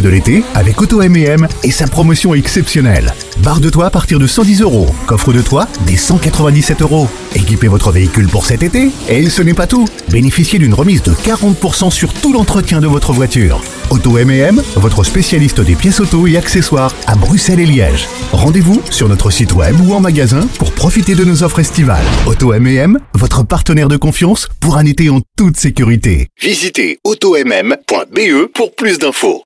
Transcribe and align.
de 0.00 0.08
l'été 0.08 0.42
avec 0.54 0.80
Auto 0.80 1.02
M&M 1.02 1.46
et 1.62 1.70
sa 1.70 1.86
promotion 1.86 2.34
exceptionnelle. 2.34 3.14
Barre 3.38 3.60
de 3.60 3.70
toit 3.70 3.86
à 3.86 3.90
partir 3.90 4.18
de 4.18 4.26
110 4.26 4.62
euros, 4.62 4.86
coffre 5.06 5.32
de 5.32 5.40
toit 5.40 5.68
des 5.86 5.96
197 5.96 6.82
euros. 6.82 7.08
Équipez 7.34 7.68
votre 7.68 7.90
véhicule 7.90 8.28
pour 8.28 8.46
cet 8.46 8.62
été 8.62 8.90
et 9.08 9.28
ce 9.28 9.42
n'est 9.42 9.54
pas 9.54 9.66
tout. 9.66 9.86
Bénéficiez 10.10 10.58
d'une 10.58 10.74
remise 10.74 11.02
de 11.02 11.12
40% 11.12 11.90
sur 11.90 12.12
tout 12.12 12.32
l'entretien 12.32 12.80
de 12.80 12.86
votre 12.86 13.12
voiture. 13.12 13.62
Auto 13.90 14.18
M&M, 14.18 14.62
votre 14.76 15.04
spécialiste 15.04 15.60
des 15.60 15.74
pièces 15.74 16.00
auto 16.00 16.26
et 16.26 16.36
accessoires 16.36 16.94
à 17.06 17.16
Bruxelles 17.16 17.60
et 17.60 17.66
Liège. 17.66 18.06
Rendez-vous 18.32 18.80
sur 18.90 19.08
notre 19.08 19.30
site 19.30 19.52
web 19.52 19.74
ou 19.80 19.94
en 19.94 20.00
magasin 20.00 20.46
pour 20.58 20.72
profiter 20.72 21.14
de 21.14 21.24
nos 21.24 21.42
offres 21.42 21.60
estivales. 21.60 22.04
Auto 22.26 22.52
M&M, 22.52 22.98
votre 23.14 23.44
partenaire 23.44 23.88
de 23.88 23.96
confiance 23.96 24.48
pour 24.60 24.76
un 24.76 24.84
été 24.84 25.10
en 25.10 25.20
toute 25.36 25.56
sécurité. 25.56 26.28
Visitez 26.40 26.98
automm.be 27.04 28.46
pour 28.54 28.74
plus 28.74 28.98
d'infos. 28.98 29.42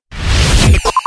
Thank 0.65 0.83
you. 0.83 1.04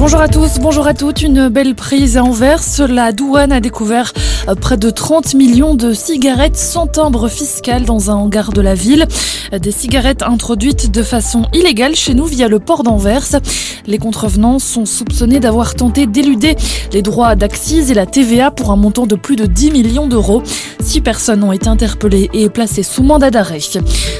Bonjour 0.00 0.22
à 0.22 0.28
tous, 0.28 0.60
bonjour 0.60 0.86
à 0.86 0.94
toutes. 0.94 1.20
Une 1.20 1.50
belle 1.50 1.74
prise 1.74 2.16
à 2.16 2.24
Anvers. 2.24 2.62
La 2.88 3.12
douane 3.12 3.52
a 3.52 3.60
découvert 3.60 4.14
euh, 4.48 4.54
près 4.54 4.78
de 4.78 4.88
30 4.88 5.34
millions 5.34 5.74
de 5.74 5.92
cigarettes 5.92 6.56
sans 6.56 6.86
timbre 6.86 7.28
fiscal 7.28 7.84
dans 7.84 8.10
un 8.10 8.14
hangar 8.14 8.54
de 8.54 8.62
la 8.62 8.74
ville. 8.74 9.06
Des 9.52 9.72
cigarettes 9.72 10.22
introduites 10.22 10.90
de 10.90 11.02
façon 11.02 11.42
illégale 11.52 11.94
chez 11.96 12.14
nous 12.14 12.24
via 12.24 12.48
le 12.48 12.60
port 12.60 12.82
d'Anvers. 12.82 13.42
Les 13.86 13.98
contrevenants 13.98 14.58
sont 14.58 14.86
soupçonnés 14.86 15.38
d'avoir 15.38 15.74
tenté 15.74 16.06
d'éluder 16.06 16.56
les 16.92 17.02
droits 17.02 17.34
d'accise 17.34 17.90
et 17.90 17.94
la 17.94 18.06
TVA 18.06 18.50
pour 18.50 18.70
un 18.70 18.76
montant 18.76 19.06
de 19.06 19.16
plus 19.16 19.36
de 19.36 19.44
10 19.44 19.70
millions 19.70 20.06
d'euros. 20.06 20.42
Six 20.80 21.02
personnes 21.02 21.44
ont 21.44 21.52
été 21.52 21.68
interpellées 21.68 22.30
et 22.32 22.48
placées 22.48 22.82
sous 22.82 23.02
mandat 23.02 23.30
d'arrêt. 23.30 23.60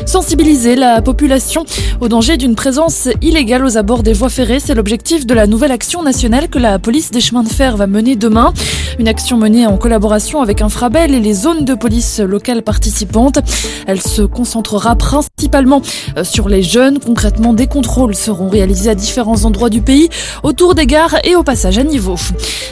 Sensibiliser 0.05 0.77
la 0.77 1.01
population 1.01 1.65
au 2.01 2.09
danger 2.09 2.37
d'une 2.37 2.55
présence 2.55 3.09
illégale 3.23 3.65
aux 3.65 3.79
abords 3.79 4.03
des 4.03 4.13
voies 4.13 4.29
ferrées, 4.29 4.61
c'est 4.61 4.75
l'objectif 4.75 5.27
de 5.27 5.35
la 5.35 5.47
nouvelle 5.47 5.70
action 5.71 6.03
nationale 6.03 6.49
que 6.49 6.59
la 6.59 6.79
police 6.79 7.11
des 7.11 7.21
chemins 7.21 7.43
de 7.43 7.49
fer 7.49 7.77
va 7.77 7.87
mener 7.87 8.17
demain. 8.17 8.53
Une 8.99 9.09
action 9.09 9.37
menée 9.37 9.67
en 9.67 9.77
collaboration 9.77 10.43
avec 10.43 10.63
Infrabel 10.63 11.15
et 11.15 11.21
les 11.21 11.33
zones 11.33 11.65
de 11.65 11.75
police 11.75 12.21
locales 12.21 12.63
participantes. 12.63 13.39
Elle 13.87 14.01
se 14.01 14.23
concentrera 14.23 14.97
principalement 14.97 15.83
euh, 16.17 16.25
sur 16.25 16.49
les 16.49 16.63
jeunes. 16.63 16.99
Concrètement, 16.99 17.53
des 17.53 17.67
contrôles 17.67 18.15
seront 18.15 18.49
réalisés 18.49 18.91
à 18.91 18.95
différents 18.95 19.45
endroits 19.45 19.71
du 19.71 19.81
pays, 19.81 20.09
autour 20.43 20.75
des 20.75 20.87
gares 20.87 21.17
et 21.25 21.37
au 21.37 21.43
passage 21.43 21.79
à 21.79 21.85
niveau. 21.85 22.17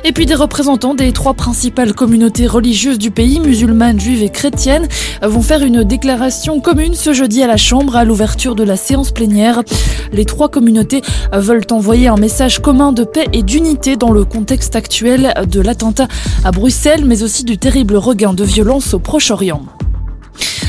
Et 0.04 0.12
puis 0.12 0.26
des 0.26 0.34
représentants 0.34 0.94
des 0.94 1.12
trois 1.12 1.34
principales 1.34 1.94
communautés 1.94 2.46
religieuses 2.46 2.98
du 2.98 3.10
pays, 3.10 3.40
musulmanes, 3.40 4.00
juives 4.00 4.22
et 4.22 4.30
chrétiennes, 4.30 4.88
vont 5.22 5.42
faire 5.42 5.62
une 5.62 5.84
déclaration 5.84 6.60
commune 6.60 6.94
ce 6.94 7.12
jeudi 7.12 7.42
à 7.42 7.46
la 7.46 7.56
Chambre 7.56 7.96
à 7.96 8.04
l'ouverture 8.04 8.54
de 8.54 8.64
la 8.64 8.76
séance 8.76 9.10
plénière. 9.10 9.62
Les 10.12 10.24
trois 10.24 10.48
communautés 10.48 11.02
veulent 11.32 11.66
envoyer 11.70 12.08
un 12.08 12.16
message 12.16 12.60
commun 12.60 12.87
de 12.92 13.04
paix 13.04 13.26
et 13.32 13.42
d'unité 13.42 13.96
dans 13.96 14.10
le 14.10 14.24
contexte 14.24 14.76
actuel 14.76 15.34
de 15.50 15.60
l'attentat 15.60 16.08
à 16.44 16.50
Bruxelles, 16.50 17.04
mais 17.04 17.22
aussi 17.22 17.44
du 17.44 17.58
terrible 17.58 17.96
regain 17.96 18.34
de 18.34 18.44
violence 18.44 18.94
au 18.94 18.98
Proche-Orient. 18.98 19.62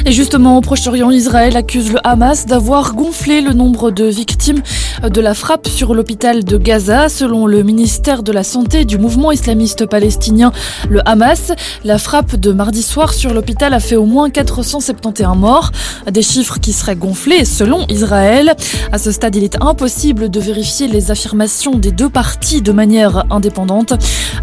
Et 0.06 0.12
justement, 0.12 0.58
au 0.58 0.62
Proche-Orient, 0.62 1.12
Israël 1.12 1.58
accuse 1.58 1.92
le 1.92 2.00
Hamas 2.08 2.46
d'avoir 2.46 2.94
gonflé 2.94 3.42
le 3.42 3.54
nombre 3.54 3.92
de 3.92 4.06
victimes 4.06 4.62
de 5.08 5.22
la 5.22 5.34
frappe 5.34 5.68
sur 5.68 5.94
l'hôpital 5.94 6.44
de 6.44 6.58
Gaza. 6.58 7.10
Selon 7.10 7.46
le 7.46 7.64
ministère 7.64 8.24
de 8.24 8.32
la 8.32 8.44
Santé 8.44 8.86
du 8.86 8.98
mouvement 8.98 9.32
islamiste 9.32 9.86
palestinien, 9.86 10.52
le 10.90 11.08
Hamas, 11.08 11.52
la 11.84 11.98
frappe 11.98 12.36
de 12.36 12.52
mardi 12.52 12.84
soir 12.84 13.14
sur 13.14 13.34
l'hôpital 13.34 13.74
a 13.74 13.80
fait 13.80 13.96
au 13.96 14.06
moins 14.06 14.30
471 14.30 15.38
morts. 15.38 15.72
Des 16.12 16.22
chiffres 16.22 16.60
qui 16.60 16.74
seraient 16.74 16.96
gonflés 16.96 17.46
selon 17.46 17.86
Israël. 17.88 18.56
À 18.92 18.98
ce 18.98 19.12
stade, 19.12 19.36
il 19.36 19.44
est 19.44 19.62
impossible 19.62 20.30
de 20.30 20.40
vérifier 20.40 20.88
les 20.88 21.12
affirmations 21.12 21.76
des 21.76 21.92
deux 21.92 22.10
parties 22.10 22.62
de 22.62 22.72
manière 22.72 23.26
indépendante. 23.30 23.94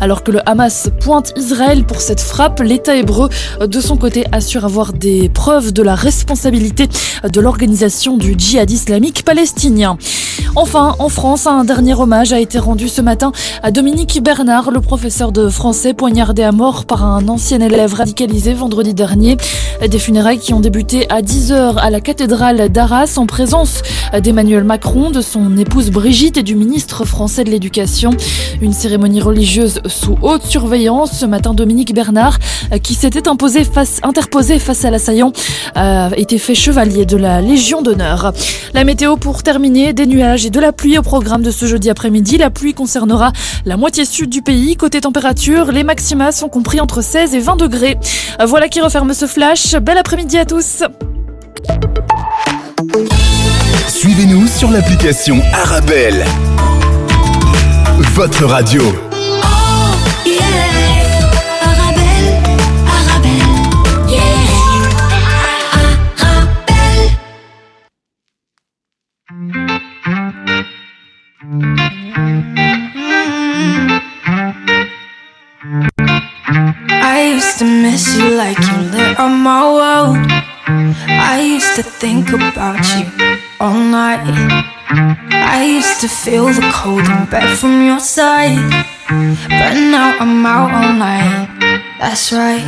Alors 0.00 0.22
que 0.22 0.31
le 0.31 0.48
Hamas 0.48 0.91
pointe 1.00 1.32
Israël 1.36 1.84
pour 1.84 2.00
cette 2.00 2.20
frappe, 2.20 2.60
l'État 2.60 2.97
hébreu, 2.97 3.28
de 3.60 3.81
son 3.81 3.97
côté, 3.97 4.25
assure 4.32 4.64
avoir 4.64 4.92
des 4.92 5.28
preuves 5.28 5.72
de 5.72 5.82
la 5.82 5.94
responsabilité 5.94 6.88
de 7.25 7.41
l'organisation 7.41 8.16
du 8.16 8.34
djihad 8.38 8.70
islamique 8.70 9.25
palestinien. 9.25 9.98
Enfin, 10.54 10.94
en 10.98 11.08
France, 11.08 11.46
un 11.46 11.64
dernier 11.64 11.94
hommage 11.94 12.32
a 12.32 12.40
été 12.40 12.58
rendu 12.58 12.88
ce 12.88 13.00
matin 13.00 13.32
à 13.62 13.70
Dominique 13.70 14.22
Bernard, 14.22 14.70
le 14.70 14.80
professeur 14.80 15.32
de 15.32 15.48
français 15.48 15.92
poignardé 15.92 16.42
à 16.42 16.52
mort 16.52 16.84
par 16.84 17.04
un 17.04 17.26
ancien 17.28 17.60
élève 17.60 17.94
radicalisé 17.94 18.54
vendredi 18.54 18.94
dernier. 18.94 19.36
Des 19.86 19.98
funérailles 19.98 20.38
qui 20.38 20.54
ont 20.54 20.60
débuté 20.60 21.06
à 21.10 21.20
10h 21.20 21.76
à 21.76 21.90
la 21.90 22.00
cathédrale 22.00 22.70
d'Arras 22.70 23.14
en 23.16 23.26
présence 23.26 23.82
d'Emmanuel 24.22 24.64
Macron, 24.64 25.10
de 25.10 25.20
son 25.20 25.56
épouse 25.58 25.90
Brigitte 25.90 26.36
et 26.38 26.42
du 26.42 26.54
ministre 26.54 27.04
français 27.04 27.44
de 27.44 27.50
l'Éducation. 27.50 28.10
Une 28.60 28.72
cérémonie 28.72 29.20
religieuse 29.20 29.80
sous 29.86 30.16
haute 30.22 30.44
surveillance. 30.44 31.12
Ce 31.12 31.26
matin, 31.26 31.54
Dominique 31.54 31.94
Bernard, 31.94 32.38
qui 32.82 32.94
s'était 32.94 33.28
interposé 33.28 33.64
face 33.64 34.84
à 34.84 34.90
l'assaillant, 34.90 35.32
a 35.74 36.10
été 36.16 36.38
fait 36.38 36.54
chevalier 36.54 37.04
de 37.04 37.16
la 37.16 37.40
Légion 37.40 37.82
d'honneur. 37.82 38.32
La 38.74 38.84
météo 38.84 39.16
pour 39.16 39.42
terminer, 39.42 39.92
des 39.92 40.06
nuages 40.06 40.35
et 40.44 40.50
de 40.50 40.60
la 40.60 40.72
pluie 40.72 40.98
au 40.98 41.02
programme 41.02 41.42
de 41.42 41.50
ce 41.50 41.66
jeudi 41.66 41.88
après-midi. 41.88 42.36
La 42.36 42.50
pluie 42.50 42.74
concernera 42.74 43.32
la 43.64 43.76
moitié 43.76 44.04
sud 44.04 44.28
du 44.28 44.42
pays. 44.42 44.76
Côté 44.76 45.00
température, 45.00 45.72
les 45.72 45.84
maxima 45.84 46.32
sont 46.32 46.48
compris 46.48 46.80
entre 46.80 47.02
16 47.02 47.34
et 47.34 47.38
20 47.38 47.56
degrés. 47.56 47.97
Voilà 48.46 48.69
qui 48.69 48.80
referme 48.80 49.14
ce 49.14 49.26
flash. 49.26 49.76
Bel 49.76 49.96
après-midi 49.96 50.36
à 50.38 50.44
tous. 50.44 50.82
Suivez-nous 53.88 54.46
sur 54.46 54.70
l'application 54.70 55.41
Arabelle. 55.52 56.25
Votre 58.14 58.44
radio. 58.44 58.82
I 71.48 71.48
used 77.34 77.58
to 77.60 77.64
miss 77.64 78.16
you 78.16 78.30
like 78.34 78.58
you 78.58 78.78
lit 78.90 79.16
on 79.20 79.42
my 79.42 79.62
world. 79.62 80.16
I 80.66 81.40
used 81.40 81.76
to 81.76 81.84
think 81.84 82.30
about 82.30 82.82
you 82.98 83.06
all 83.60 83.78
night. 83.78 84.26
I 85.30 85.62
used 85.62 86.00
to 86.00 86.08
feel 86.08 86.46
the 86.46 86.68
cold 86.74 87.06
in 87.06 87.26
bed 87.30 87.56
from 87.56 87.86
your 87.86 88.00
side. 88.00 88.58
But 89.06 89.74
now 89.94 90.16
I'm 90.18 90.44
out 90.44 90.72
all 90.74 90.94
night. 90.94 91.46
That's 92.00 92.32
right. 92.32 92.66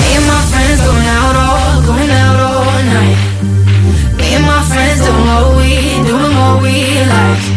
Me 0.00 0.08
and 0.18 0.26
my 0.28 0.42
friends 0.52 0.80
going 0.84 1.08
out 1.16 1.36
all, 1.46 1.80
going 1.88 2.10
out 2.10 2.40
all 2.44 2.76
night. 2.92 3.16
Me 4.18 4.34
and 4.36 4.44
my 4.44 4.60
friends 4.68 5.00
doing 5.00 5.26
what 5.32 5.56
we, 5.56 5.83
doing 6.18 6.36
what 6.36 6.62
we 6.62 7.00
like. 7.06 7.53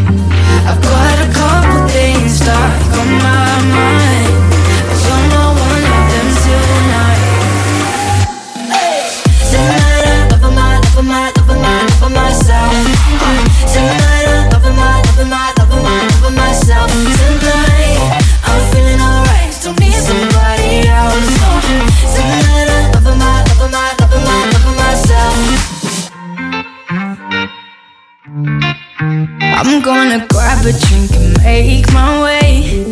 Gonna 29.88 30.28
grab 30.28 30.66
a 30.66 30.74
drink 30.86 31.10
and 31.16 31.42
make 31.44 31.88
my 31.94 32.22
way 32.22 32.92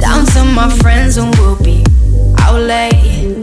down 0.00 0.24
to 0.24 0.42
my 0.44 0.70
friends 0.80 1.18
and 1.18 1.28
we'll 1.36 1.62
be 1.62 1.84
out 2.40 2.58
late. 2.58 3.36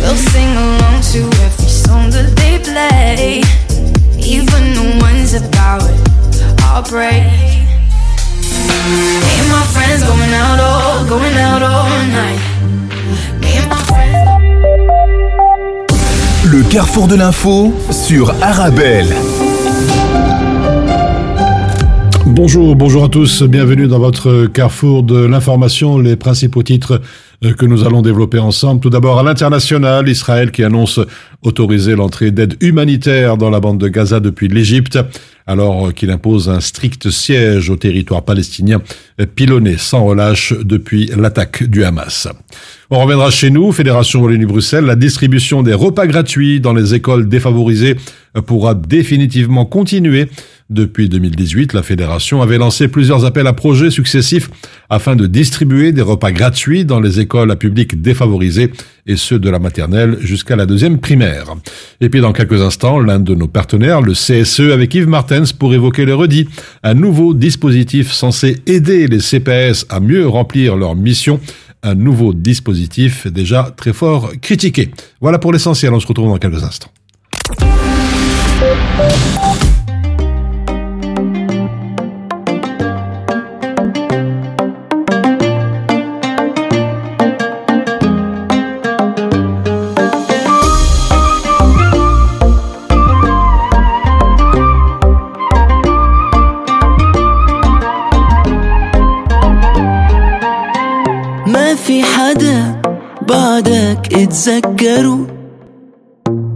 We'll 0.00 0.20
sing 0.32 0.50
along 0.56 1.02
to 1.12 1.20
every 1.46 1.68
song 1.84 2.10
that 2.10 2.34
they 2.34 2.58
play, 2.58 3.42
even 4.18 4.62
the 4.74 4.98
ones 5.00 5.34
about 5.34 5.88
heartbreak. 6.62 7.22
Me 9.22 9.32
and 9.42 9.50
my 9.56 9.64
friends 9.74 10.02
going 10.02 10.34
out 10.34 10.58
all, 10.58 11.06
going 11.06 11.36
out 11.36 11.62
all 11.62 11.88
night. 12.20 12.40
Me 13.40 13.50
and 13.60 13.68
my 13.70 13.82
friends. 13.90 14.18
Le 16.44 16.62
carrefour 16.64 17.06
de 17.06 17.14
l'info 17.14 17.72
sur 17.92 18.34
Arabelle. 18.42 19.14
Bonjour, 22.44 22.76
bonjour 22.76 23.04
à 23.04 23.08
tous, 23.08 23.42
bienvenue 23.42 23.86
dans 23.86 23.98
votre 23.98 24.48
carrefour 24.48 25.02
de 25.02 25.24
l'information, 25.24 25.98
les 25.98 26.14
principaux 26.14 26.62
titres 26.62 27.00
euh, 27.42 27.54
que 27.54 27.64
nous 27.64 27.86
allons 27.86 28.02
développer 28.02 28.38
ensemble. 28.38 28.82
Tout 28.82 28.90
d'abord 28.90 29.18
à 29.18 29.22
l'international, 29.22 30.10
Israël 30.10 30.50
qui 30.50 30.62
annonce 30.62 31.00
autoriser 31.40 31.96
l'entrée 31.96 32.32
d'aide 32.32 32.58
humanitaire 32.60 33.38
dans 33.38 33.48
la 33.48 33.60
bande 33.60 33.78
de 33.78 33.88
Gaza 33.88 34.20
depuis 34.20 34.48
l'Égypte, 34.48 34.98
alors 35.46 35.92
qu'il 35.92 36.10
impose 36.10 36.48
un 36.48 36.60
strict 36.60 37.10
siège 37.10 37.70
au 37.70 37.76
territoire 37.76 38.24
palestinien 38.24 38.80
pilonné 39.34 39.76
sans 39.76 40.04
relâche 40.04 40.54
depuis 40.62 41.10
l'attaque 41.16 41.64
du 41.64 41.84
Hamas. 41.84 42.28
On 42.90 43.00
reviendra 43.00 43.30
chez 43.30 43.50
nous, 43.50 43.72
Fédération 43.72 44.22
Wallonie-Bruxelles, 44.22 44.84
la 44.84 44.96
distribution 44.96 45.62
des 45.62 45.74
repas 45.74 46.06
gratuits 46.06 46.60
dans 46.60 46.72
les 46.72 46.94
écoles 46.94 47.28
défavorisées 47.28 47.96
pourra 48.46 48.74
définitivement 48.74 49.64
continuer 49.64 50.28
depuis 50.70 51.10
2018, 51.10 51.74
la 51.74 51.82
fédération 51.82 52.40
avait 52.40 52.56
lancé 52.56 52.88
plusieurs 52.88 53.26
appels 53.26 53.46
à 53.46 53.52
projets 53.52 53.90
successifs 53.90 54.48
afin 54.88 55.14
de 55.14 55.26
distribuer 55.26 55.92
des 55.92 56.00
repas 56.00 56.32
gratuits 56.32 56.86
dans 56.86 57.00
les 57.00 57.20
écoles 57.20 57.50
à 57.50 57.56
public 57.56 58.00
défavorisé 58.00 58.72
et 59.06 59.16
ceux 59.16 59.38
de 59.38 59.50
la 59.50 59.58
maternelle 59.58 60.16
jusqu'à 60.20 60.56
la 60.56 60.64
deuxième 60.64 61.00
primaire. 61.00 61.54
Et 62.00 62.08
puis 62.08 62.22
dans 62.22 62.32
quelques 62.32 62.62
instants, 62.62 62.98
l'un 62.98 63.20
de 63.20 63.34
nos 63.34 63.46
partenaires, 63.46 64.00
le 64.00 64.14
CSE 64.14 64.72
avec 64.72 64.94
Yves 64.94 65.06
Pour 65.58 65.74
évoquer 65.74 66.04
le 66.04 66.14
redit, 66.14 66.48
un 66.82 66.94
nouveau 66.94 67.34
dispositif 67.34 68.12
censé 68.12 68.56
aider 68.66 69.06
les 69.06 69.20
CPS 69.20 69.86
à 69.88 70.00
mieux 70.00 70.26
remplir 70.28 70.76
leur 70.76 70.94
mission 70.94 71.40
un 71.84 71.94
nouveau 71.94 72.32
dispositif 72.32 73.26
déjà 73.26 73.70
très 73.76 73.92
fort 73.92 74.32
critiqué. 74.40 74.90
Voilà 75.20 75.38
pour 75.38 75.52
l'essentiel, 75.52 75.92
on 75.92 76.00
se 76.00 76.06
retrouve 76.06 76.28
dans 76.28 76.38
quelques 76.38 76.64
instants. 76.64 76.90
تذكروا 104.14 105.26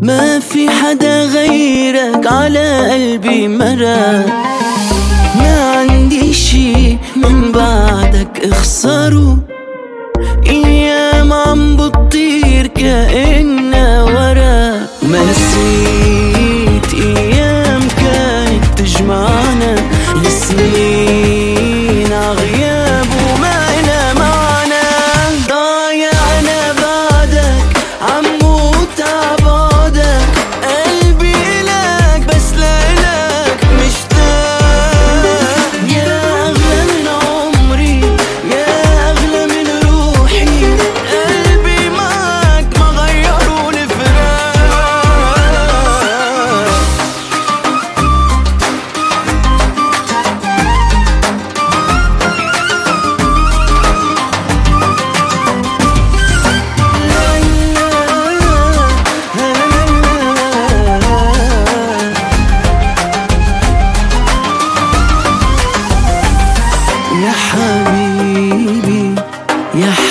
ما 0.02 0.38
في 0.38 0.70
حدا 0.70 1.24
غيرك 1.24 2.26
على 2.26 2.90
قلبي 2.92 3.48
مرق 3.48 4.26
ما 5.38 5.74
عندي 5.76 6.32
شي 6.32 6.98
من 7.16 7.52
بعدك 7.52 8.40
اخسره. 8.44 9.47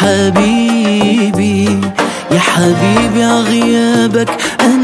حبيبي 0.07 1.63
يا 2.31 2.39
حبيبي 2.39 3.23
عغيابك 3.23 4.29
أنا 4.59 4.76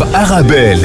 Arabelle. 0.00 0.78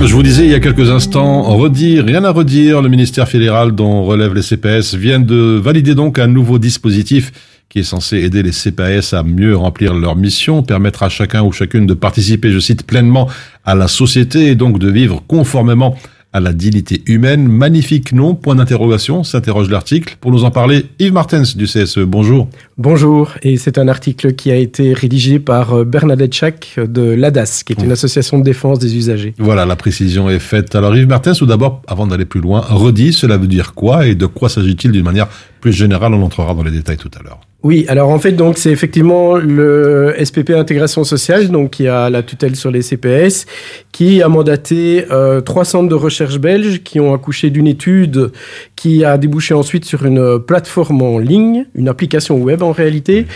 Je 0.00 0.14
vous 0.14 0.22
disais 0.22 0.44
il 0.44 0.50
y 0.50 0.54
a 0.54 0.60
quelques 0.60 0.88
instants, 0.88 1.42
redire, 1.42 2.04
rien 2.04 2.22
à 2.24 2.30
redire, 2.30 2.80
le 2.80 2.88
ministère 2.88 3.28
fédéral 3.28 3.72
dont 3.72 4.04
relève 4.04 4.32
les 4.34 4.42
CPS 4.42 4.94
vient 4.94 5.18
de 5.18 5.60
valider 5.62 5.94
donc 5.94 6.18
un 6.18 6.28
nouveau 6.28 6.58
dispositif 6.58 7.32
qui 7.68 7.80
est 7.80 7.84
censé 7.84 8.18
aider 8.18 8.42
les 8.42 8.52
CPS 8.52 9.14
à 9.14 9.22
mieux 9.22 9.56
remplir 9.56 9.94
leur 9.94 10.16
mission, 10.16 10.62
permettre 10.62 11.02
à 11.02 11.08
chacun 11.08 11.42
ou 11.42 11.52
chacune 11.52 11.86
de 11.86 11.94
participer, 11.94 12.50
je 12.52 12.60
cite, 12.60 12.86
pleinement 12.86 13.28
à 13.64 13.74
la 13.74 13.88
société 13.88 14.46
et 14.46 14.54
donc 14.54 14.78
de 14.78 14.90
vivre 14.90 15.22
conformément 15.26 15.96
à 15.96 16.00
la 16.38 16.52
dignité 16.52 17.02
humaine. 17.06 17.48
Magnifique 17.48 18.12
nom, 18.12 18.36
point 18.36 18.54
d'interrogation, 18.54 19.24
s'interroge 19.24 19.68
l'article. 19.68 20.16
Pour 20.20 20.30
nous 20.30 20.44
en 20.44 20.52
parler, 20.52 20.86
Yves 21.00 21.12
Martens 21.12 21.56
du 21.56 21.64
CSE, 21.64 21.98
bonjour. 21.98 22.48
Bonjour, 22.78 23.32
et 23.42 23.56
c'est 23.56 23.78
un 23.78 23.88
article 23.88 24.34
qui 24.34 24.52
a 24.52 24.54
été 24.54 24.92
rédigé 24.92 25.40
par 25.40 25.74
euh, 25.74 25.84
Bernadette 25.84 26.32
Chac 26.32 26.78
de 26.78 27.02
l'ADAS, 27.02 27.62
qui 27.66 27.72
est 27.72 27.82
une 27.82 27.90
association 27.90 28.38
de 28.38 28.44
défense 28.44 28.78
des 28.78 28.96
usagers. 28.96 29.34
Voilà, 29.38 29.66
la 29.66 29.74
précision 29.74 30.30
est 30.30 30.38
faite. 30.38 30.76
Alors 30.76 30.96
Yves 30.96 31.08
Martens, 31.08 31.38
tout 31.38 31.46
d'abord, 31.46 31.82
avant 31.88 32.06
d'aller 32.06 32.26
plus 32.26 32.40
loin, 32.40 32.60
redis, 32.60 33.12
cela 33.12 33.36
veut 33.36 33.48
dire 33.48 33.74
quoi 33.74 34.06
et 34.06 34.14
de 34.14 34.26
quoi 34.26 34.48
s'agit-il 34.48 34.92
d'une 34.92 35.04
manière 35.04 35.26
plus 35.60 35.72
générale 35.72 36.14
On 36.14 36.22
entrera 36.22 36.54
dans 36.54 36.62
les 36.62 36.70
détails 36.70 36.96
tout 36.96 37.10
à 37.18 37.22
l'heure. 37.22 37.40
Oui, 37.62 37.84
alors 37.88 38.08
en 38.08 38.18
fait, 38.18 38.32
donc 38.32 38.56
c'est 38.56 38.70
effectivement 38.70 39.36
le 39.36 40.14
SPP 40.18 40.50
Intégration 40.50 41.04
Sociale, 41.04 41.48
donc 41.48 41.72
qui 41.72 41.88
a 41.88 42.08
la 42.08 42.22
tutelle 42.22 42.56
sur 42.56 42.70
les 42.70 42.80
CPS, 42.80 43.44
qui 43.92 44.22
a 44.22 44.28
mandaté 44.28 45.04
euh, 45.10 45.42
trois 45.42 45.66
centres 45.66 45.90
de 45.90 45.94
recherche 45.94 46.38
belges 46.38 46.82
qui 46.82 47.00
ont 47.00 47.12
accouché 47.12 47.50
d'une 47.50 47.66
étude 47.66 48.32
qui 48.76 49.04
a 49.04 49.18
débouché 49.18 49.52
ensuite 49.52 49.84
sur 49.84 50.06
une 50.06 50.38
plateforme 50.38 51.02
en 51.02 51.18
ligne, 51.18 51.66
une 51.74 51.88
application 51.88 52.38
web 52.38 52.62
en 52.62 52.72
réalité, 52.72 53.26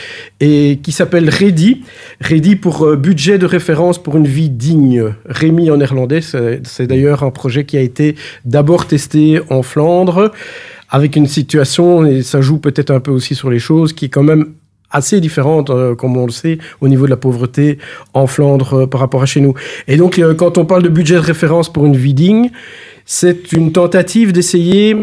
et 0.41 0.79
qui 0.83 0.93
s'appelle 0.93 1.29
Ready. 1.29 1.83
Ready 2.23 2.57
pour 2.57 2.87
euh, 2.87 2.97
budget 2.97 3.37
de 3.37 3.45
référence 3.45 4.03
pour 4.03 4.17
une 4.17 4.27
vie 4.27 4.49
digne. 4.49 5.05
Rémi 5.27 5.71
en 5.71 5.77
néerlandais, 5.77 6.23
c'est 6.23 6.87
d'ailleurs 6.87 7.25
un 7.25 7.31
projet 7.31 7.67
qui 7.67 7.77
a 7.77 7.83
été 7.83 8.15
d'abord 8.47 8.87
testé 8.87 9.43
en 9.51 9.63
Flandre 9.63 10.33
avec 10.95 11.17
une 11.17 11.27
situation, 11.27 12.07
et 12.07 12.23
ça 12.23 12.41
joue 12.41 12.59
peut-être 12.59 12.93
un 12.93 13.01
peu 13.01 13.11
aussi 13.11 13.35
sur 13.35 13.51
les 13.51 13.59
choses, 13.59 13.93
qui 13.93 14.05
est 14.05 14.09
quand 14.09 14.23
même 14.23 14.53
assez 14.93 15.21
différente, 15.21 15.71
euh, 15.71 15.97
comme 15.97 16.17
on 16.17 16.25
le 16.25 16.31
sait, 16.31 16.59
au 16.81 16.87
niveau 16.87 17.07
de 17.07 17.11
la 17.11 17.17
pauvreté 17.17 17.79
en 18.13 18.29
Flandre 18.29 18.83
euh, 18.83 18.87
par 18.87 19.01
rapport 19.01 19.21
à 19.21 19.27
chez 19.27 19.41
nous. 19.41 19.55
Et 19.89 19.97
donc, 19.97 20.21
euh, 20.21 20.35
quand 20.35 20.57
on 20.57 20.65
parle 20.65 20.85
de 20.85 20.89
budget 20.89 21.17
de 21.17 21.19
référence 21.19 21.69
pour 21.73 21.85
une 21.85 21.97
vie 21.97 22.15
digne, 22.15 22.51
c'est 23.07 23.51
une 23.51 23.73
tentative 23.73 24.31
d'essayer 24.31 24.95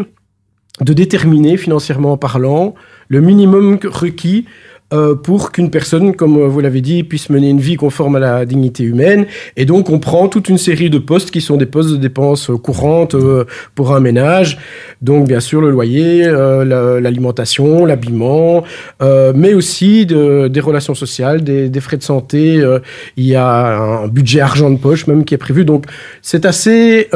de 0.80 0.92
déterminer, 0.94 1.58
financièrement 1.58 2.16
parlant, 2.16 2.74
le 3.08 3.20
minimum 3.20 3.78
requis 3.84 4.46
euh, 4.92 5.14
pour 5.14 5.52
qu'une 5.52 5.70
personne, 5.70 6.14
comme 6.14 6.36
euh, 6.36 6.46
vous 6.48 6.60
l'avez 6.60 6.80
dit, 6.80 7.02
puisse 7.04 7.30
mener 7.30 7.48
une 7.50 7.60
vie 7.60 7.76
conforme 7.76 8.16
à 8.16 8.18
la 8.18 8.44
dignité 8.44 8.84
humaine. 8.84 9.26
Et 9.56 9.64
donc, 9.64 9.90
on 9.90 9.98
prend 9.98 10.28
toute 10.28 10.48
une 10.48 10.58
série 10.58 10.90
de 10.90 10.98
postes 10.98 11.30
qui 11.30 11.40
sont 11.40 11.56
des 11.56 11.66
postes 11.66 11.90
de 11.90 11.96
dépenses 11.96 12.50
euh, 12.50 12.56
courantes 12.56 13.14
euh, 13.14 13.44
pour 13.74 13.94
un 13.94 14.00
ménage. 14.00 14.58
Donc, 15.00 15.26
bien 15.28 15.40
sûr, 15.40 15.60
le 15.60 15.70
loyer, 15.70 16.24
euh, 16.26 16.64
la- 16.64 17.00
l'alimentation, 17.00 17.84
l'habillement, 17.86 18.64
mais 19.34 19.54
aussi 19.54 20.06
de- 20.06 20.48
des 20.48 20.60
relations 20.60 20.94
sociales, 20.94 21.42
des, 21.42 21.68
des 21.68 21.80
frais 21.80 21.96
de 21.96 22.02
santé. 22.02 22.62
il 23.16 23.24
y 23.24 23.34
a 23.34 24.02
un 24.04 24.08
budget 24.08 24.40
argent 24.40 24.70
de 24.70 24.76
poche 24.78 25.06
même 25.06 25.24
qui 25.24 25.34
est 25.34 25.38
prévu. 25.38 25.64
Donc, 25.64 25.86
c'est 26.22 26.44
assez 26.46 27.08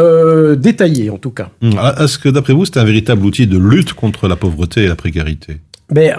détaillé, 0.57 1.11
en 1.11 1.19
tout 1.19 1.31
cas. 1.31 1.49
Hum, 1.63 1.73
Est-ce 2.01 2.19
que 2.19 2.29
d'après 2.29 2.53
vous, 2.53 2.65
c'est 2.65 2.79
un 2.79 2.85
véritable 2.85 3.25
outil 3.25 3.47
de 3.47 3.59
lutte 3.59 3.93
contre 3.93 4.29
la 4.29 4.37
pauvreté 4.37 4.85
et 4.85 4.89
la 4.89 4.97
précarité? 4.97 5.59
Mais 5.95 6.13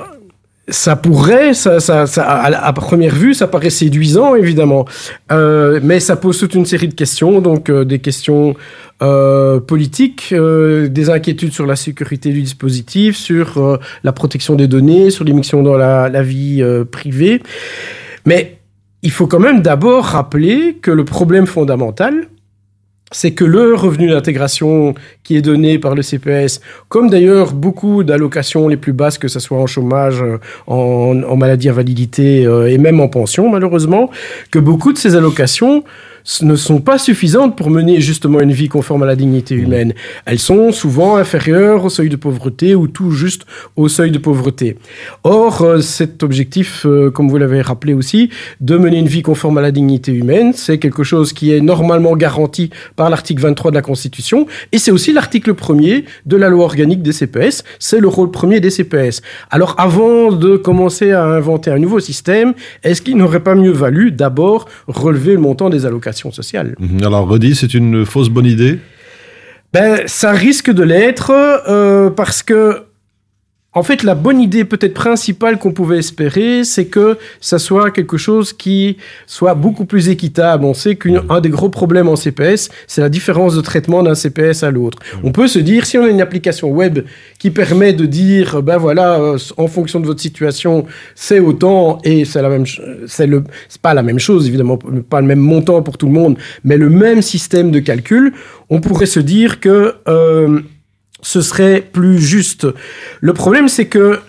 ça 0.69 0.95
pourrait, 0.97 1.53
ça, 1.53 1.79
ça, 1.79 2.07
ça- 2.07 2.25
à, 2.27 2.73
première 2.73 3.15
vue, 3.15 3.33
ça 3.33 3.47
paraît 3.47 3.69
séduisant, 3.69 4.35
évidemment. 4.35 4.85
Euh, 5.31 5.79
mais 5.81 5.99
ça 5.99 6.15
pose 6.15 6.37
toute 6.39 6.55
une 6.55 6.65
série 6.65 6.89
de 6.89 6.93
questions, 6.93 7.39
donc 7.41 7.69
euh, 7.69 7.85
des 7.85 7.99
questions 7.99 8.55
euh, 9.01 9.59
politiques, 9.59 10.29
euh, 10.33 10.87
des 10.89 11.09
inquiétudes 11.09 11.53
sur 11.53 11.65
la 11.65 11.75
sécurité 11.75 12.31
du 12.31 12.41
dispositif, 12.41 13.15
sur 13.15 13.57
euh, 13.57 13.77
la 14.03 14.11
protection 14.11 14.55
des 14.55 14.67
données, 14.67 15.09
sur 15.09 15.23
l'émission 15.23 15.63
dans 15.63 15.77
la, 15.77 16.09
la 16.09 16.21
vie 16.23 16.61
euh, 16.61 16.83
privée. 16.83 17.41
Mais 18.25 18.57
il 19.03 19.11
faut 19.11 19.27
quand 19.27 19.39
même 19.39 19.61
d'abord 19.61 20.03
rappeler 20.03 20.77
que 20.81 20.91
le 20.91 21.05
problème 21.05 21.45
fondamental, 21.45 22.27
c'est 23.11 23.31
que 23.31 23.45
le 23.45 23.73
revenu 23.73 24.09
d'intégration 24.09 24.93
qui 25.23 25.37
est 25.37 25.41
donné 25.41 25.79
par 25.79 25.95
le 25.95 26.01
CPS, 26.01 26.59
comme 26.89 27.09
d'ailleurs 27.09 27.53
beaucoup 27.53 28.03
d'allocations 28.03 28.67
les 28.67 28.77
plus 28.77 28.93
basses, 28.93 29.17
que 29.17 29.27
ce 29.29 29.39
soit 29.39 29.57
en 29.57 29.67
chômage, 29.67 30.21
euh, 30.21 30.39
en, 30.67 31.35
maladie 31.37 31.69
invalidité 31.69 32.45
euh, 32.45 32.69
et 32.69 32.77
même 32.77 32.99
en 32.99 33.07
pension 33.07 33.49
malheureusement, 33.49 34.09
que 34.51 34.59
beaucoup 34.59 34.91
de 34.91 34.97
ces 34.97 35.15
allocations 35.15 35.83
ne 36.41 36.55
sont 36.55 36.81
pas 36.81 36.97
suffisantes 36.97 37.55
pour 37.55 37.69
mener 37.69 38.01
justement 38.01 38.41
une 38.41 38.51
vie 38.51 38.67
conforme 38.67 39.03
à 39.03 39.05
la 39.05 39.15
dignité 39.15 39.55
humaine. 39.55 39.93
Elles 40.25 40.39
sont 40.39 40.71
souvent 40.71 41.15
inférieures 41.15 41.85
au 41.85 41.89
seuil 41.89 42.09
de 42.09 42.17
pauvreté 42.17 42.75
ou 42.75 42.87
tout 42.87 43.11
juste 43.11 43.45
au 43.75 43.87
seuil 43.87 44.11
de 44.11 44.17
pauvreté. 44.17 44.77
Or, 45.23 45.61
euh, 45.61 45.79
cet 45.79 46.23
objectif, 46.23 46.85
euh, 46.85 47.09
comme 47.09 47.29
vous 47.29 47.37
l'avez 47.37 47.61
rappelé 47.61 47.93
aussi, 47.93 48.29
de 48.59 48.77
mener 48.77 48.97
une 48.97 49.07
vie 49.07 49.21
conforme 49.21 49.57
à 49.57 49.61
la 49.61 49.71
dignité 49.71 50.11
humaine, 50.11 50.51
c'est 50.53 50.79
quelque 50.79 51.03
chose 51.03 51.31
qui 51.31 51.53
est 51.53 51.61
normalement 51.61 52.15
garanti 52.17 52.71
par 52.97 53.09
l'article 53.09 53.41
23 53.41 53.71
de 53.71 53.75
la 53.75 53.81
Constitution, 53.81 54.47
et 54.73 54.79
c'est 54.79 54.91
aussi 54.91 55.13
l'article 55.13 55.53
1er 55.53 56.03
de 56.25 56.35
la 56.35 56.49
loi 56.49 56.65
organique 56.65 57.01
des 57.01 57.13
CPS, 57.13 57.63
c'est 57.79 57.99
le 57.99 58.07
rôle 58.09 58.31
premier 58.31 58.59
des 58.59 58.69
CPS. 58.69 59.21
Alors 59.49 59.75
avant 59.77 60.33
de 60.33 60.57
commencer 60.57 61.11
à 61.11 61.23
inventer 61.23 61.71
un 61.71 61.79
nouveau 61.79 62.01
système, 62.01 62.53
est-ce 62.83 63.01
qu'il 63.01 63.15
n'aurait 63.15 63.43
pas 63.43 63.55
mieux 63.55 63.71
valu 63.71 64.11
d'abord 64.11 64.67
relever 64.87 65.33
le 65.33 65.39
montant 65.39 65.69
des 65.69 65.85
allocations? 65.85 66.16
Sociales 66.31 66.75
Hum, 66.79 67.03
Alors 67.03 67.27
redis, 67.27 67.55
c'est 67.55 67.73
une 67.73 68.05
fausse 68.05 68.29
bonne 68.29 68.45
idée? 68.45 68.79
Ben, 69.73 70.01
ça 70.05 70.31
risque 70.31 70.71
de 70.71 70.83
l'être 70.83 71.31
euh, 71.31 72.09
parce 72.09 72.41
que, 72.41 72.83
en 73.77 73.83
fait, 73.83 74.03
la 74.03 74.15
bonne 74.15 74.41
idée 74.41 74.65
peut-être 74.65 74.93
principale 74.93 75.59
qu'on 75.59 75.71
pouvait 75.71 75.99
espérer, 75.99 76.63
c'est 76.63 76.85
que 76.85 77.17
ça 77.39 77.59
soit 77.59 77.91
quelque 77.91 78.17
chose 78.17 78.51
qui 78.51 78.97
soit 79.27 79.53
beaucoup 79.53 79.85
plus 79.85 80.09
équitable. 80.09 80.65
On 80.65 80.73
sait 80.73 80.95
qu'un 80.95 81.41
des 81.41 81.49
gros 81.49 81.69
problèmes 81.69 82.09
en 82.09 82.15
CPS, 82.15 82.69
c'est 82.87 83.01
la 83.01 83.09
différence 83.09 83.55
de 83.55 83.61
traitement 83.61 84.01
d'un 84.01 84.15
CPS 84.15 84.63
à 84.63 84.71
l'autre. 84.71 84.97
On 85.23 85.31
peut 85.31 85.47
se 85.47 85.59
dire, 85.59 85.85
si 85.85 85.97
on 85.97 86.03
a 86.03 86.07
une 86.07 86.21
application 86.21 86.69
web 86.71 86.99
qui 87.37 87.51
permet 87.51 87.93
de 87.93 88.05
dire, 88.07 88.63
ben 88.63 88.77
voilà, 88.77 89.19
euh, 89.19 89.37
en 89.57 89.67
fonction 89.67 89.99
de 89.99 90.07
votre 90.07 90.21
situation, 90.21 90.85
c'est 91.13 91.39
autant 91.39 91.99
et 92.03 92.25
c'est 92.25 92.41
la 92.41 92.49
même, 92.49 92.65
c'est 93.05 93.27
le, 93.27 93.43
c'est 93.69 93.81
pas 93.81 93.93
la 93.93 94.01
même 94.01 94.19
chose 94.19 94.47
évidemment, 94.47 94.77
pas 95.09 95.21
le 95.21 95.27
même 95.27 95.39
montant 95.39 95.83
pour 95.83 95.97
tout 95.97 96.07
le 96.07 96.13
monde, 96.13 96.37
mais 96.63 96.77
le 96.77 96.89
même 96.89 97.21
système 97.21 97.69
de 97.69 97.79
calcul, 97.79 98.33
on 98.69 98.81
pourrait 98.81 99.05
se 99.05 99.19
dire 99.19 99.59
que 99.59 99.95
euh, 100.07 100.61
ce 101.21 101.41
serait 101.41 101.81
plus 101.81 102.19
juste. 102.19 102.67
Le 103.21 103.33
problème, 103.33 103.67
c'est 103.67 103.87
que 103.87 104.19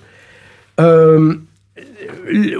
euh, 0.81 1.35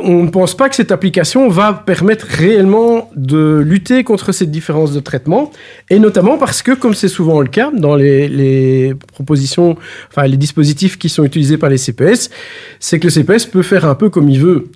on 0.03 0.23
ne 0.25 0.31
pense 0.31 0.57
pas 0.57 0.69
que 0.69 0.75
cette 0.75 0.93
application 0.93 1.49
va 1.49 1.73
permettre 1.73 2.27
réellement 2.27 3.11
de 3.17 3.59
lutter 3.59 4.05
contre 4.05 4.33
cette 4.33 4.51
différence 4.51 4.93
de 4.93 5.01
traitement, 5.01 5.51
et 5.91 5.99
notamment 5.99 6.39
parce 6.39 6.63
que, 6.63 6.73
comme 6.73 6.95
c'est 6.95 7.09
souvent 7.09 7.41
le 7.41 7.49
cas 7.49 7.71
dans 7.73 7.97
les, 7.97 8.29
les 8.29 8.95
propositions, 9.13 9.77
enfin 10.09 10.27
les 10.27 10.37
dispositifs 10.37 10.99
qui 10.99 11.09
sont 11.09 11.25
utilisés 11.25 11.59
par 11.59 11.71
les 11.71 11.79
CPS, 11.79 12.31
c'est 12.81 12.99
que 12.99 13.07
le 13.07 13.11
CPS 13.11 13.47
peut 13.47 13.63
faire 13.63 13.85
un 13.85 13.95
peu 13.95 14.11
comme 14.11 14.29
il 14.29 14.41
veut. 14.41 14.69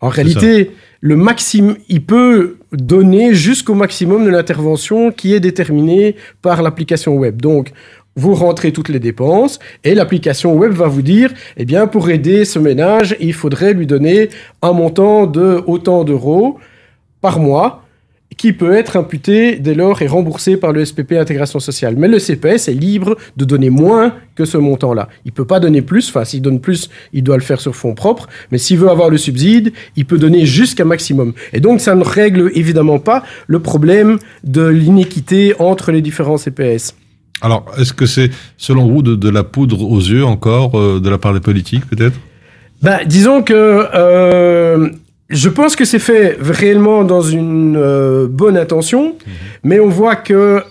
En 0.00 0.08
réalité, 0.08 0.70
le 1.00 1.16
maximum, 1.16 1.76
il 1.88 2.04
peut 2.04 2.56
donner 2.72 3.34
jusqu'au 3.34 3.74
maximum 3.74 4.24
de 4.24 4.30
l'intervention 4.30 5.12
qui 5.12 5.34
est 5.34 5.40
déterminée 5.40 6.16
par 6.40 6.62
l'application 6.62 7.16
web. 7.16 7.40
Donc, 7.40 7.72
vous 8.20 8.34
rentrez 8.34 8.72
toutes 8.72 8.90
les 8.90 9.00
dépenses 9.00 9.58
et 9.82 9.94
l'application 9.94 10.54
web 10.54 10.72
va 10.72 10.88
vous 10.88 11.02
dire, 11.02 11.32
eh 11.56 11.64
bien, 11.64 11.86
pour 11.86 12.10
aider 12.10 12.44
ce 12.44 12.58
ménage, 12.58 13.16
il 13.18 13.32
faudrait 13.32 13.72
lui 13.72 13.86
donner 13.86 14.28
un 14.62 14.72
montant 14.72 15.26
de 15.26 15.62
autant 15.66 16.04
d'euros 16.04 16.58
par 17.22 17.40
mois 17.40 17.82
qui 18.36 18.52
peut 18.52 18.72
être 18.72 18.96
imputé 18.96 19.56
dès 19.56 19.74
lors 19.74 20.00
et 20.00 20.06
remboursé 20.06 20.56
par 20.56 20.72
le 20.72 20.84
SPP 20.84 21.12
Intégration 21.12 21.60
Sociale. 21.60 21.96
Mais 21.96 22.08
le 22.08 22.18
CPS 22.18 22.68
est 22.68 22.74
libre 22.74 23.16
de 23.36 23.44
donner 23.44 23.68
moins 23.68 24.14
que 24.34 24.44
ce 24.44 24.56
montant-là. 24.56 25.08
Il 25.24 25.32
peut 25.32 25.44
pas 25.44 25.60
donner 25.60 25.82
plus, 25.82 26.08
enfin 26.08 26.24
s'il 26.24 26.40
donne 26.40 26.60
plus, 26.60 26.88
il 27.12 27.22
doit 27.22 27.36
le 27.36 27.42
faire 27.42 27.60
sur 27.60 27.74
fonds 27.74 27.94
propres, 27.94 28.28
mais 28.50 28.58
s'il 28.58 28.78
veut 28.78 28.88
avoir 28.88 29.10
le 29.10 29.18
subside, 29.18 29.72
il 29.96 30.06
peut 30.06 30.18
donner 30.18 30.46
jusqu'à 30.46 30.84
maximum. 30.84 31.34
Et 31.52 31.60
donc 31.60 31.80
ça 31.80 31.94
ne 31.94 32.04
règle 32.04 32.50
évidemment 32.54 32.98
pas 32.98 33.24
le 33.46 33.60
problème 33.60 34.18
de 34.44 34.66
l'inéquité 34.66 35.54
entre 35.58 35.92
les 35.92 36.00
différents 36.00 36.38
CPS. 36.38 36.94
Alors, 37.42 37.64
est-ce 37.78 37.92
que 37.92 38.06
c'est, 38.06 38.30
selon 38.58 38.86
vous, 38.86 39.02
de, 39.02 39.14
de 39.14 39.28
la 39.28 39.44
poudre 39.44 39.82
aux 39.82 40.00
yeux 40.00 40.24
encore, 40.24 40.78
euh, 40.78 41.00
de 41.00 41.08
la 41.08 41.18
part 41.18 41.32
des 41.32 41.40
politiques 41.40 41.86
peut-être? 41.88 42.18
Ben, 42.82 42.98
disons 43.06 43.42
que 43.42 43.86
euh, 43.94 44.88
je 45.28 45.48
pense 45.48 45.76
que 45.76 45.84
c'est 45.84 45.98
fait 45.98 46.36
réellement 46.40 47.04
dans 47.04 47.22
une 47.22 47.76
euh, 47.76 48.26
bonne 48.28 48.56
intention, 48.56 49.16
mais 49.62 49.80
on 49.80 49.88
voit 49.88 50.16
que 50.16 50.64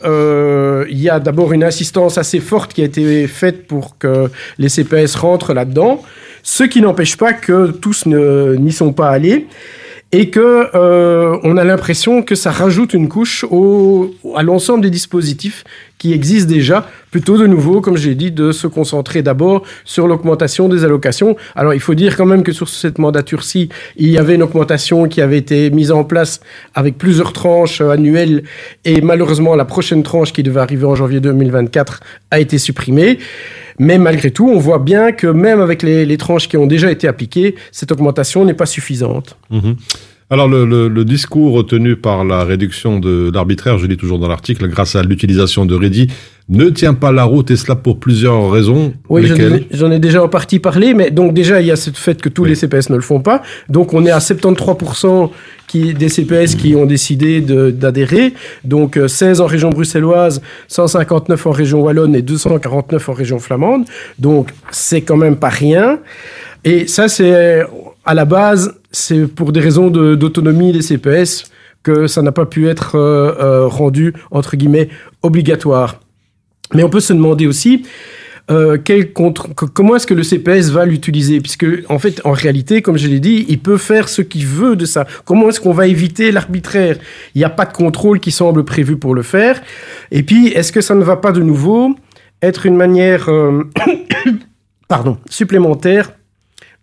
il 0.89 0.99
y 0.99 1.09
a 1.09 1.19
d'abord 1.19 1.53
une 1.53 1.63
insistance 1.63 2.17
assez 2.17 2.39
forte 2.39 2.73
qui 2.73 2.81
a 2.81 2.85
été 2.85 3.27
faite 3.27 3.67
pour 3.67 3.97
que 3.97 4.29
les 4.57 4.69
CPS 4.69 5.15
rentrent 5.15 5.53
là-dedans, 5.53 6.01
ce 6.43 6.63
qui 6.63 6.81
n'empêche 6.81 7.15
pas 7.17 7.33
que 7.33 7.71
tous 7.71 8.05
n'y 8.05 8.71
sont 8.71 8.93
pas 8.93 9.09
allés. 9.09 9.47
Et 10.12 10.30
que 10.30 10.75
euh, 10.75 11.38
on 11.44 11.58
a 11.58 11.63
l'impression 11.63 12.24
que 12.24 12.34
ça 12.34 12.50
rajoute 12.51 12.94
une 12.94 13.08
couche 13.08 13.46
au, 13.51 14.12
à 14.36 14.42
l'ensemble 14.42 14.82
des 14.82 14.89
dispositifs 14.89 15.63
qui 16.00 16.13
existent 16.13 16.50
déjà, 16.50 16.88
plutôt 17.12 17.38
de 17.38 17.46
nouveau, 17.46 17.82
comme 17.82 17.98
j'ai 17.98 18.16
dit, 18.16 18.32
de 18.32 18.51
se 18.51 18.66
concentrer 18.68 19.22
d'abord 19.22 19.63
sur 19.84 20.08
l'augmentation 20.08 20.68
des 20.68 20.84
allocations. 20.84 21.36
Alors 21.56 21.74
il 21.74 21.80
faut 21.80 21.94
dire 21.94 22.16
quand 22.16 22.25
même 22.25 22.42
que 22.42 22.54
sur 22.54 22.70
cette 22.70 22.98
mandature-ci, 22.98 23.70
il 23.98 24.10
y 24.10 24.18
avait 24.18 24.36
une 24.36 24.44
augmentation 24.44 25.08
qui 25.08 25.22
avait 25.22 25.38
été 25.38 25.70
mise 25.70 25.92
en 25.92 26.04
place 26.04 26.39
avec 26.74 26.98
plusieurs 26.98 27.34
tranches 27.34 27.82
euh, 27.82 27.92
annuelles 27.92 28.44
et 28.86 29.01
malheureusement 29.01 29.56
la 29.56 29.66
prochaine 29.66 30.01
tranche 30.01 30.34
qui 30.34 30.42
devait 30.42 30.62
arriver 30.62 30.86
en 30.86 30.96
janvier 30.96 31.20
2024 31.20 32.00
a 32.32 32.39
été 32.39 32.58
supprimée. 32.58 33.20
Mais 33.79 33.98
malgré 33.98 34.29
tout, 34.31 34.48
on 34.50 34.59
voit 34.59 34.79
bien 34.79 35.12
que 35.13 35.27
même 35.27 35.62
avec 35.62 35.83
les, 35.83 36.05
les 36.05 36.17
tranches 36.17 36.48
qui 36.50 36.57
ont 36.57 36.67
déjà 36.67 36.91
été 36.91 37.07
appliquées, 37.07 37.55
cette 37.71 37.91
augmentation 37.91 38.43
n'est 38.45 38.53
pas 38.53 38.65
suffisante. 38.65 39.38
Mhm. 39.50 39.75
Alors 40.31 40.48
le, 40.48 40.63
le- 40.63 40.89
le 40.89 41.05
discours 41.05 41.53
retenu 41.53 41.95
par 41.95 42.24
la 42.24 42.43
réduction 42.43 43.00
de 43.00 43.31
l'arbitraire, 43.33 43.79
je 43.79 43.88
lis 43.88 43.98
toujours 43.98 44.19
dans 44.19 44.27
l'article, 44.27 44.67
grâce 44.67 44.95
à 44.95 45.01
l'utilisation 45.01 45.65
de 45.65 45.74
Reddy, 45.74 46.07
ne 46.50 46.69
tient 46.69 46.93
pas 46.93 47.12
la 47.12 47.24
route 47.24 47.50
et 47.50 47.55
cela 47.55 47.75
pour 47.75 48.00
plusieurs 48.00 48.51
raisons. 48.51 48.93
Oui, 49.09 49.25
j'en 49.25 49.33
Lesquelles? 49.33 49.65
ai, 49.71 49.75
j'en 49.75 49.89
ai 49.89 49.98
déjà 49.98 50.21
en 50.24 50.27
partie 50.27 50.59
parlé, 50.59 50.93
mais 50.93 51.09
donc 51.09 51.33
déjà, 51.33 51.62
il 51.62 51.67
y 51.67 51.71
a 51.71 51.75
ce 51.75 51.89
fait 51.89 52.21
que 52.21 52.29
tous 52.29 52.43
Oui. 52.43 52.50
les 52.50 52.55
CPS 52.55 52.91
ne 52.91 52.95
le 52.95 53.01
font 53.01 53.21
pas. 53.21 53.41
Donc 53.69 53.93
on 53.95 54.05
est 54.05 54.12
à 54.12 54.19
73% 54.19 55.31
qui, 55.69 55.93
des 55.93 56.09
CPS 56.09 56.55
qui 56.55 56.75
ont 56.75 56.85
décidé 56.85 57.41
d'adhérer. 57.41 58.33
Donc 58.65 58.97
euh, 58.97 59.07
16 59.07 59.39
en 59.39 59.45
région 59.45 59.69
bruxelloise, 59.69 60.41
159 60.67 61.45
en 61.45 61.51
région 61.51 61.81
wallonne 61.81 62.15
et 62.15 62.23
249 62.23 63.07
en 63.07 63.13
région 63.13 63.39
flamande. 63.39 63.85
Donc 64.17 64.49
c'est 64.71 65.01
quand 65.01 65.15
même 65.15 65.38
pas 65.38 65.49
rien. 65.49 65.99
Et 66.65 66.88
ça, 66.88 67.07
c'est 67.07 67.63
à 68.03 68.13
la 68.13 68.25
base, 68.25 68.73
c'est 68.91 69.27
pour 69.27 69.51
des 69.51 69.59
raisons 69.59 69.89
d'autonomie 69.89 70.73
des 70.73 70.81
CPS 70.81 71.45
que 71.83 72.07
ça 72.07 72.21
n'a 72.21 72.31
pas 72.31 72.45
pu 72.45 72.67
être 72.67 72.95
euh, 72.95 73.35
euh, 73.39 73.67
rendu, 73.67 74.13
entre 74.31 74.57
guillemets, 74.57 74.89
obligatoire. 75.21 75.99
Mais 76.73 76.83
on 76.83 76.89
peut 76.89 76.99
se 76.99 77.13
demander 77.13 77.47
aussi 77.47 77.83
euh, 78.51 78.77
quel 78.84 79.13
contre- 79.13 79.53
que- 79.53 79.65
comment 79.65 79.96
est-ce 79.96 80.08
que 80.08 80.13
le 80.15 80.24
CPS 80.24 80.70
va 80.72 80.86
l'utiliser? 80.86 81.39
Puisque, 81.39 81.65
en 81.88 82.00
fait, 82.00 82.20
en 82.24 82.32
réalité, 82.32 82.82
comme 82.82 82.98
je 82.98 83.08
l'ai 83.08 83.20
dit, 83.20 83.46
il 83.48 83.60
peut 83.60 83.77
faire 83.77 84.10
ce 84.10 84.22
qu'il 84.24 84.46
veut 84.46 84.75
de 84.75 84.86
ça. 84.86 85.06
Comment 85.25 85.50
est-ce 85.50 85.60
qu'on 85.62 85.74
va 85.74 85.86
éviter 85.88 86.32
l'arbitraire? 86.32 86.98
Il 87.36 87.39
n'y 87.39 87.44
a 87.46 87.50
pas 87.50 87.65
de 87.65 87.74
contrôle 87.74 88.20
qui 88.20 88.32
semble 88.32 88.65
prévu 88.65 88.98
pour 88.98 89.13
le 89.13 89.22
faire. 89.22 89.62
Et 90.12 90.24
puis, 90.24 90.48
est-ce 90.48 90.72
que 90.72 90.82
ça 90.82 90.96
ne 90.96 91.03
va 91.03 91.15
pas 91.18 91.32
de 91.32 91.41
nouveau 91.41 91.96
être 92.41 92.65
une 92.65 92.75
manière 92.75 93.29
euh, 93.29 93.63
pardon, 94.88 95.18
supplémentaire 95.29 96.12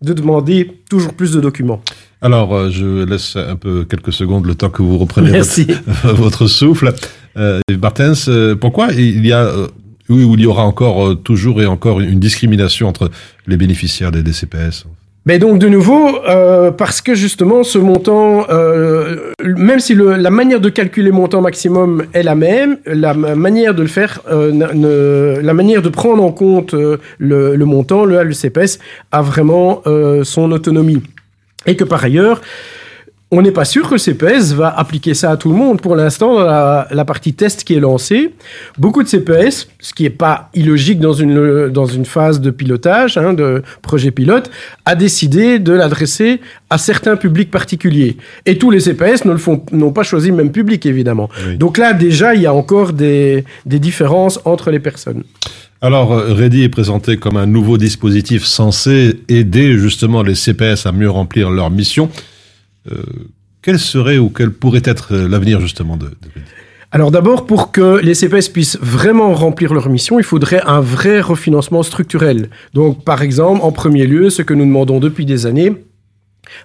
de 0.01 0.13
demander 0.13 0.71
toujours 0.89 1.13
plus 1.13 1.31
de 1.31 1.41
documents? 1.41 1.81
Alors, 2.21 2.55
euh, 2.55 2.69
je 2.71 3.03
laisse 3.05 3.35
un 3.35 3.55
peu 3.55 3.83
quelques 3.85 4.13
secondes 4.13 4.45
le 4.45 4.55
temps 4.55 4.69
que 4.69 4.81
vous 4.81 4.97
repreniez 4.97 5.31
Merci. 5.31 5.67
votre, 5.85 6.13
votre 6.21 6.47
souffle. 6.47 6.93
Euh, 7.35 7.59
Martens, 7.79 8.29
pourquoi 8.59 8.87
il 8.93 9.25
y 9.25 9.31
a, 9.33 9.51
oui, 10.09 10.23
où 10.23 10.33
il 10.35 10.41
y 10.41 10.45
aura 10.45 10.63
encore 10.63 11.07
euh, 11.07 11.15
toujours 11.15 11.61
et 11.61 11.65
encore 11.65 11.99
une 11.99 12.19
discrimination 12.19 12.87
entre 12.87 13.09
les 13.47 13.57
bénéficiaires 13.57 14.11
des 14.11 14.23
DCPS 14.23 14.85
Mais 15.25 15.39
donc 15.39 15.59
de 15.59 15.67
nouveau, 15.67 16.23
euh, 16.29 16.71
parce 16.71 17.01
que 17.01 17.13
justement 17.15 17.63
ce 17.63 17.77
montant, 17.77 18.45
euh, 18.49 19.31
même 19.43 19.79
si 19.79 19.93
la 19.95 20.29
manière 20.29 20.61
de 20.61 20.69
calculer 20.69 21.07
le 21.07 21.13
montant 21.15 21.41
maximum 21.41 22.03
est 22.13 22.23
la 22.23 22.35
même, 22.35 22.77
la 22.85 23.13
ma- 23.13 23.35
manière 23.35 23.73
de 23.75 23.81
le 23.81 23.87
faire, 23.89 24.21
la 24.29 25.53
manière 25.53 25.81
de 25.81 25.89
prendre 25.89 26.23
en 26.23 26.31
compte 26.31 26.73
le, 26.73 27.65
montant, 27.65 28.05
le, 28.05 28.23
le 28.23 28.33
CPS, 28.33 28.79
a 29.11 29.21
vraiment 29.21 29.81
son 30.23 30.51
autonomie. 30.51 31.03
Et 31.65 31.75
que 31.75 31.83
par 31.83 32.01
ailleurs, 32.03 32.41
on 33.29 33.41
n'est 33.41 33.51
pas 33.51 33.65
sûr 33.65 33.89
que 33.89 33.95
le 33.95 33.97
CPS 33.97 34.53
va 34.53 34.69
appliquer 34.69 35.13
ça 35.13 35.31
à 35.31 35.37
tout 35.37 35.49
le 35.49 35.55
monde. 35.55 35.81
Pour 35.81 35.97
l'instant, 35.97 36.35
dans 36.35 36.45
la, 36.45 36.87
la 36.89 37.03
partie 37.03 37.33
test 37.33 37.65
qui 37.65 37.73
est 37.73 37.79
lancée, 37.81 38.33
beaucoup 38.77 39.03
de 39.03 39.07
CPS, 39.09 39.67
ce 39.79 39.93
qui 39.93 40.03
n'est 40.03 40.09
pas 40.09 40.49
illogique 40.53 40.99
dans 41.01 41.11
une, 41.11 41.67
dans 41.67 41.85
une 41.85 42.05
phase 42.05 42.39
de 42.39 42.51
pilotage, 42.51 43.17
hein, 43.17 43.33
de 43.33 43.63
projet 43.81 44.11
pilote, 44.11 44.49
a 44.85 44.95
décidé 44.95 45.59
de 45.59 45.73
l'adresser 45.73 46.39
à 46.69 46.77
certains 46.77 47.17
publics 47.17 47.51
particuliers. 47.51 48.15
Et 48.45 48.57
tous 48.57 48.71
les 48.71 48.79
CPS 48.79 49.25
ne 49.25 49.33
le 49.33 49.37
font, 49.37 49.61
n'ont 49.73 49.91
pas 49.91 50.03
choisi 50.03 50.29
le 50.29 50.35
même 50.35 50.53
public, 50.53 50.85
évidemment. 50.85 51.29
Oui. 51.45 51.57
Donc 51.57 51.77
là, 51.77 51.91
déjà, 51.91 52.33
il 52.33 52.41
y 52.41 52.45
a 52.45 52.53
encore 52.53 52.93
des, 52.93 53.43
des 53.65 53.79
différences 53.79 54.39
entre 54.45 54.71
les 54.71 54.79
personnes. 54.79 55.23
Alors, 55.81 56.09
Reddy 56.11 56.63
est 56.63 56.69
présenté 56.69 57.17
comme 57.17 57.35
un 57.35 57.45
nouveau 57.45 57.77
dispositif 57.77 58.45
censé 58.45 59.19
aider 59.27 59.77
justement 59.77 60.23
les 60.23 60.33
CPS 60.33 60.85
à 60.85 60.93
mieux 60.93 61.09
remplir 61.09 61.49
leur 61.49 61.69
mission. 61.69 62.09
Euh, 62.91 63.03
quel 63.61 63.79
serait 63.79 64.17
ou 64.17 64.29
quel 64.29 64.51
pourrait 64.51 64.83
être 64.85 65.13
euh, 65.13 65.27
l'avenir 65.27 65.59
justement 65.59 65.97
de, 65.97 66.05
de 66.05 66.15
Alors 66.91 67.11
d'abord, 67.11 67.45
pour 67.45 67.71
que 67.71 67.99
les 68.01 68.13
CPS 68.13 68.49
puissent 68.49 68.77
vraiment 68.81 69.33
remplir 69.33 69.73
leur 69.73 69.89
mission, 69.89 70.19
il 70.19 70.23
faudrait 70.23 70.61
un 70.65 70.79
vrai 70.79 71.21
refinancement 71.21 71.83
structurel. 71.83 72.49
Donc 72.73 73.03
par 73.03 73.21
exemple, 73.21 73.61
en 73.63 73.71
premier 73.71 74.05
lieu, 74.05 74.29
ce 74.29 74.41
que 74.41 74.53
nous 74.53 74.65
demandons 74.65 74.99
depuis 74.99 75.25
des 75.25 75.45
années, 75.45 75.73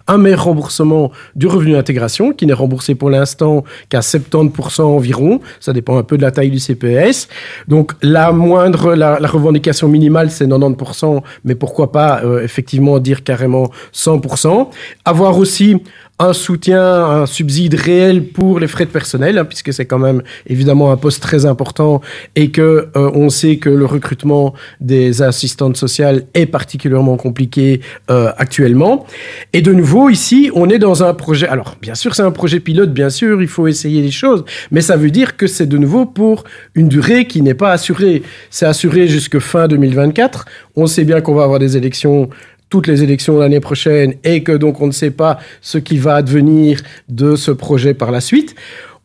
un 0.07 0.19
meilleur 0.19 0.45
remboursement 0.45 1.13
du 1.37 1.47
revenu 1.47 1.73
d'intégration, 1.73 2.33
qui 2.33 2.47
n'est 2.47 2.53
remboursé 2.53 2.95
pour 2.95 3.11
l'instant 3.11 3.65
qu'à 3.89 4.01
70% 4.01 4.83
environ. 4.83 5.41
Ça 5.61 5.73
dépend 5.73 5.99
un 5.99 6.03
peu 6.03 6.17
de 6.17 6.23
la 6.23 6.31
taille 6.31 6.51
du 6.51 6.59
CPS. 6.59 7.29
Donc, 7.69 7.93
la 8.03 8.33
moindre, 8.33 8.95
la, 8.95 9.19
la 9.21 9.29
revendication 9.29 9.89
minimale, 9.89 10.31
c'est 10.31 10.47
90%, 10.47 11.23
mais 11.45 11.55
pourquoi 11.55 11.93
pas, 11.93 12.23
euh, 12.25 12.43
effectivement, 12.43 12.99
dire 12.99 13.25
carrément 13.25 13.71
100%. 13.95 14.71
Avoir 15.05 15.39
aussi 15.39 15.77
un 16.19 16.33
soutien, 16.33 16.83
un 16.83 17.27
subside 17.27 17.75
réel 17.75 18.25
pour 18.29 18.61
les 18.61 18.69
frais 18.69 18.85
de 18.85 18.91
personnel, 18.91 19.39
hein, 19.39 19.45
puisque 19.45 19.73
c'est 19.73 19.87
quand 19.87 19.99
même 19.99 20.23
évidemment 20.47 20.93
un 20.93 20.97
poste 20.97 21.23
très 21.23 21.47
important 21.47 22.01
et 22.37 22.51
que 22.51 22.89
euh, 22.97 23.11
on 23.15 23.29
sait 23.29 23.57
que 23.57 23.69
le 23.69 23.85
recrutement 23.87 24.55
des 24.81 25.23
assistantes 25.23 25.77
sociales 25.77 26.25
est 26.35 26.47
particulièrement 26.47 27.17
compliqué 27.17 27.81
euh, 28.11 28.31
actuellement. 28.37 29.07
Et 29.53 29.63
de 29.63 29.73
nouveau, 29.73 30.11
ici, 30.11 30.51
on 30.55 30.69
est 30.69 30.79
dans 30.79 31.03
un 31.03 31.15
projet. 31.15 31.49
Alors, 31.49 31.77
bien 31.81 31.95
sûr, 31.95 32.15
c'est 32.15 32.23
un 32.23 32.31
projet 32.31 32.61
pilote, 32.61 32.93
bien 32.93 33.11
sûr, 33.11 33.43
il 33.43 33.49
faut 33.49 33.67
essayer 33.67 34.01
les 34.01 34.11
choses, 34.11 34.45
mais 34.71 34.81
ça 34.81 34.97
veut 34.97 35.11
dire 35.11 35.37
que 35.37 35.47
c'est 35.47 35.67
de 35.67 35.79
nouveau 35.79 36.07
pour 36.07 36.45
une 36.75 36.89
durée 36.89 37.27
qui 37.27 37.43
n'est 37.43 37.55
pas 37.55 37.73
assurée. 37.73 38.23
C'est 38.51 38.67
assuré 38.67 39.09
jusque 39.09 39.39
fin 39.39 39.67
2024. 39.67 40.45
On 40.77 40.87
sait 40.87 41.05
bien 41.05 41.21
qu'on 41.21 41.35
va 41.35 41.43
avoir 41.43 41.59
des 41.59 41.77
élections 41.77 42.31
toutes 42.73 42.87
les 42.87 43.03
élections 43.03 43.39
l'année 43.39 43.61
prochaine 43.61 44.15
et 44.25 44.43
que 44.43 44.53
donc 44.53 44.81
on 44.81 44.87
ne 44.87 44.93
sait 44.93 45.11
pas 45.11 45.39
ce 45.61 45.77
qui 45.77 45.99
va 45.99 46.15
advenir 46.15 46.81
de 47.11 47.37
ce 47.37 47.51
projet 47.51 47.93
par 47.93 48.11
la 48.11 48.23
suite. 48.23 48.55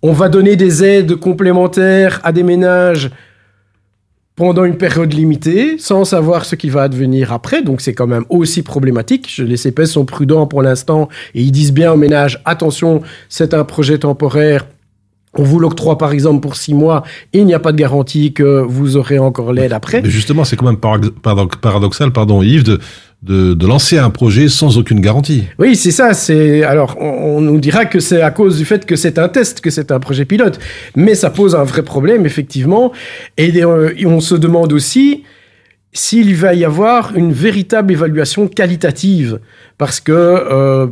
On 0.01 0.13
va 0.13 0.29
donner 0.29 0.55
des 0.55 0.85
aides 0.85 1.15
complémentaires 1.17 2.21
à 2.23 2.31
des 2.31 2.43
ménages 2.43 3.11
pendant 4.37 4.63
une 4.63 4.77
période 4.77 5.11
limitée, 5.11 5.77
sans 5.79 6.05
savoir 6.05 6.45
ce 6.45 6.55
qui 6.55 6.69
va 6.69 6.83
advenir 6.83 7.33
après. 7.33 7.61
Donc 7.61 7.81
c'est 7.81 7.93
quand 7.93 8.07
même 8.07 8.23
aussi 8.29 8.61
problématique. 8.63 9.35
Les 9.37 9.57
CPS 9.57 9.91
sont 9.91 10.05
prudents 10.05 10.47
pour 10.47 10.61
l'instant 10.61 11.09
et 11.35 11.41
ils 11.41 11.51
disent 11.51 11.73
bien 11.73 11.91
aux 11.91 11.97
ménages, 11.97 12.41
attention, 12.45 13.01
c'est 13.27 13.53
un 13.53 13.65
projet 13.65 13.97
temporaire. 13.97 14.65
On 15.39 15.43
vous 15.43 15.59
l'octroie 15.59 15.97
par 15.97 16.13
exemple 16.13 16.39
pour 16.39 16.55
six 16.55 16.73
mois 16.73 17.03
et 17.33 17.39
il 17.39 17.45
n'y 17.45 17.53
a 17.53 17.59
pas 17.59 17.71
de 17.71 17.77
garantie 17.77 18.33
que 18.33 18.61
vous 18.61 18.95
aurez 18.95 19.19
encore 19.19 19.51
l'aide 19.53 19.73
après. 19.73 20.01
Mais 20.01 20.09
justement, 20.09 20.43
c'est 20.45 20.55
quand 20.55 20.65
même 20.65 20.77
paradox- 20.77 21.13
paradox- 21.21 21.57
paradoxal, 21.57 22.11
pardon, 22.11 22.41
Yves, 22.41 22.63
de, 22.63 22.79
de, 23.23 23.65
lancer 23.65 23.97
un 23.97 24.09
projet 24.09 24.47
sans 24.47 24.77
aucune 24.77 25.01
garantie. 25.01 25.45
Oui, 25.59 25.75
c'est 25.75 25.91
ça. 25.91 26.13
C'est 26.13 26.63
alors 26.63 26.97
on, 26.99 27.37
on 27.37 27.41
nous 27.41 27.59
dira 27.59 27.85
que 27.85 27.99
c'est 27.99 28.21
à 28.21 28.31
cause 28.31 28.57
du 28.57 28.65
fait 28.65 28.85
que 28.85 28.95
c'est 28.95 29.19
un 29.19 29.27
test, 29.27 29.61
que 29.61 29.69
c'est 29.69 29.91
un 29.91 29.99
projet 29.99 30.25
pilote, 30.25 30.59
mais 30.95 31.15
ça 31.15 31.29
pose 31.29 31.55
un 31.55 31.63
vrai 31.63 31.83
problème 31.83 32.25
effectivement. 32.25 32.91
Et 33.37 33.63
euh, 33.63 33.93
on 34.05 34.19
se 34.19 34.35
demande 34.35 34.73
aussi 34.73 35.23
s'il 35.93 36.35
va 36.35 36.53
y 36.53 36.63
avoir 36.63 37.15
une 37.15 37.33
véritable 37.33 37.91
évaluation 37.91 38.47
qualitative, 38.47 39.39
parce 39.77 39.99
que 39.99 40.11
euh, 40.11 40.87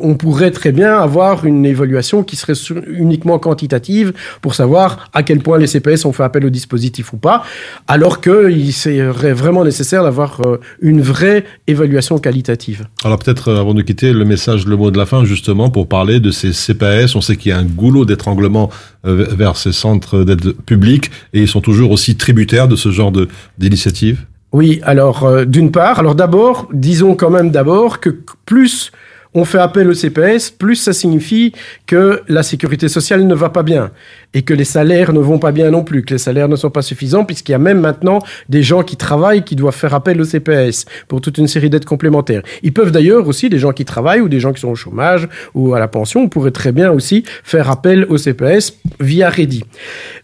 on 0.00 0.14
pourrait 0.14 0.50
très 0.50 0.72
bien 0.72 0.98
avoir 0.98 1.44
une 1.44 1.64
évaluation 1.64 2.22
qui 2.22 2.36
serait 2.36 2.54
sur- 2.54 2.82
uniquement 2.86 3.38
quantitative 3.38 4.12
pour 4.42 4.54
savoir 4.54 5.10
à 5.12 5.22
quel 5.22 5.40
point 5.40 5.58
les 5.58 5.66
CPS 5.66 6.04
ont 6.04 6.12
fait 6.12 6.22
appel 6.22 6.44
au 6.44 6.50
dispositif 6.50 7.12
ou 7.12 7.16
pas, 7.16 7.44
alors 7.88 8.20
qu'il 8.20 8.72
serait 8.72 9.32
vraiment 9.32 9.64
nécessaire 9.64 10.02
d'avoir 10.02 10.40
euh, 10.40 10.58
une 10.80 11.00
vraie 11.00 11.44
évaluation 11.66 12.18
qualitative. 12.18 12.86
Alors 13.04 13.18
peut-être, 13.18 13.48
euh, 13.48 13.60
avant 13.60 13.74
de 13.74 13.82
quitter, 13.82 14.12
le 14.12 14.24
message, 14.24 14.66
le 14.66 14.76
mot 14.76 14.90
de 14.90 14.98
la 14.98 15.06
fin, 15.06 15.24
justement, 15.24 15.70
pour 15.70 15.88
parler 15.88 16.20
de 16.20 16.30
ces 16.30 16.52
CPS. 16.52 17.14
On 17.16 17.20
sait 17.20 17.36
qu'il 17.36 17.50
y 17.50 17.52
a 17.52 17.58
un 17.58 17.64
goulot 17.64 18.04
d'étranglement 18.04 18.70
euh, 19.06 19.26
vers 19.30 19.56
ces 19.56 19.72
centres 19.72 20.24
d'aide 20.24 20.52
publique 20.52 21.10
et 21.32 21.40
ils 21.40 21.48
sont 21.48 21.60
toujours 21.60 21.90
aussi 21.90 22.16
tributaires 22.16 22.68
de 22.68 22.76
ce 22.76 22.90
genre 22.90 23.12
de 23.12 23.28
d'initiative? 23.58 24.24
Oui, 24.52 24.80
alors 24.84 25.24
euh, 25.24 25.44
d'une 25.44 25.70
part, 25.70 25.98
alors 25.98 26.14
d'abord, 26.14 26.68
disons 26.72 27.14
quand 27.14 27.30
même 27.30 27.50
d'abord 27.50 28.00
que 28.00 28.10
plus 28.46 28.92
on 29.36 29.44
fait 29.44 29.58
appel 29.58 29.86
au 29.88 29.92
CPS, 29.92 30.50
plus 30.50 30.76
ça 30.76 30.94
signifie 30.94 31.52
que 31.86 32.22
la 32.26 32.42
sécurité 32.42 32.88
sociale 32.88 33.26
ne 33.26 33.34
va 33.34 33.50
pas 33.50 33.62
bien 33.62 33.90
et 34.32 34.40
que 34.40 34.54
les 34.54 34.64
salaires 34.64 35.12
ne 35.12 35.20
vont 35.20 35.38
pas 35.38 35.52
bien 35.52 35.70
non 35.70 35.84
plus, 35.84 36.02
que 36.02 36.14
les 36.14 36.18
salaires 36.18 36.48
ne 36.48 36.56
sont 36.56 36.70
pas 36.70 36.80
suffisants, 36.80 37.26
puisqu'il 37.26 37.52
y 37.52 37.54
a 37.54 37.58
même 37.58 37.78
maintenant 37.78 38.20
des 38.48 38.62
gens 38.62 38.82
qui 38.82 38.96
travaillent 38.96 39.44
qui 39.44 39.54
doivent 39.54 39.76
faire 39.76 39.92
appel 39.92 40.18
au 40.22 40.24
CPS 40.24 40.86
pour 41.06 41.20
toute 41.20 41.36
une 41.36 41.48
série 41.48 41.68
d'aides 41.68 41.84
complémentaires. 41.84 42.42
Ils 42.62 42.72
peuvent 42.72 42.90
d'ailleurs 42.90 43.28
aussi, 43.28 43.50
des 43.50 43.58
gens 43.58 43.72
qui 43.72 43.84
travaillent 43.84 44.22
ou 44.22 44.30
des 44.30 44.40
gens 44.40 44.54
qui 44.54 44.60
sont 44.62 44.70
au 44.70 44.74
chômage 44.74 45.28
ou 45.54 45.74
à 45.74 45.78
la 45.78 45.88
pension, 45.88 46.30
pourraient 46.30 46.50
très 46.50 46.72
bien 46.72 46.90
aussi 46.90 47.22
faire 47.44 47.70
appel 47.70 48.06
au 48.08 48.16
CPS 48.16 48.78
via 49.00 49.28
Ready. 49.28 49.64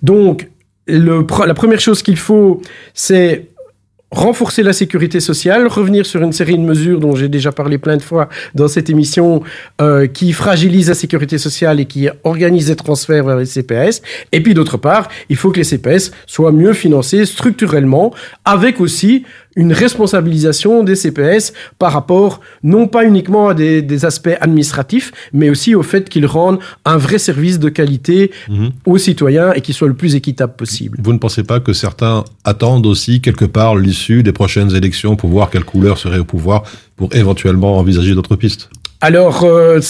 Donc, 0.00 0.48
la 0.88 1.54
première 1.54 1.80
chose 1.80 2.02
qu'il 2.02 2.16
faut, 2.16 2.62
c'est 2.94 3.51
renforcer 4.12 4.62
la 4.62 4.74
sécurité 4.74 5.20
sociale, 5.20 5.66
revenir 5.66 6.04
sur 6.06 6.22
une 6.22 6.32
série 6.32 6.58
de 6.58 6.62
mesures 6.62 7.00
dont 7.00 7.16
j'ai 7.16 7.28
déjà 7.28 7.50
parlé 7.50 7.78
plein 7.78 7.96
de 7.96 8.02
fois 8.02 8.28
dans 8.54 8.68
cette 8.68 8.90
émission, 8.90 9.42
euh, 9.80 10.06
qui 10.06 10.32
fragilisent 10.32 10.90
la 10.90 10.94
sécurité 10.94 11.38
sociale 11.38 11.80
et 11.80 11.86
qui 11.86 12.08
organisent 12.22 12.66
des 12.66 12.76
transferts 12.76 13.24
vers 13.24 13.38
les 13.38 13.46
CPS. 13.46 14.02
Et 14.30 14.42
puis 14.42 14.52
d'autre 14.54 14.76
part, 14.76 15.08
il 15.30 15.36
faut 15.36 15.50
que 15.50 15.56
les 15.56 15.64
CPS 15.64 16.12
soient 16.26 16.52
mieux 16.52 16.74
financés 16.74 17.24
structurellement, 17.24 18.12
avec 18.44 18.80
aussi 18.80 19.24
une 19.56 19.72
responsabilisation 19.72 20.82
des 20.82 20.94
CPS 20.96 21.52
par 21.78 21.92
rapport 21.92 22.40
non 22.62 22.86
pas 22.88 23.04
uniquement 23.04 23.48
à 23.48 23.54
des, 23.54 23.82
des 23.82 24.04
aspects 24.04 24.36
administratifs, 24.40 25.12
mais 25.32 25.50
aussi 25.50 25.74
au 25.74 25.82
fait 25.82 26.08
qu'ils 26.08 26.26
rendent 26.26 26.58
un 26.84 26.96
vrai 26.96 27.18
service 27.18 27.58
de 27.58 27.68
qualité 27.68 28.30
Mhm. 28.48 28.70
aux 28.86 28.98
citoyens 28.98 29.52
et 29.52 29.60
qui 29.60 29.72
soit 29.72 29.88
le 29.88 29.94
plus 29.94 30.14
équitable 30.14 30.54
possible. 30.54 30.98
Vous 31.02 31.12
ne 31.12 31.18
pensez 31.18 31.42
pas 31.44 31.60
que 31.60 31.72
certains 31.72 32.24
attendent 32.44 32.86
aussi 32.86 33.20
quelque 33.20 33.44
part 33.44 33.76
l'issue 33.76 34.22
des 34.22 34.32
prochaines 34.32 34.74
élections 34.74 35.16
pour 35.16 35.30
voir 35.30 35.50
quelle 35.50 35.64
couleur 35.64 35.98
serait 35.98 36.18
au 36.18 36.24
pouvoir 36.24 36.62
pour 36.96 37.14
éventuellement 37.14 37.78
envisager 37.78 38.14
d'autres 38.14 38.36
pistes? 38.36 38.70
Alors, 39.04 39.42
euh, 39.42 39.80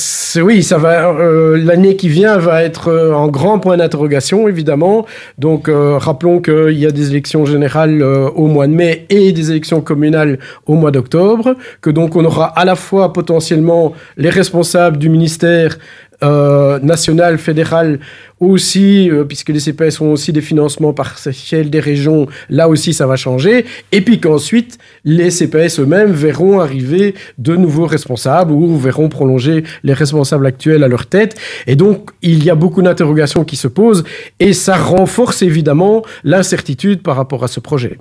oui, 0.43 0.63
ça 0.63 0.79
va. 0.79 1.11
euh, 1.11 1.59
L'année 1.63 1.97
qui 1.97 2.09
vient 2.09 2.39
va 2.39 2.63
être 2.63 2.89
euh, 2.89 3.13
en 3.13 3.29
grand 3.29 3.59
point 3.59 3.77
d'interrogation, 3.77 4.49
évidemment. 4.49 5.05
Donc, 5.37 5.69
euh, 5.69 5.99
rappelons 5.99 6.41
qu'il 6.41 6.79
y 6.79 6.87
a 6.87 6.91
des 6.91 7.11
élections 7.11 7.45
générales 7.45 8.01
euh, 8.01 8.31
au 8.31 8.47
mois 8.47 8.67
de 8.67 8.73
mai 8.73 9.05
et 9.11 9.33
des 9.33 9.51
élections 9.51 9.83
communales 9.83 10.39
au 10.65 10.77
mois 10.77 10.91
d'octobre. 10.91 11.57
Que 11.83 11.91
donc, 11.91 12.17
on 12.17 12.25
aura 12.25 12.47
à 12.59 12.65
la 12.65 12.75
fois 12.75 13.13
potentiellement 13.13 13.93
les 14.17 14.31
responsables 14.31 14.97
du 14.97 15.11
ministère 15.11 15.77
euh, 16.23 16.79
national, 16.81 17.39
fédéral 17.39 17.99
aussi, 18.41 19.11
euh, 19.11 19.25
puisque 19.25 19.51
les 19.51 19.61
CPS 19.61 20.01
ont 20.01 20.13
aussi 20.13 20.33
des 20.33 20.41
financements 20.41 20.93
partiels 20.93 21.71
des 21.71 21.81
régions, 21.81 22.27
là 22.51 22.69
aussi 22.69 22.93
ça 22.93 23.07
va 23.07 23.17
changer, 23.17 23.65
et 23.93 24.01
puis 24.01 24.21
qu'ensuite 24.21 24.79
les 25.05 25.31
CPS 25.31 25.81
eux-mêmes 25.81 26.13
verront 26.13 26.61
arriver 26.61 27.15
de 27.39 27.57
nouveaux 27.57 27.87
responsables 27.87 28.53
ou 28.53 28.77
verront 28.77 29.09
prolonger 29.09 29.65
les 29.85 29.95
responsables 29.95 30.47
actuels 30.47 30.83
à 30.83 30.89
leur 30.89 31.07
tête, 31.07 31.37
et 31.67 31.77
donc 31.77 32.11
il 32.23 32.45
y 32.45 32.51
a 32.51 32.55
beaucoup 32.55 32.83
d'interrogations 32.83 33.45
qui 33.45 33.57
se 33.57 33.69
posent, 33.69 34.05
et 34.41 34.53
ça 34.53 34.77
renforce 34.77 35.43
évidemment 35.43 36.03
l'incertitude 36.25 37.03
par 37.03 37.17
rapport 37.17 37.45
à 37.45 37.49
ce 37.49 37.61
projet. 37.61 37.99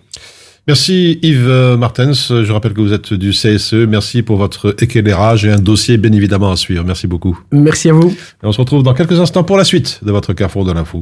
Merci 0.68 1.20
Yves 1.24 1.48
euh, 1.48 1.76
Martens, 1.76 2.44
je 2.44 2.52
rappelle 2.52 2.74
que 2.74 2.82
vous 2.82 2.94
êtes 2.94 3.14
du 3.14 3.32
CSE, 3.32 3.74
merci 3.74 4.22
pour 4.22 4.38
votre 4.38 4.76
éclairage 4.80 5.44
et 5.44 5.52
un 5.52 5.58
dossier 5.58 5.98
bien 5.98 6.12
évidemment 6.12 6.52
à 6.52 6.56
suivre, 6.56 6.84
merci 6.86 7.08
beaucoup. 7.08 7.40
Merci 7.52 7.90
à 7.90 7.94
vous. 7.94 8.12
Et 8.12 8.46
on 8.46 8.52
se 8.52 8.60
retrouve 8.60 8.84
dans 8.84 8.94
quelques 8.94 9.20
instants 9.20 9.44
pour 9.44 9.58
la 9.58 9.64
suite 9.64 10.00
de 10.04 10.12
votre 10.12 10.34
Carrefour 10.34 10.66
de 10.66 10.72
l'info. 10.72 11.02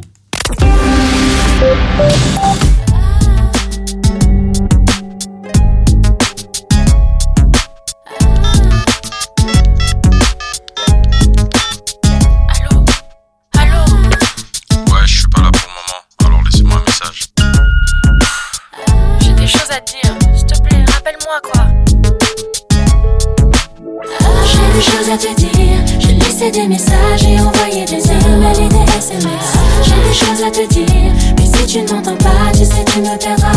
Des 26.52 26.68
messages 26.68 27.24
et 27.24 27.40
envoyé 27.40 27.86
des 27.86 28.04
emails 28.12 28.66
et 28.66 28.70
des 28.70 28.98
SMS. 28.98 29.54
J'ai 29.84 30.08
des 30.08 30.14
choses 30.14 30.44
à 30.46 30.50
te 30.50 30.66
dire. 30.68 31.14
Mais 31.38 31.46
si 31.46 31.66
tu 31.66 31.82
ne 31.82 31.94
m'entends 31.94 32.16
pas, 32.16 32.52
tu 32.54 32.66
sais, 32.66 32.84
tu 32.92 33.00
me 33.00 33.18
perdras. 33.18 33.52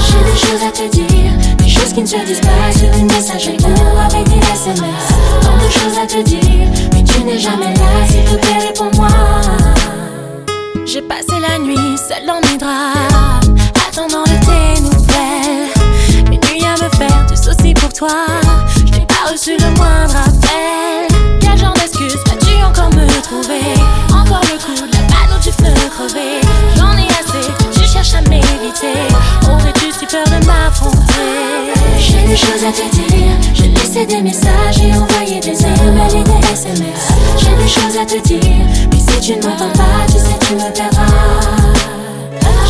J'ai 0.00 0.32
des 0.32 0.38
choses 0.38 0.62
à 0.66 0.70
te 0.70 0.88
dire. 0.90 1.32
Des 1.58 1.68
choses 1.68 1.92
qui 1.92 2.02
ne 2.02 2.06
se 2.06 2.16
disent 2.26 2.40
pas 2.40 2.72
sur 2.76 2.92
une 2.98 3.06
messagerie 3.06 3.56
ou 3.60 3.98
avec 3.98 4.24
des 4.28 4.38
SMS. 4.52 5.06
Tant 5.42 5.56
de 5.56 5.70
choses 5.70 5.98
à 6.02 6.06
te 6.06 6.22
dire. 6.22 6.68
Mais 6.92 7.04
tu 7.04 7.22
n'es 7.24 7.38
jamais 7.38 7.74
là, 7.74 8.06
s'il 8.08 8.24
te 8.24 8.34
plaît, 8.34 8.66
réponds-moi. 8.68 9.08
J'ai 10.86 11.02
passé 11.02 11.38
la 11.40 11.58
nuit 11.58 11.98
seule 12.08 12.26
dans 12.26 12.40
mes 12.50 12.56
draps, 12.58 13.48
attendant 13.88 14.24
de 14.24 14.38
tes 14.40 14.80
nouvelles. 14.80 16.32
Une 16.32 16.40
nuit 16.50 16.64
à 16.64 16.82
me 16.82 16.88
faire 16.96 17.26
du 17.26 17.36
souci 17.36 17.74
pour 17.74 17.92
toi. 17.92 18.26
Je 18.86 18.98
n'ai 18.98 19.06
pas 19.06 19.30
reçu 19.30 19.56
le 19.58 19.70
moindre 19.76 20.16
appel. 20.16 21.07
Encore 23.18 24.40
le 24.42 24.58
coup 24.58 24.74
de 24.74 24.92
la 24.92 25.02
balle 25.02 25.36
où 25.36 25.42
tu 25.42 25.50
peux 25.50 25.74
crever. 25.90 26.40
J'en 26.76 26.96
ai 26.96 27.08
assez 27.18 27.50
que 27.58 27.78
tu 27.78 27.84
cherches 27.84 28.14
à 28.14 28.20
m'éviter. 28.22 28.94
Aurais-tu 29.50 29.90
si 29.98 30.06
peur 30.06 30.24
de 30.26 30.46
m'affronter? 30.46 31.02
J'ai 31.98 32.26
des 32.28 32.36
choses 32.36 32.64
à 32.66 32.70
te 32.70 32.88
dire. 32.94 33.36
J'ai 33.54 33.68
laissé 33.68 34.06
des 34.06 34.22
messages 34.22 34.78
et 34.82 34.92
envoyé 34.94 35.40
des 35.40 35.60
emails 35.60 36.20
et 36.20 36.22
des 36.22 36.52
SMS. 36.52 37.08
J'ai 37.38 37.56
des 37.56 37.68
choses 37.68 37.96
à 38.00 38.06
te 38.06 38.18
dire. 38.28 38.66
Mais 38.92 38.98
si 38.98 39.20
tu 39.20 39.36
ne 39.36 39.42
m'entends 39.42 39.72
pas, 39.72 40.06
tu 40.06 40.18
sais, 40.18 40.38
tu 40.46 40.54
me 40.54 40.70
perdras. 40.72 41.06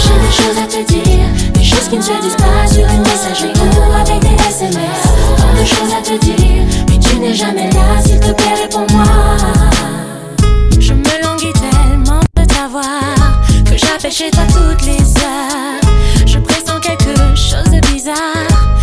J'ai 0.02 0.14
des 0.14 0.32
choses 0.32 0.58
à 0.62 0.66
te 0.66 0.92
dire. 0.92 1.52
Des 1.52 1.64
choses 1.64 1.88
qui 1.88 1.96
ne 1.98 2.02
se 2.02 2.12
disent 2.22 2.36
pas 2.36 2.66
sur 2.72 2.86
une 2.88 3.02
messagerie 3.02 3.52
ou 3.60 3.92
avec 3.92 4.20
des 4.20 4.42
SMS. 4.48 5.02
Tant 5.36 5.60
de 5.60 5.64
choses 5.66 5.92
à 5.92 6.02
te 6.02 6.16
dire. 6.24 6.64
Mais 6.88 6.98
tu 6.98 7.18
n'es 7.18 7.34
jamais 7.34 7.70
là, 7.70 8.00
s'il 8.02 8.18
te 8.18 8.32
plaît, 8.32 8.54
réponds-moi. 8.62 9.04
Que 12.70 13.78
j'appelle 13.78 14.12
chez 14.12 14.30
toi 14.30 14.42
toutes 14.48 14.84
les 14.84 15.00
heures. 15.00 15.80
Je 16.26 16.38
pressens 16.38 16.78
quelque 16.80 17.34
chose 17.34 17.64
de 17.70 17.80
bizarre, 17.90 18.76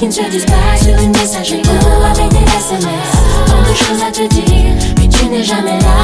qui 0.00 0.06
ne 0.06 0.12
se 0.12 0.22
disent 0.30 0.46
pas 0.46 0.82
sur 0.82 0.98
une 0.98 1.10
messagerie 1.10 1.60
ou 1.60 2.04
avec 2.04 2.30
des 2.30 2.38
SMS. 2.38 3.12
Tant 3.46 3.60
de 3.60 3.74
choses 3.76 4.02
à 4.02 4.10
te 4.10 4.26
dire. 4.34 4.74
Mais 4.98 5.06
tu 5.06 5.26
n'es 5.26 5.44
jamais 5.44 5.78
là, 5.78 5.99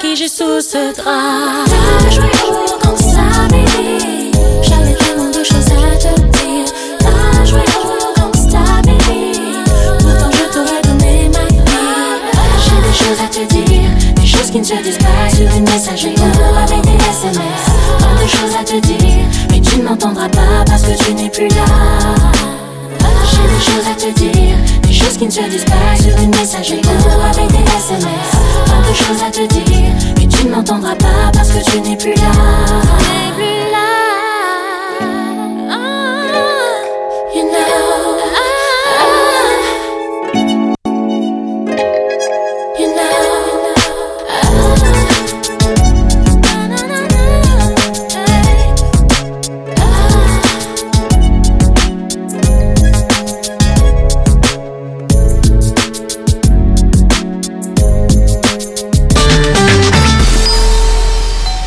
Qui 0.00 0.14
j'ai 0.14 0.28
sous 0.28 0.60
ce 0.60 0.94
drap 0.94 1.64
T'as 1.66 2.10
joué 2.10 2.26
jeu 2.26 2.76
comme 2.82 2.96
ça, 2.96 3.48
baby. 3.48 4.30
J'avais 4.62 4.94
tellement 4.94 5.30
de 5.30 5.42
choses 5.42 5.70
à 5.72 5.96
te 5.96 6.20
dire. 6.20 6.66
T'as 6.98 7.44
joué 7.44 7.60
comme 8.14 8.34
ça, 8.34 8.58
baby. 8.84 9.40
Pourtant, 9.98 10.30
je 10.32 10.52
t'aurais 10.52 10.82
donné 10.82 11.30
ma 11.32 11.44
vie. 11.46 11.62
J'ai 12.62 12.88
des 12.88 12.94
choses 12.94 13.20
à 13.24 13.28
te 13.28 13.54
dire. 13.54 13.90
Des 14.16 14.26
choses 14.26 14.50
qui 14.50 14.58
ne 14.58 14.64
se 14.64 14.74
disent 14.82 14.98
pas 14.98 15.34
sur 15.34 15.50
une 15.56 15.64
messagerie 15.64 16.14
ou 16.18 16.56
avec 16.58 16.82
des 16.82 17.04
SMS. 17.04 17.64
Tant 17.98 18.22
de 18.22 18.28
choses 18.28 18.56
à 18.60 18.64
te 18.64 18.78
dire. 18.86 19.24
Mais 19.50 19.60
tu 19.60 19.78
ne 19.78 19.84
m'entendras 19.84 20.28
pas 20.28 20.64
parce 20.66 20.82
que 20.82 21.04
tu 21.04 21.14
n'es 21.14 21.30
plus 21.30 21.48
là. 21.48 21.64
Des 23.46 23.64
choses 23.64 23.86
à 23.90 23.94
te 23.94 24.10
dire. 24.18 24.56
Des 24.82 24.92
choses 24.92 25.16
qui 25.16 25.26
ne 25.26 25.30
se 25.30 25.42
disent 25.42 25.64
pas 25.64 25.96
sur 26.02 26.16
une 26.20 26.30
messagerie 26.30 26.80
ou 26.84 27.20
avec 27.24 27.48
des 27.48 27.64
SMS. 27.76 28.30
Tant 28.66 28.80
de 28.88 28.94
choses 28.94 29.22
à 29.26 29.30
te 29.30 29.46
dire. 29.46 29.92
Mais 30.16 30.26
tu 30.26 30.46
ne 30.46 30.50
m'entendras 30.50 30.94
pas 30.96 31.30
parce 31.32 31.50
que 31.50 31.70
tu 31.70 31.80
n'es 31.80 31.96
plus 31.96 32.14
là. 32.14 32.32
T'es 32.98 33.32
plus 33.34 33.70
là 33.72 33.85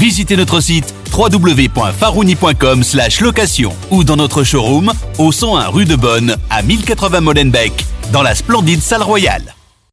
Visitez 0.00 0.34
notre 0.34 0.62
site 0.62 0.94
www.farouni.com 1.12 2.82
location 3.20 3.76
ou 3.90 4.02
dans 4.02 4.16
notre 4.16 4.44
showroom 4.44 4.90
au 5.18 5.30
101 5.30 5.68
rue 5.68 5.84
de 5.84 5.94
Bonne 5.94 6.36
à 6.48 6.62
1080 6.62 7.20
Molenbeek 7.20 7.84
dans 8.10 8.22
la 8.22 8.34
splendide 8.34 8.80
salle 8.80 9.02
royale. 9.02 9.54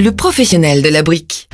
le 0.00 0.12
professionnel 0.12 0.82
de 0.82 0.88
la 0.88 1.02
brique. 1.02 1.48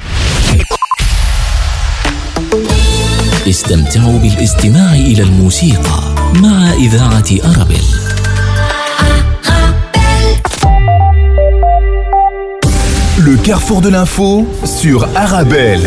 استمتعوا 3.47 4.19
بالاستماع 4.19 4.95
إلى 4.95 5.23
الموسيقى 5.23 6.15
مع 6.43 6.73
إذاعة 6.73 7.27
أرابيل 7.45 7.85
Le 13.25 13.37
carrefour 13.37 13.81
de 13.81 13.89
l'info 13.89 14.47
sur 14.65 15.07
Arabelle. 15.15 15.87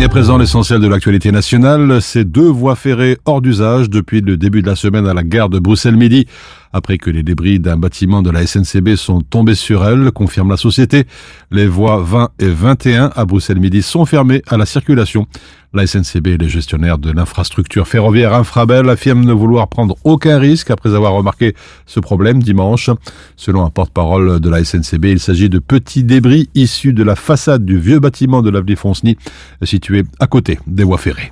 Et 0.00 0.04
à 0.04 0.08
présent, 0.08 0.38
l'essentiel 0.38 0.80
de 0.80 0.86
l'actualité 0.86 1.32
nationale, 1.32 2.00
c'est 2.00 2.24
deux 2.24 2.48
voies 2.48 2.76
ferrées 2.76 3.18
hors 3.24 3.40
d'usage 3.40 3.90
depuis 3.90 4.20
le 4.20 4.36
début 4.36 4.62
de 4.62 4.68
la 4.68 4.76
semaine 4.76 5.08
à 5.08 5.14
la 5.14 5.24
gare 5.24 5.48
de 5.48 5.58
Bruxelles-Midi. 5.58 6.26
Après 6.73 6.97
que 6.97 7.11
les 7.11 7.21
débris 7.21 7.59
d'un 7.59 7.77
bâtiment 7.77 8.23
de 8.23 8.31
la 8.31 8.45
SNCB 8.47 8.95
sont 8.95 9.21
tombés 9.21 9.53
sur 9.53 9.85
elle, 9.85 10.11
confirme 10.11 10.49
la 10.49 10.57
société, 10.57 11.05
les 11.51 11.67
voies 11.67 12.01
20 12.01 12.29
et 12.39 12.47
21 12.47 13.11
à 13.15 13.25
Bruxelles-Midi 13.25 13.83
sont 13.83 14.05
fermées 14.05 14.41
à 14.47 14.57
la 14.57 14.65
circulation. 14.65 15.27
La 15.75 15.85
SNCB 15.85 16.27
et 16.27 16.37
les 16.37 16.49
gestionnaires 16.49 16.97
de 16.97 17.11
l'infrastructure 17.11 17.87
ferroviaire 17.87 18.33
Infrabel 18.33 18.89
affirment 18.89 19.23
ne 19.23 19.33
vouloir 19.33 19.67
prendre 19.67 19.95
aucun 20.03 20.39
risque 20.39 20.71
après 20.71 20.95
avoir 20.95 21.13
remarqué 21.13 21.53
ce 21.85 21.99
problème 21.99 22.41
dimanche. 22.41 22.89
Selon 23.35 23.63
un 23.63 23.69
porte-parole 23.69 24.39
de 24.39 24.49
la 24.49 24.63
SNCB, 24.63 25.05
il 25.05 25.19
s'agit 25.19 25.49
de 25.49 25.59
petits 25.59 26.03
débris 26.03 26.49
issus 26.55 26.93
de 26.93 27.03
la 27.03 27.15
façade 27.15 27.65
du 27.65 27.77
vieux 27.79 27.99
bâtiment 27.99 28.41
de 28.41 28.49
l'avenue 28.49 28.75
Fonceny, 28.75 29.15
situé 29.61 30.03
à 30.19 30.25
côté 30.25 30.59
des 30.65 30.83
voies 30.83 30.97
ferrées. 30.97 31.31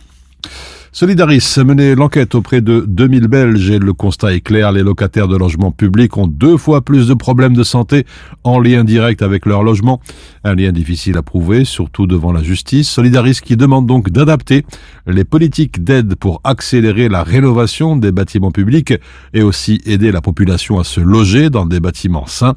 Solidaris 0.94 1.56
a 1.56 1.64
mené 1.64 1.96
l'enquête 1.96 2.36
auprès 2.36 2.60
de 2.60 2.84
2000 2.86 3.30
Belges 3.30 3.70
et 3.70 3.80
le 3.80 3.94
constat 3.94 4.34
est 4.34 4.42
clair, 4.42 4.74
les 4.74 4.84
locataires 4.84 5.30
de 5.30 5.38
logements 5.38 5.72
publics 5.72 6.18
ont 6.18 6.28
deux 6.28 6.58
fois 6.58 6.82
plus 6.82 7.08
de 7.08 7.14
problèmes 7.14 7.56
de 7.56 7.64
santé 7.64 8.06
en 8.44 8.60
lien 8.60 8.84
direct 8.84 9.22
avec 9.22 9.46
leur 9.46 9.64
logement. 9.64 10.02
Un 10.44 10.54
lien 10.54 10.74
difficile 10.74 11.16
à 11.16 11.22
prouver, 11.22 11.64
surtout 11.64 12.08
devant 12.08 12.34
la 12.34 12.44
justice. 12.44 12.90
Solidaris 12.90 13.40
qui 13.42 13.56
demande 13.56 13.88
donc 13.88 14.10
d'adapter 14.10 14.66
les 15.08 15.24
politiques 15.24 15.82
d'aide 15.82 16.16
pour 16.16 16.42
accélérer 16.44 17.08
la 17.08 17.24
rénovation 17.24 17.96
des 17.96 18.12
bâtiments 18.12 18.52
publics 18.52 18.94
et 19.34 19.44
aussi 19.44 19.80
aider 19.86 20.12
la 20.12 20.20
population 20.20 20.78
à 20.78 20.84
se 20.84 21.00
loger 21.00 21.50
dans 21.50 21.66
des 21.66 21.80
bâtiments 21.80 22.26
sains. 22.26 22.56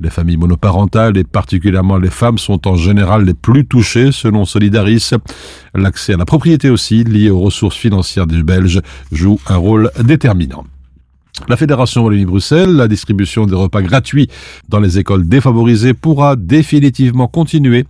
Les 0.00 0.10
familles 0.10 0.38
monoparentales 0.38 1.18
et 1.18 1.24
particulièrement 1.24 1.98
les 1.98 2.10
femmes 2.10 2.38
sont 2.38 2.66
en 2.66 2.76
général 2.76 3.26
les 3.26 3.34
plus 3.34 3.66
touchées 3.66 4.10
selon 4.10 4.46
Solidaris. 4.46 5.10
L'accès 5.74 6.14
à 6.14 6.16
la 6.16 6.24
propriété 6.24 6.70
aussi, 6.70 7.04
lié 7.04 7.30
aux 7.30 7.40
ressources 7.40 7.73
financières 7.76 8.26
des 8.26 8.42
Belges, 8.42 8.80
joue 9.12 9.38
un 9.46 9.56
rôle 9.56 9.90
déterminant. 10.02 10.64
La 11.48 11.56
Fédération 11.56 12.04
Wallonie-Bruxelles, 12.04 12.70
la 12.70 12.86
distribution 12.86 13.46
des 13.46 13.56
repas 13.56 13.82
gratuits 13.82 14.28
dans 14.68 14.78
les 14.78 14.98
écoles 14.98 15.28
défavorisées 15.28 15.92
pourra 15.92 16.36
définitivement 16.36 17.26
continuer. 17.26 17.86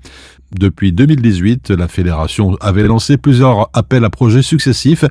Depuis 0.59 0.93
2018, 0.93 1.71
la 1.71 1.89
Fédération 1.89 2.57
avait 2.61 2.85
lancé 2.85 3.17
plusieurs 3.17 3.69
appels 3.73 4.05
à 4.05 4.11
projets 4.11 4.43
successifs 4.43 5.05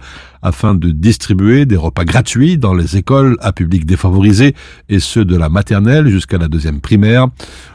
afin 0.43 0.75
de 0.75 0.91
distribuer 0.91 1.65
des 1.65 1.77
repas 1.77 2.03
gratuits 2.05 2.57
dans 2.57 2.73
les 2.73 2.97
écoles 2.97 3.37
à 3.41 3.53
public 3.53 3.85
défavorisé 3.85 4.53
et 4.89 4.99
ceux 4.99 5.25
de 5.25 5.35
la 5.35 5.49
maternelle 5.49 6.07
jusqu'à 6.09 6.37
la 6.37 6.47
deuxième 6.47 6.81
primaire. 6.81 7.27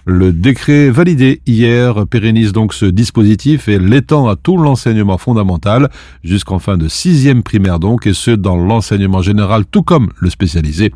Le 0.04 0.32
décret 0.32 0.90
validé 0.90 1.40
hier 1.46 2.06
pérennise 2.06 2.52
donc 2.52 2.74
ce 2.74 2.86
dispositif 2.86 3.68
et 3.68 3.78
l'étend 3.78 4.28
à 4.28 4.36
tout 4.36 4.56
l'enseignement 4.56 5.18
fondamental 5.18 5.90
jusqu'en 6.22 6.58
fin 6.58 6.76
de 6.76 6.88
sixième 6.88 7.42
primaire 7.42 7.78
donc 7.78 8.06
et 8.06 8.14
ce 8.14 8.30
dans 8.30 8.56
l'enseignement 8.56 9.22
général 9.22 9.64
tout 9.66 9.82
comme 9.82 10.10
le 10.18 10.30
spécialisé. 10.30 10.92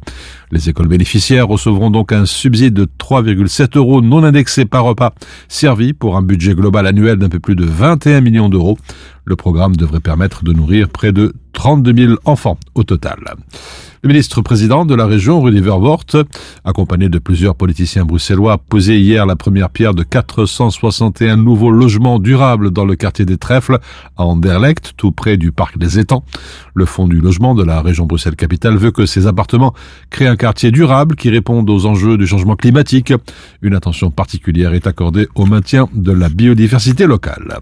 Les 0.51 0.69
écoles 0.69 0.89
bénéficiaires 0.89 1.49
recevront 1.49 1.91
donc 1.91 2.13
un 2.13 2.27
subside 2.27 2.75
de 2.75 2.85
3,7 2.85 3.79
euros 3.79 4.03
non 4.03 4.23
indexé 4.23 4.67
par 4.67 4.85
repas 4.85 5.15
servi 5.49 5.95
pour 5.95 6.17
un 6.17 6.23
budget 6.23 6.55
global 6.55 6.87
annuel 6.87 7.17
d'un 7.17 7.31
peu 7.31 7.41
plus 7.41 7.57
de 7.57 7.65
21 7.65 8.21
millions 8.21 8.49
d'euros. 8.49 8.77
Le 9.25 9.37
programme 9.37 9.77
devrait 9.77 10.01
permettre 10.01 10.45
de 10.45 10.53
nourrir 10.53 10.89
près 10.89 11.13
de 11.13 11.33
32 11.53 12.07
000 12.07 12.15
enfants 12.25 12.59
au 12.75 12.83
total. 12.83 13.19
Le 14.03 14.09
ministre-président 14.09 14.85
de 14.85 14.97
la 14.97 15.07
région, 15.07 15.41
Rudy 15.41 15.61
Vervoort, 15.61 16.07
accompagné 16.65 17.09
de 17.09 17.21
plusieurs 17.21 17.55
politiciens 17.55 18.05
bruxellois, 18.05 18.59
posé 18.59 18.99
hier 18.99 19.27
la 19.27 19.37
première 19.37 19.71
pierre 19.71 19.95
de 19.95 20.03
461 20.03 21.37
nouveaux 21.37 21.71
logements 21.71 22.19
durables 22.19 22.73
dans 22.73 22.85
le 22.85 22.97
quartier 22.97 23.25
des 23.25 23.37
Trèfles, 23.37 23.79
à 24.17 24.25
Anderlecht, 24.25 24.95
tout 24.97 25.13
près 25.13 25.37
du 25.37 25.53
parc 25.53 25.79
des 25.79 26.01
Étangs. 26.01 26.25
Le 26.75 26.85
fonds 26.85 27.07
du 27.07 27.21
logement 27.21 27.55
de 27.55 27.63
la 27.63 27.81
région 27.81 28.07
Bruxelles-Capitale 28.07 28.77
veut 28.77 28.91
que 28.91 29.07
ces 29.07 29.29
appartements 29.29 29.73
créent 30.11 30.27
un 30.27 30.35
quartier 30.35 30.73
durable 30.73 31.15
qui 31.15 31.31
réponde 31.31 31.71
aux 31.71 31.87
enjeux 31.87 32.19
du 32.19 32.27
changement 32.27 32.57
climatique. 32.57 33.13
Une 33.63 33.75
attention 33.75 34.11
particulière 34.11 34.75
est 34.75 34.89
accordée 34.89 35.29
au 35.37 35.47
maintien 35.47 35.89
de 35.95 36.11
la 36.11 36.29
biodiversité 36.29 37.07
locale. 37.07 37.61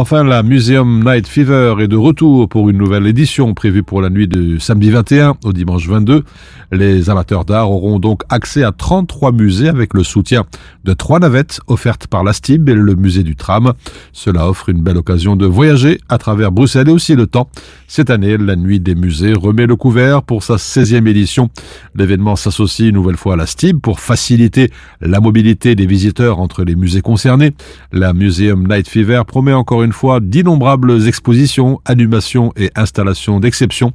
Enfin, 0.00 0.22
la 0.22 0.44
Museum 0.44 1.02
Night 1.04 1.26
Fever 1.26 1.74
est 1.80 1.88
de 1.88 1.96
retour 1.96 2.48
pour 2.48 2.70
une 2.70 2.78
nouvelle 2.78 3.04
édition 3.08 3.52
prévue 3.52 3.82
pour 3.82 4.00
la 4.00 4.10
nuit 4.10 4.28
de 4.28 4.56
samedi 4.60 4.90
21 4.90 5.34
au 5.42 5.52
dimanche 5.52 5.88
22. 5.88 6.22
Les 6.70 7.10
amateurs 7.10 7.44
d'art 7.44 7.72
auront 7.72 7.98
donc 7.98 8.22
accès 8.28 8.62
à 8.62 8.70
33 8.70 9.32
musées 9.32 9.68
avec 9.68 9.94
le 9.94 10.04
soutien 10.04 10.44
de 10.84 10.92
trois 10.92 11.18
navettes 11.18 11.58
offertes 11.66 12.06
par 12.06 12.22
la 12.22 12.32
STIB 12.32 12.68
et 12.68 12.74
le 12.74 12.94
musée 12.94 13.24
du 13.24 13.34
tram. 13.34 13.72
Cela 14.12 14.48
offre 14.48 14.68
une 14.68 14.82
belle 14.82 14.98
occasion 14.98 15.34
de 15.34 15.46
voyager 15.46 15.98
à 16.08 16.16
travers 16.18 16.52
Bruxelles 16.52 16.88
et 16.88 16.92
aussi 16.92 17.16
le 17.16 17.26
temps. 17.26 17.50
Cette 17.90 18.10
année, 18.10 18.36
la 18.36 18.54
nuit 18.54 18.80
des 18.80 18.94
musées 18.94 19.32
remet 19.32 19.66
le 19.66 19.74
couvert 19.74 20.22
pour 20.22 20.42
sa 20.42 20.56
16e 20.56 21.08
édition. 21.08 21.48
L'événement 21.94 22.36
s'associe 22.36 22.90
une 22.90 22.96
nouvelle 22.96 23.16
fois 23.16 23.32
à 23.32 23.36
la 23.36 23.46
STIB 23.46 23.80
pour 23.80 23.98
faciliter 23.98 24.70
la 25.00 25.20
mobilité 25.20 25.74
des 25.74 25.86
visiteurs 25.86 26.38
entre 26.38 26.64
les 26.64 26.76
musées 26.76 27.00
concernés. 27.00 27.52
La 27.90 28.12
Museum 28.12 28.68
Night 28.68 28.88
Fever 28.88 29.22
promet 29.26 29.54
encore 29.54 29.82
une 29.82 29.94
fois 29.94 30.20
d'innombrables 30.20 31.08
expositions, 31.08 31.80
animations 31.86 32.52
et 32.58 32.70
installations 32.76 33.40
d'exception. 33.40 33.92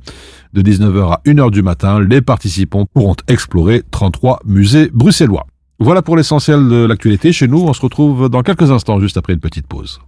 De 0.54 0.64
19h 0.64 1.12
à 1.12 1.22
1h 1.28 1.52
du 1.52 1.62
matin, 1.62 2.02
les 2.02 2.22
participants 2.22 2.88
pourront 2.92 3.16
explorer 3.28 3.84
33 3.92 4.40
musées 4.44 4.90
bruxellois. 4.92 5.46
Voilà 5.78 6.02
pour 6.02 6.18
l'essentiel 6.18 6.68
de 6.68 6.86
l'actualité 6.88 7.32
chez 7.32 7.48
nous. 7.48 7.60
On 7.62 7.74
se 7.74 7.82
retrouve 7.82 8.28
dans 8.28 8.42
quelques 8.42 8.72
instants, 8.72 9.00
juste 9.00 9.18
après 9.18 9.34
une 9.34 9.40
petite 9.40 9.68
pause. 9.68 10.00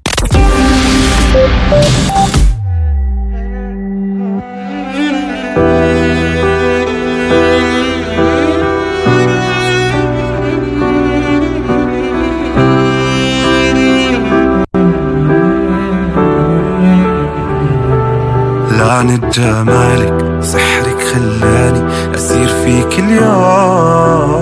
لعنة 18.85 19.29
جمالك 19.33 20.13
سحرك 20.41 21.01
خلاني 21.13 21.81
أسير 22.15 22.47
فيك 22.47 22.99
اليوم. 22.99 24.35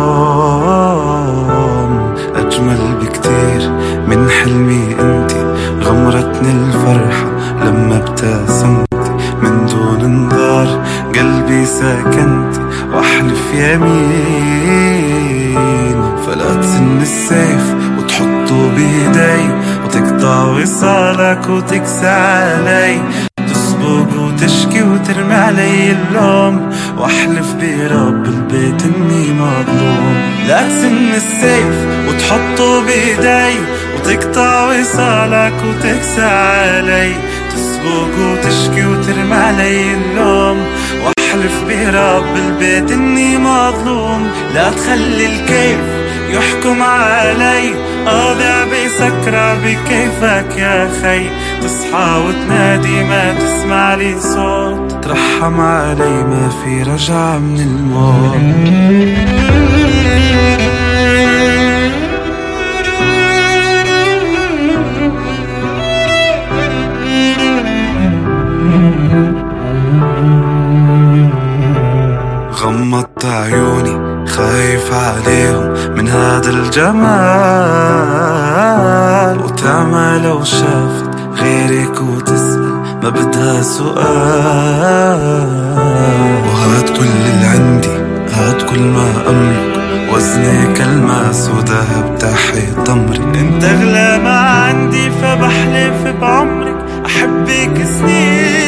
أجمل 2.37 2.83
بكتير 3.03 3.63
من 4.09 4.31
حلمي 4.31 4.85
انتي 5.01 5.43
غمرتني 5.85 6.51
الفرحة 6.51 7.27
لما 7.65 7.97
ابتسمتي 7.97 9.13
من 9.43 9.67
دون 9.67 10.01
انذار 10.05 10.69
قلبي 11.15 11.67
سكنتي 11.67 12.61
وأحلف 12.95 13.45
يمين. 13.55 14.81
فلا 16.27 16.51
تسن 16.55 16.99
السيف 17.01 17.80
وتحطه 18.51 18.71
بيدي 18.75 19.51
وتقطع 19.85 20.45
وصالك 20.45 21.49
وتكسى 21.49 22.07
علي 22.07 23.01
تسبق 23.37 24.21
وتشكي 24.21 24.83
وترمي 24.83 25.35
علي 25.35 25.93
اللوم 25.93 26.71
واحلف 26.99 27.55
برب 27.55 28.27
البيت 28.27 28.83
اني 28.83 29.33
مظلوم 29.33 30.15
لا 30.49 30.63
تسن 30.69 31.15
السيف 31.15 31.75
وتحطه 32.09 32.83
بايدي 32.87 33.59
وتقطع 33.97 34.65
وصالك 34.65 35.55
وتكسى 35.69 36.23
علي 36.23 37.13
تسبق 37.55 38.19
وتشكي 38.21 38.87
وترمي 38.87 39.35
علي 39.35 39.95
اللوم 39.95 40.59
واحلف 41.05 41.65
برب 41.69 42.37
البيت 42.37 42.91
اني 42.91 43.39
مظلوم 43.39 44.29
لا 44.55 44.71
تخلي 44.71 45.27
الكيف 45.27 45.81
يحكم 46.31 46.83
علي 46.83 47.90
اضيع 48.07 48.65
بسكرة 48.65 49.55
بكيفك 49.55 50.59
يا 50.59 50.91
خي. 51.03 51.31
تصحى 51.63 52.23
وتنادي 52.27 53.05
ما 53.05 53.35
تسمع 53.35 53.95
لي 53.95 54.21
صوت. 54.21 55.05
ترحم 55.05 55.61
علي 55.61 56.25
ما 56.25 56.49
في 56.49 56.83
رجعة 56.83 57.39
من 57.39 57.61
الموت. 57.61 58.41
غمضت 72.63 73.25
عيوني 73.25 74.00
خايف 74.41 74.89
عليهم 74.93 75.69
من 75.97 76.09
هذا 76.09 76.51
الجمال. 76.51 77.01
وتعمى 79.45 80.21
لو 80.25 80.45
شافت 80.45 81.11
غيرك 81.41 82.01
وتسأل 82.03 82.83
ما 83.03 83.09
بدها 83.09 83.63
سؤال. 83.63 85.21
وهات 86.47 86.91
كل 86.91 87.05
اللي 87.05 87.47
عندي 87.47 87.97
هات 88.35 88.63
كل 88.63 88.81
ما 88.81 89.13
أملك. 89.29 89.81
وزني 90.13 90.73
كالماس 90.75 91.49
وذهب 91.49 92.19
تحت 92.19 92.57
تمرك. 92.87 93.37
انت 93.37 93.65
أغلى 93.65 94.19
ما 94.25 94.41
عندي 94.41 95.11
فبحلف 95.11 96.07
بعمرك. 96.21 96.77
أحبك 97.07 97.85
سنين. 97.99 98.61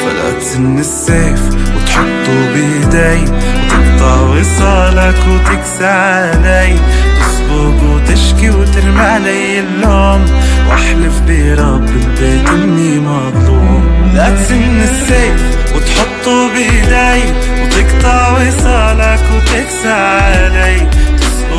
فلا 0.00 0.28
تسن 0.40 0.78
السيف 0.78 1.42
وتحطه 1.76 2.38
بايدي 2.54 3.24
وتقطع 3.96 4.20
وصالك 4.20 5.16
وتكسى 5.28 5.86
علي. 5.86 6.76
تسبق 7.20 7.82
وتشكي 7.82 8.50
وترمي 8.50 9.00
علي 9.00 9.60
اللوم. 9.60 10.26
واحلف 10.68 11.20
برب 11.20 11.88
البيت 11.88 12.48
إني 12.48 12.98
مظلوم. 13.00 14.12
لا 14.14 14.30
تسن 14.30 14.80
السيف 14.80 15.56
وتحطه 15.76 16.48
بايدي 16.52 17.32
وتقطع 17.62 18.32
وصالك 18.32 19.20
وتكسى 19.36 19.92
علي. 19.92 20.88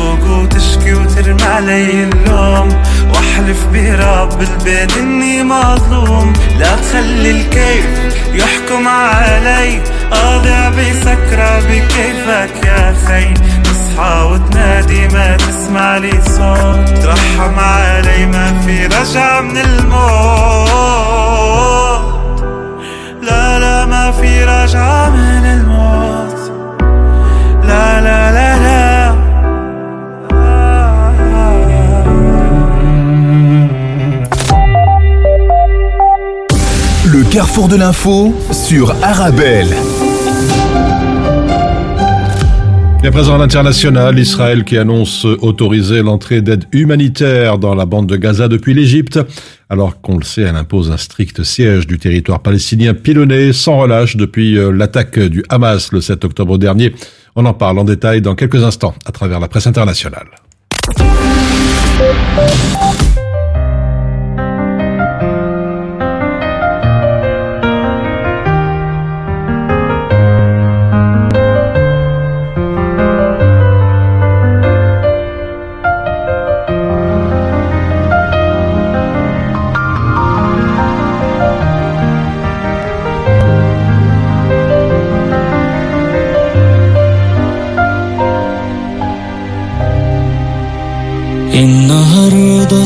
تسبق 0.08 0.24
وتشكي 0.30 0.94
وترمي 0.94 1.42
علي 1.42 2.04
اللوم. 2.04 2.82
وأحلف 3.10 3.66
برب 3.72 4.42
البيت 4.42 4.96
إني 4.96 5.42
مظلوم. 5.42 6.32
لا 6.58 6.76
تخلي 6.76 7.30
الكيف 7.30 7.86
يحكم 8.32 8.88
علي. 8.88 9.82
اضيع 10.12 10.68
بسكرة 10.68 11.60
بكيفك 11.60 12.64
يا 12.66 12.94
خي 13.06 13.34
تصحى 13.64 14.22
وتنادي 14.32 15.08
ما 15.08 15.36
تسمع 15.36 15.96
لي 15.96 16.22
صوت. 16.22 16.88
ترحم 17.02 17.58
علي 17.58 18.26
ما 18.26 18.60
في 18.66 18.86
رجعة 18.86 19.40
من 19.40 19.58
الموت. 19.58 20.78
لا 23.22 23.58
لا 23.58 23.86
ما 23.86 24.12
في 24.12 24.44
رجعة 24.44 25.10
من 25.10 25.44
الموت. 25.46 25.87
Carrefour 37.58 37.68
de 37.68 37.76
l'info 37.76 38.34
sur 38.52 38.94
Arabelle. 39.02 39.66
Et 43.02 43.06
à 43.08 43.10
présent 43.10 43.34
à 43.34 43.38
l'international, 43.38 44.16
Israël 44.16 44.62
qui 44.64 44.78
annonce 44.78 45.24
autoriser 45.24 46.02
l'entrée 46.02 46.40
d'aide 46.40 46.66
humanitaire 46.70 47.58
dans 47.58 47.74
la 47.74 47.84
bande 47.84 48.06
de 48.06 48.16
Gaza 48.16 48.46
depuis 48.46 48.74
l'Égypte, 48.74 49.18
alors 49.70 50.00
qu'on 50.00 50.18
le 50.18 50.24
sait, 50.24 50.42
elle 50.42 50.54
impose 50.54 50.92
un 50.92 50.96
strict 50.96 51.42
siège 51.42 51.88
du 51.88 51.98
territoire 51.98 52.40
palestinien 52.40 52.94
pilonné 52.94 53.52
sans 53.52 53.78
relâche 53.78 54.16
depuis 54.16 54.56
euh, 54.56 54.70
l'attaque 54.70 55.18
du 55.18 55.42
Hamas 55.48 55.90
le 55.90 56.00
7 56.00 56.24
octobre 56.24 56.58
dernier. 56.58 56.94
On 57.34 57.44
en 57.44 57.54
parle 57.54 57.80
en 57.80 57.84
détail 57.84 58.22
dans 58.22 58.36
quelques 58.36 58.62
instants 58.62 58.94
à 59.04 59.10
travers 59.10 59.40
la 59.40 59.48
presse 59.48 59.66
internationale. 59.66 60.28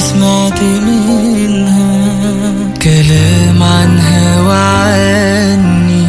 سمعت 0.02 0.62
منها 0.62 2.02
كلام 2.82 3.62
عنها 3.62 4.40
وعني. 4.40 6.06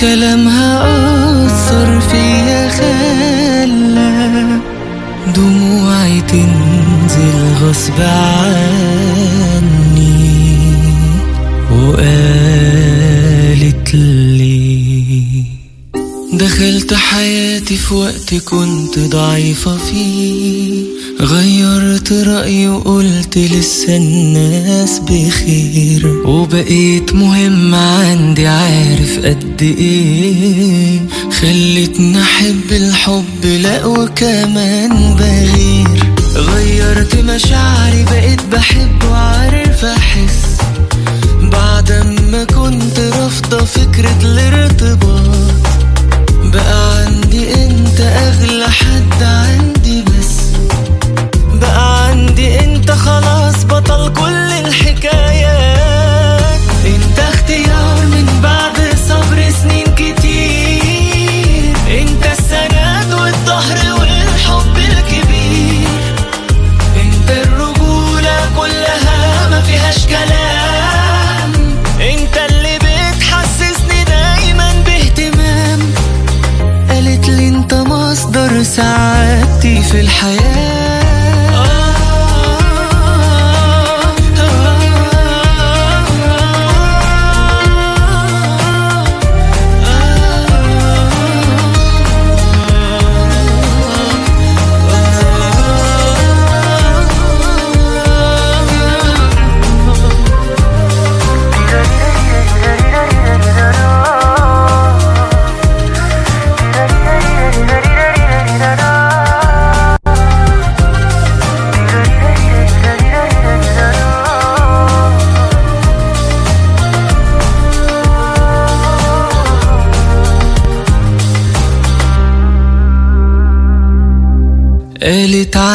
كلامها 0.00 0.70
أثر 1.46 2.00
فيا 2.00 2.68
خلى 2.68 4.44
دموعي 5.36 6.20
تنزل 6.20 7.54
غصب 7.62 8.00
عني. 8.00 9.14
وقالت 11.72 12.34
لي 13.94 14.64
دخلت 16.32 16.94
حياتي 16.94 17.76
في 17.76 17.94
وقت 17.94 18.34
كنت 18.34 18.98
ضعيفة 18.98 19.76
فيه 19.76 20.84
غيرت 22.10 22.28
رأيي 22.28 22.68
وقلت 22.68 23.38
لسه 23.38 23.96
الناس 23.96 24.98
بخير. 24.98 26.22
وبقيت 26.26 27.14
مهم 27.14 27.74
عندي 27.74 28.46
عارف 28.46 29.18
قد 29.18 29.62
إيه. 29.62 31.00
خلتني 31.40 32.22
أحب 32.22 32.72
الحب 32.72 33.44
لا 33.44 33.84
وكمان 33.84 35.14
بغير. 35.14 36.14
غيرت 36.36 37.16
مشاعري 37.16 38.04
بقيت 38.04 38.40
بحب 38.52 39.04
وعارف 39.10 39.84
أحس. 39.84 40.56
بعد 41.42 41.92
ما 42.32 42.44
كنت 42.44 42.98
رافضة 42.98 43.64
فكرة 43.64 44.18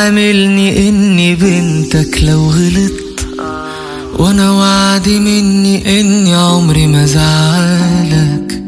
عاملني 0.10 0.90
إني 0.90 1.36
بنتك 1.36 2.24
لو 2.24 2.50
غلطت. 2.50 3.26
وأنا 4.20 4.52
وعدي 4.52 5.20
مني 5.20 6.00
إني 6.00 6.36
عمري 6.36 6.88
ما 6.88 7.06
زعلك. 7.06 8.64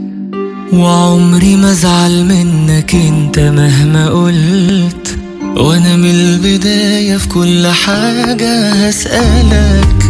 وعمري 0.73 1.55
ما 1.55 1.71
ازعل 1.71 2.25
منك 2.25 2.95
أنت 2.95 3.39
مهما 3.39 4.09
قلت. 4.09 5.17
وأنا 5.57 5.95
من 5.95 6.11
البداية 6.11 7.17
في 7.17 7.27
كل 7.27 7.67
حاجة 7.67 8.69
هسألك. 8.71 10.03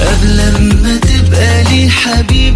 قبل 0.00 0.36
ما 0.82 0.96
تبقى 0.96 1.64
لي 1.64 1.90
حبيب 1.90 2.51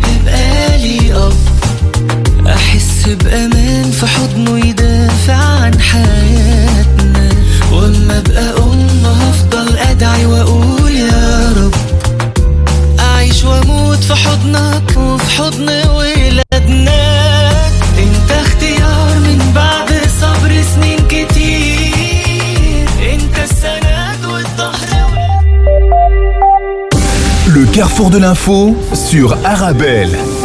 l'info 28.27 28.75
sur 28.93 29.37
Arabelle. 29.45 30.36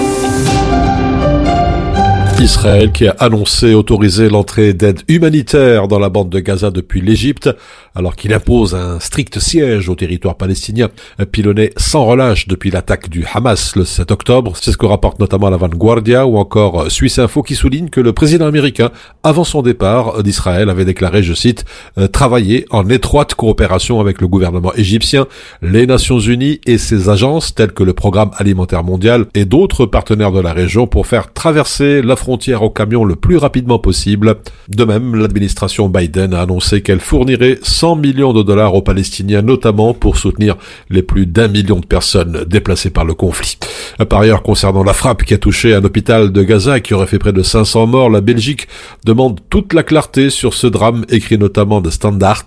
Israël 2.41 2.91
qui 2.91 3.07
a 3.07 3.15
annoncé 3.19 3.75
autoriser 3.75 4.27
l'entrée 4.27 4.73
d'aide 4.73 5.01
humanitaire 5.07 5.87
dans 5.87 5.99
la 5.99 6.09
bande 6.09 6.29
de 6.29 6.39
Gaza 6.39 6.71
depuis 6.71 6.99
l'Égypte, 6.99 7.51
alors 7.93 8.15
qu'il 8.15 8.33
impose 8.33 8.73
un 8.73 8.99
strict 8.99 9.37
siège 9.37 9.89
au 9.89 9.95
territoire 9.95 10.37
palestinien, 10.37 10.89
pilonné 11.31 11.71
sans 11.77 12.03
relâche 12.03 12.47
depuis 12.47 12.71
l'attaque 12.71 13.09
du 13.09 13.25
Hamas 13.31 13.75
le 13.75 13.85
7 13.85 14.09
octobre. 14.09 14.53
C'est 14.59 14.71
ce 14.71 14.77
que 14.77 14.87
rapporte 14.87 15.19
notamment 15.19 15.51
la 15.51 15.57
Vanguardia 15.57 16.25
ou 16.25 16.37
encore 16.37 16.89
Suisse 16.89 17.19
Info 17.19 17.43
qui 17.43 17.53
souligne 17.53 17.89
que 17.89 18.01
le 18.01 18.11
président 18.11 18.47
américain, 18.47 18.89
avant 19.21 19.43
son 19.43 19.61
départ 19.61 20.23
d'Israël, 20.23 20.71
avait 20.71 20.85
déclaré, 20.85 21.21
je 21.21 21.35
cite, 21.35 21.65
euh, 21.99 22.07
travailler 22.07 22.65
en 22.71 22.89
étroite 22.89 23.35
coopération 23.35 23.99
avec 23.99 24.19
le 24.19 24.27
gouvernement 24.27 24.73
égyptien, 24.73 25.27
les 25.61 25.85
Nations 25.85 26.19
Unies 26.19 26.59
et 26.65 26.79
ses 26.79 27.07
agences 27.09 27.53
telles 27.53 27.73
que 27.73 27.83
le 27.83 27.93
Programme 27.93 28.31
alimentaire 28.37 28.83
mondial 28.83 29.27
et 29.35 29.45
d'autres 29.45 29.85
partenaires 29.85 30.31
de 30.31 30.39
la 30.39 30.53
région 30.53 30.87
pour 30.87 31.05
faire 31.05 31.33
traverser 31.33 32.01
la 32.01 32.15
frontière 32.15 32.30
au 32.61 32.69
camion 32.69 33.03
le 33.03 33.15
plus 33.15 33.37
rapidement 33.37 33.79
possible. 33.79 34.35
De 34.69 34.83
même, 34.83 35.15
l'administration 35.15 35.89
Biden 35.89 36.33
a 36.33 36.41
annoncé 36.41 36.81
qu'elle 36.81 36.99
fournirait 36.99 37.59
100 37.61 37.95
millions 37.95 38.33
de 38.33 38.43
dollars 38.43 38.75
aux 38.75 38.81
Palestiniens, 38.81 39.41
notamment 39.41 39.93
pour 39.93 40.17
soutenir 40.17 40.55
les 40.89 41.01
plus 41.01 41.25
d'un 41.25 41.47
million 41.47 41.79
de 41.79 41.85
personnes 41.85 42.45
déplacées 42.47 42.89
par 42.89 43.05
le 43.05 43.13
conflit. 43.13 43.57
Par 44.09 44.21
ailleurs, 44.21 44.43
concernant 44.43 44.83
la 44.83 44.93
frappe 44.93 45.23
qui 45.23 45.33
a 45.33 45.37
touché 45.37 45.73
un 45.73 45.83
hôpital 45.83 46.31
de 46.31 46.43
Gaza 46.43 46.77
et 46.77 46.81
qui 46.81 46.93
aurait 46.93 47.07
fait 47.07 47.19
près 47.19 47.33
de 47.33 47.43
500 47.43 47.87
morts, 47.87 48.09
la 48.09 48.21
Belgique 48.21 48.67
demande 49.05 49.39
toute 49.49 49.73
la 49.73 49.83
clarté 49.83 50.29
sur 50.29 50.53
ce 50.53 50.67
drame, 50.67 51.05
écrit 51.09 51.37
notamment 51.37 51.81
de 51.81 51.89
Standard, 51.89 52.45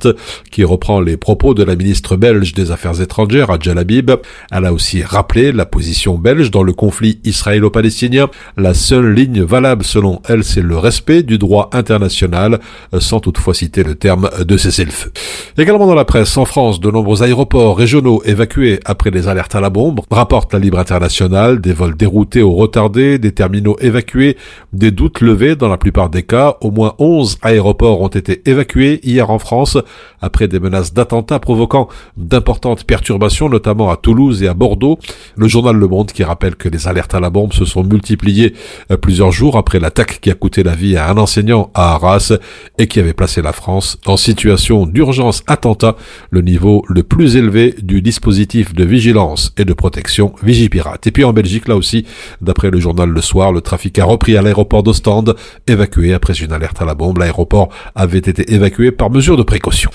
qui 0.50 0.64
reprend 0.64 1.00
les 1.00 1.16
propos 1.16 1.54
de 1.54 1.62
la 1.62 1.76
ministre 1.76 2.16
belge 2.16 2.54
des 2.54 2.70
Affaires 2.70 3.00
étrangères, 3.00 3.50
Adjel 3.50 3.78
Habib. 3.78 4.10
Elle 4.50 4.64
a 4.64 4.72
aussi 4.72 5.02
rappelé 5.02 5.52
la 5.52 5.66
position 5.66 6.16
belge 6.16 6.50
dans 6.50 6.62
le 6.62 6.72
conflit 6.72 7.20
israélo-palestinien. 7.24 8.28
La 8.56 8.74
seule 8.74 9.12
ligne 9.12 9.42
valable 9.42 9.73
selon 9.82 10.20
elle, 10.28 10.44
c'est 10.44 10.62
le 10.62 10.78
respect 10.78 11.22
du 11.22 11.38
droit 11.38 11.70
international, 11.72 12.60
sans 12.98 13.20
toutefois 13.20 13.54
citer 13.54 13.82
le 13.82 13.94
terme 13.94 14.30
de 14.46 14.56
cessez-le-feu. 14.56 15.12
Également 15.58 15.86
dans 15.86 15.94
la 15.94 16.04
presse, 16.04 16.36
en 16.36 16.44
France, 16.44 16.80
de 16.80 16.90
nombreux 16.90 17.22
aéroports 17.22 17.76
régionaux 17.76 18.22
évacués 18.24 18.80
après 18.84 19.10
les 19.10 19.28
alertes 19.28 19.54
à 19.54 19.60
la 19.60 19.70
bombe, 19.70 20.00
rapporte 20.10 20.52
la 20.52 20.58
Libre 20.58 20.78
Internationale, 20.78 21.60
des 21.60 21.72
vols 21.72 21.96
déroutés 21.96 22.42
ou 22.42 22.54
retardés, 22.54 23.18
des 23.18 23.32
terminaux 23.32 23.76
évacués, 23.80 24.36
des 24.72 24.90
doutes 24.90 25.20
levés 25.20 25.56
dans 25.56 25.68
la 25.68 25.78
plupart 25.78 26.10
des 26.10 26.22
cas. 26.22 26.56
Au 26.60 26.70
moins 26.70 26.94
11 26.98 27.38
aéroports 27.42 28.00
ont 28.00 28.08
été 28.08 28.42
évacués 28.48 29.00
hier 29.02 29.30
en 29.30 29.38
France 29.38 29.78
après 30.20 30.48
des 30.48 30.60
menaces 30.60 30.92
d'attentats 30.94 31.38
provoquant 31.38 31.88
d'importantes 32.16 32.84
perturbations, 32.84 33.48
notamment 33.48 33.90
à 33.90 33.96
Toulouse 33.96 34.42
et 34.42 34.48
à 34.48 34.54
Bordeaux. 34.54 34.98
Le 35.36 35.48
journal 35.48 35.76
Le 35.76 35.88
Monde 35.88 36.12
qui 36.12 36.24
rappelle 36.24 36.56
que 36.56 36.68
les 36.68 36.88
alertes 36.88 37.14
à 37.14 37.20
la 37.20 37.30
bombe 37.30 37.52
se 37.52 37.64
sont 37.64 37.82
multipliées 37.82 38.54
euh, 38.90 38.96
plusieurs 38.96 39.32
jours 39.32 39.56
après 39.56 39.63
l'attaque 39.72 40.20
qui 40.20 40.30
a 40.30 40.34
coûté 40.34 40.62
la 40.62 40.74
vie 40.74 40.96
à 40.96 41.08
un 41.08 41.16
enseignant 41.16 41.70
à 41.74 41.94
Arras 41.94 42.32
et 42.78 42.86
qui 42.86 43.00
avait 43.00 43.12
placé 43.12 43.42
la 43.42 43.52
France 43.52 43.98
en 44.06 44.16
situation 44.16 44.86
d'urgence 44.86 45.42
attentat, 45.46 45.96
le 46.30 46.42
niveau 46.42 46.84
le 46.88 47.02
plus 47.02 47.36
élevé 47.36 47.74
du 47.82 48.02
dispositif 48.02 48.74
de 48.74 48.84
vigilance 48.84 49.52
et 49.56 49.64
de 49.64 49.72
protection 49.72 50.34
Vigipirate. 50.42 51.06
Et 51.06 51.10
puis 51.10 51.24
en 51.24 51.32
Belgique, 51.32 51.68
là 51.68 51.76
aussi, 51.76 52.06
d'après 52.40 52.70
le 52.70 52.80
journal 52.80 53.08
Le 53.08 53.20
Soir, 53.20 53.52
le 53.52 53.60
trafic 53.60 53.98
a 53.98 54.04
repris 54.04 54.36
à 54.36 54.42
l'aéroport 54.42 54.82
d'Ostende, 54.82 55.36
évacué 55.66 56.12
après 56.12 56.34
une 56.34 56.52
alerte 56.52 56.80
à 56.82 56.84
la 56.84 56.94
bombe. 56.94 57.18
L'aéroport 57.18 57.70
avait 57.94 58.18
été 58.18 58.52
évacué 58.52 58.92
par 58.92 59.10
mesure 59.10 59.36
de 59.36 59.42
précaution. 59.42 59.90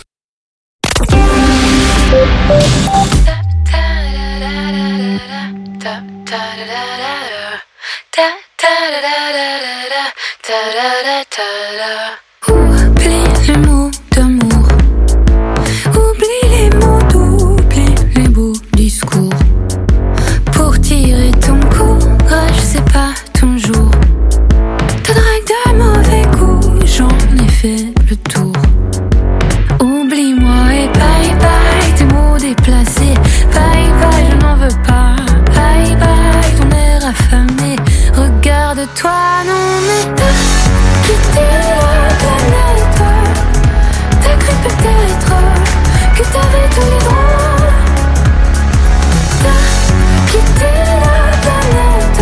Oublie 12.48 13.24
les 13.48 13.58
mots 13.58 13.92
d'amour. 14.12 14.68
Oublie 15.96 16.50
les 16.50 16.70
mots 16.78 17.02
d'oublie 17.12 17.96
les 18.16 18.28
beaux 18.28 18.54
discours. 18.74 19.34
Pour 20.54 20.80
tirer 20.80 21.32
ton 21.32 21.60
courage, 21.70 22.60
c'est 22.62 22.86
pas 22.92 23.14
ton 23.40 23.58
jour. 23.58 23.90
Ta 25.04 25.14
drague 25.14 25.46
de 25.48 25.74
mauvais 25.78 26.26
goût, 26.38 26.80
j'en 26.86 27.10
ai 27.44 27.48
fait 27.50 27.94
le 28.10 28.16
tour. 28.16 28.39
Que 46.20 46.26
t'avais 46.34 46.68
tous 46.76 46.90
les 46.92 47.00
droits. 47.00 47.64
T'as 49.42 49.64
quitté 50.30 50.72
la 51.04 51.38
planète. 51.46 52.22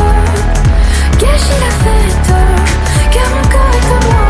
Gâché 1.19 1.55
la 1.63 1.71
fête, 1.83 2.29
car 3.11 3.27
mon 3.33 3.45
corps 3.53 3.75
est 3.79 3.89
à 3.95 3.99
moi. 4.07 4.25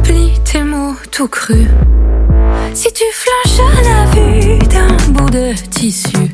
Oublie 0.00 0.36
tes 0.44 0.64
mots 0.64 0.98
tout 1.12 1.28
crus. 1.28 1.70
Si 2.74 2.92
tu 2.92 3.04
flanches 3.12 3.60
à 3.60 3.82
la 3.82 4.00
vue 4.10 4.58
d'un 4.58 4.96
bout 5.12 5.30
de 5.30 5.54
tissu, 5.70 6.30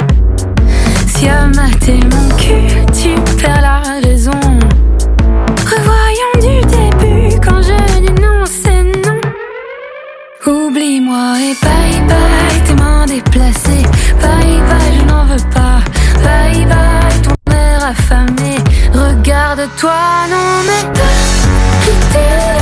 si 1.06 1.28
à 1.28 1.46
mater 1.48 2.00
mon 2.10 2.28
cul, 2.36 2.86
tu 2.98 3.10
perds 3.36 3.60
la 3.60 3.82
raison. 4.00 4.61
Oublie-moi 10.72 11.34
et 11.38 11.54
bye 11.62 12.00
bye, 12.08 12.62
tes 12.66 12.74
mains 12.82 13.04
déplacées. 13.04 13.84
Bye 14.22 14.58
bye, 14.70 14.98
je 14.98 15.04
n'en 15.04 15.26
veux 15.26 15.50
pas. 15.52 15.80
Bye 16.24 16.64
bye, 16.64 17.20
ton 17.22 17.52
air 17.52 17.84
affamé. 17.84 18.56
Regarde-toi, 18.94 20.00
non 20.30 20.62
mais 20.66 20.92
t'as 20.94 22.61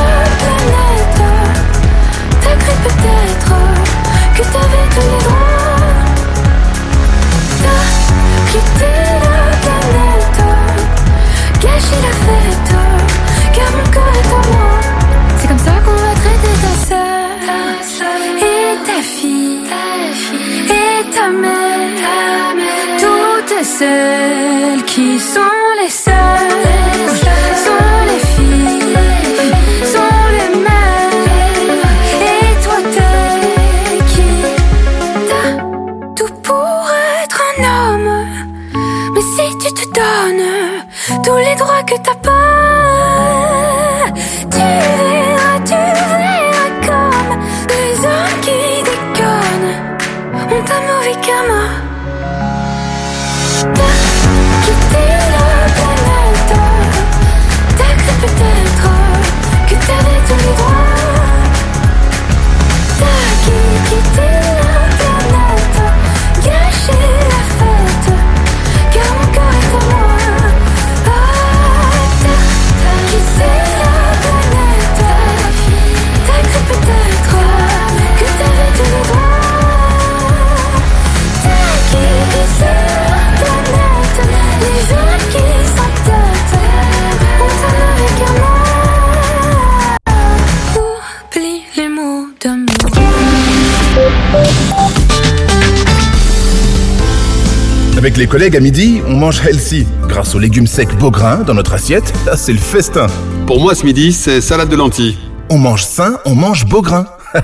Avec 98.01 98.17
les 98.17 98.27
collègues 98.27 98.57
à 98.57 98.61
midi, 98.61 99.03
on 99.07 99.15
mange 99.15 99.47
healthy. 99.47 99.87
Grâce 100.09 100.35
aux 100.35 100.39
légumes 100.39 100.67
secs 100.67 100.97
Beaugrain 100.99 101.43
dans 101.47 101.53
notre 101.53 101.75
assiette, 101.75 102.15
là 102.25 102.35
c'est 102.35 102.55
le 102.55 102.59
festin. 102.59 103.09
Pour 103.47 103.61
moi 103.61 103.75
ce 103.75 103.85
midi, 103.85 104.15
c'est 104.15 104.41
salade 104.41 104.71
de 104.71 104.77
lentilles. 104.77 105.19
On 105.51 105.59
mange 105.59 105.85
sain, 105.85 106.19
on 106.25 106.35
mange 106.35 106.65
Beaugrain. 106.65 107.05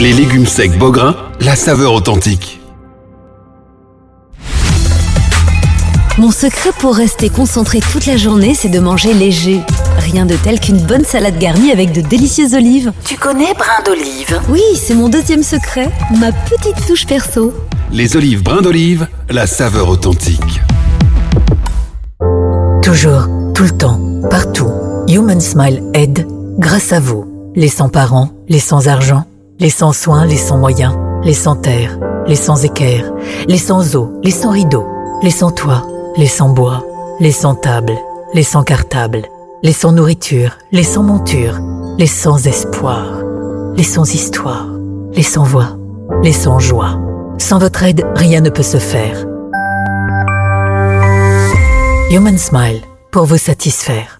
Les 0.00 0.14
légumes 0.14 0.46
secs 0.46 0.78
Beaugrain, 0.78 1.16
la 1.40 1.54
saveur 1.54 1.92
authentique. 1.92 2.62
Mon 6.16 6.30
secret 6.30 6.70
pour 6.78 6.96
rester 6.96 7.28
concentré 7.28 7.80
toute 7.92 8.06
la 8.06 8.16
journée, 8.16 8.54
c'est 8.54 8.70
de 8.70 8.78
manger 8.78 9.12
léger. 9.12 9.60
Rien 9.98 10.26
de 10.26 10.34
tel 10.36 10.60
qu'une 10.60 10.80
bonne 10.80 11.04
salade 11.04 11.38
garnie 11.38 11.72
avec 11.72 11.92
de 11.92 12.00
délicieuses 12.00 12.54
olives. 12.54 12.92
Tu 13.04 13.16
connais 13.16 13.54
brin 13.54 13.82
d'olive? 13.84 14.40
Oui, 14.48 14.62
c'est 14.74 14.94
mon 14.94 15.08
deuxième 15.08 15.42
secret, 15.42 15.90
ma 16.18 16.32
petite 16.32 16.86
touche 16.86 17.06
perso. 17.06 17.52
Les 17.92 18.16
olives 18.16 18.42
brins 18.42 18.62
d'olive, 18.62 19.08
la 19.28 19.46
saveur 19.46 19.88
authentique. 19.88 20.60
Toujours, 22.82 23.28
tout 23.54 23.64
le 23.64 23.70
temps, 23.70 24.00
partout. 24.30 24.70
Human 25.08 25.40
Smile 25.40 25.82
aide 25.94 26.26
grâce 26.58 26.92
à 26.92 27.00
vous. 27.00 27.52
Les 27.54 27.68
sans 27.68 27.88
parents, 27.88 28.30
les 28.48 28.60
sans 28.60 28.86
argent, 28.86 29.24
les 29.58 29.70
sans 29.70 29.92
soins, 29.92 30.24
les 30.24 30.36
sans 30.36 30.56
moyens, 30.56 30.94
les 31.24 31.34
sans 31.34 31.56
terre, 31.56 31.98
les 32.26 32.36
sans 32.36 32.64
équerre, 32.64 33.12
les 33.48 33.58
sans 33.58 33.96
eau, 33.96 34.12
les 34.22 34.30
sans 34.30 34.50
rideaux, 34.50 34.86
les 35.22 35.30
sans 35.30 35.50
toit, 35.50 35.84
les 36.16 36.26
sans 36.26 36.48
bois, 36.48 36.84
les 37.18 37.32
sans 37.32 37.56
table, 37.56 37.92
les 38.34 38.44
sans 38.44 38.62
cartable, 38.62 39.22
les 39.62 39.72
sans 39.72 39.92
nourriture, 39.92 40.56
les 40.72 40.82
sans 40.82 41.02
monture, 41.02 41.58
les 41.98 42.06
sans 42.06 42.46
espoir, 42.46 43.22
les 43.76 43.82
sans 43.82 44.14
histoire, 44.14 44.66
les 45.12 45.22
sans 45.22 45.44
voix, 45.44 45.76
les 46.22 46.32
sans 46.32 46.58
joie. 46.58 46.98
Sans 47.38 47.58
votre 47.58 47.82
aide, 47.82 48.06
rien 48.14 48.40
ne 48.40 48.50
peut 48.50 48.62
se 48.62 48.78
faire. 48.78 49.26
Human 52.10 52.38
Smile, 52.38 52.80
pour 53.12 53.24
vous 53.24 53.38
satisfaire. 53.38 54.19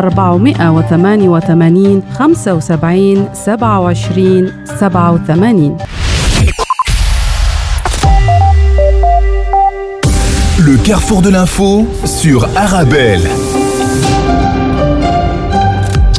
488 0.00 0.56
75 2.16 2.78
27 2.80 3.60
87 4.78 5.72
Le 10.62 10.76
carrefour 10.84 11.22
de 11.22 11.30
l'info 11.30 11.86
sur 12.04 12.48
Arabelle. 12.56 13.28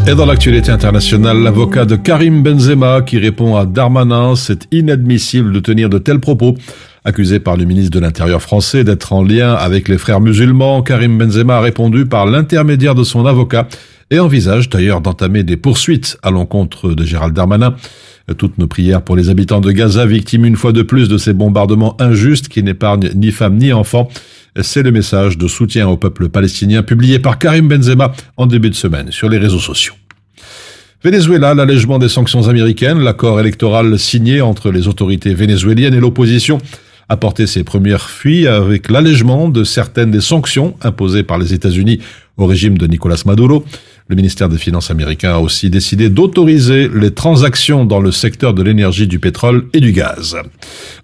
Et 0.07 0.15
dans 0.15 0.25
l'actualité 0.25 0.71
internationale, 0.71 1.37
l'avocat 1.37 1.85
de 1.85 1.95
Karim 1.95 2.41
Benzema 2.41 3.01
qui 3.01 3.19
répond 3.19 3.55
à 3.55 3.65
Darmanin, 3.65 4.35
c'est 4.35 4.67
inadmissible 4.71 5.53
de 5.53 5.59
tenir 5.59 5.89
de 5.89 5.99
tels 5.99 6.19
propos. 6.19 6.55
Accusé 7.03 7.39
par 7.39 7.57
le 7.57 7.65
ministre 7.65 7.89
de 7.89 7.99
l'Intérieur 7.99 8.43
français 8.43 8.83
d'être 8.83 9.11
en 9.11 9.23
lien 9.23 9.55
avec 9.55 9.87
les 9.87 9.97
frères 9.97 10.21
musulmans, 10.21 10.83
Karim 10.83 11.17
Benzema 11.17 11.57
a 11.57 11.59
répondu 11.59 12.05
par 12.05 12.27
l'intermédiaire 12.27 12.93
de 12.93 13.03
son 13.03 13.25
avocat 13.25 13.67
et 14.11 14.19
envisage 14.19 14.69
d'ailleurs 14.69 15.01
d'entamer 15.01 15.41
des 15.41 15.57
poursuites 15.57 16.19
à 16.21 16.29
l'encontre 16.29 16.93
de 16.93 17.03
Gérald 17.03 17.33
Darmanin. 17.33 17.75
Toutes 18.37 18.59
nos 18.59 18.67
prières 18.67 19.01
pour 19.01 19.15
les 19.15 19.29
habitants 19.29 19.61
de 19.61 19.71
Gaza, 19.71 20.05
victimes 20.05 20.45
une 20.45 20.55
fois 20.55 20.73
de 20.73 20.83
plus 20.83 21.09
de 21.09 21.17
ces 21.17 21.33
bombardements 21.33 21.99
injustes 21.99 22.49
qui 22.49 22.61
n'épargnent 22.61 23.09
ni 23.15 23.31
femmes 23.31 23.57
ni 23.57 23.73
enfants. 23.73 24.07
C'est 24.61 24.83
le 24.83 24.91
message 24.91 25.39
de 25.39 25.47
soutien 25.47 25.87
au 25.87 25.97
peuple 25.97 26.29
palestinien 26.29 26.83
publié 26.83 27.17
par 27.17 27.39
Karim 27.39 27.67
Benzema 27.67 28.13
en 28.37 28.45
début 28.45 28.69
de 28.69 28.75
semaine 28.75 29.11
sur 29.11 29.27
les 29.27 29.39
réseaux 29.39 29.59
sociaux. 29.59 29.95
Venezuela, 31.03 31.55
l'allègement 31.55 31.97
des 31.97 32.09
sanctions 32.09 32.47
américaines, 32.47 32.99
l'accord 32.99 33.39
électoral 33.39 33.97
signé 33.97 34.41
entre 34.41 34.69
les 34.69 34.87
autorités 34.87 35.33
vénézuéliennes 35.33 35.95
et 35.95 35.99
l'opposition 35.99 36.59
a 37.09 37.17
porté 37.17 37.47
ses 37.47 37.63
premières 37.63 38.09
fuites 38.09 38.47
avec 38.47 38.89
l'allègement 38.89 39.49
de 39.49 39.63
certaines 39.63 40.11
des 40.11 40.21
sanctions 40.21 40.75
imposées 40.81 41.23
par 41.23 41.37
les 41.37 41.53
États-Unis 41.53 41.99
au 42.37 42.45
régime 42.45 42.77
de 42.77 42.87
Nicolas 42.87 43.21
Maduro. 43.25 43.65
Le 44.07 44.15
ministère 44.15 44.49
des 44.49 44.57
Finances 44.57 44.91
américain 44.91 45.35
a 45.35 45.37
aussi 45.37 45.69
décidé 45.69 46.09
d'autoriser 46.09 46.89
les 46.93 47.11
transactions 47.11 47.85
dans 47.85 48.01
le 48.01 48.11
secteur 48.11 48.53
de 48.53 48.61
l'énergie, 48.61 49.07
du 49.07 49.19
pétrole 49.19 49.67
et 49.73 49.79
du 49.79 49.93
gaz. 49.93 50.35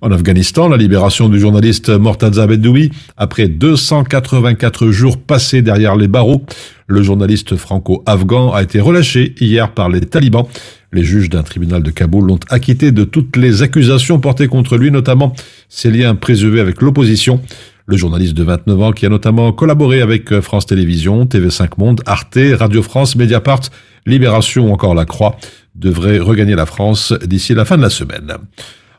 En 0.01 0.11
Afghanistan, 0.11 0.67
la 0.67 0.75
libération 0.75 1.29
du 1.29 1.39
journaliste 1.39 1.89
Mortaza 1.89 2.45
Bedoui, 2.47 2.91
après 3.15 3.47
284 3.47 4.91
jours 4.91 5.17
passés 5.17 5.61
derrière 5.61 5.95
les 5.95 6.09
barreaux, 6.09 6.45
le 6.87 7.01
journaliste 7.01 7.55
franco-afghan 7.55 8.51
a 8.51 8.63
été 8.63 8.81
relâché 8.81 9.35
hier 9.39 9.71
par 9.71 9.87
les 9.87 10.01
talibans. 10.01 10.45
Les 10.93 11.03
juges 11.03 11.29
d'un 11.29 11.43
tribunal 11.43 11.83
de 11.83 11.91
Kaboul 11.91 12.27
l'ont 12.27 12.39
acquitté 12.49 12.91
de 12.91 13.03
toutes 13.03 13.35
les 13.35 13.61
accusations 13.61 14.19
portées 14.19 14.47
contre 14.47 14.77
lui, 14.77 14.89
notamment 14.89 15.33
ses 15.67 15.91
liens 15.91 16.15
présumés 16.15 16.61
avec 16.61 16.81
l'opposition. 16.81 17.41
Le 17.85 17.97
journaliste 17.97 18.33
de 18.33 18.43
29 18.43 18.81
ans 18.81 18.91
qui 18.91 19.05
a 19.05 19.09
notamment 19.09 19.51
collaboré 19.51 20.01
avec 20.01 20.39
France 20.39 20.65
Télévisions, 20.65 21.25
TV5 21.25 21.71
Monde, 21.77 22.01
Arte, 22.05 22.39
Radio 22.53 22.81
France, 22.81 23.15
Mediapart, 23.15 23.61
Libération 24.05 24.69
ou 24.69 24.73
encore 24.73 24.95
La 24.95 25.05
Croix 25.05 25.37
devrait 25.75 26.19
regagner 26.19 26.55
la 26.55 26.65
France 26.65 27.13
d'ici 27.25 27.53
la 27.53 27.65
fin 27.65 27.77
de 27.77 27.81
la 27.81 27.89
semaine. 27.89 28.33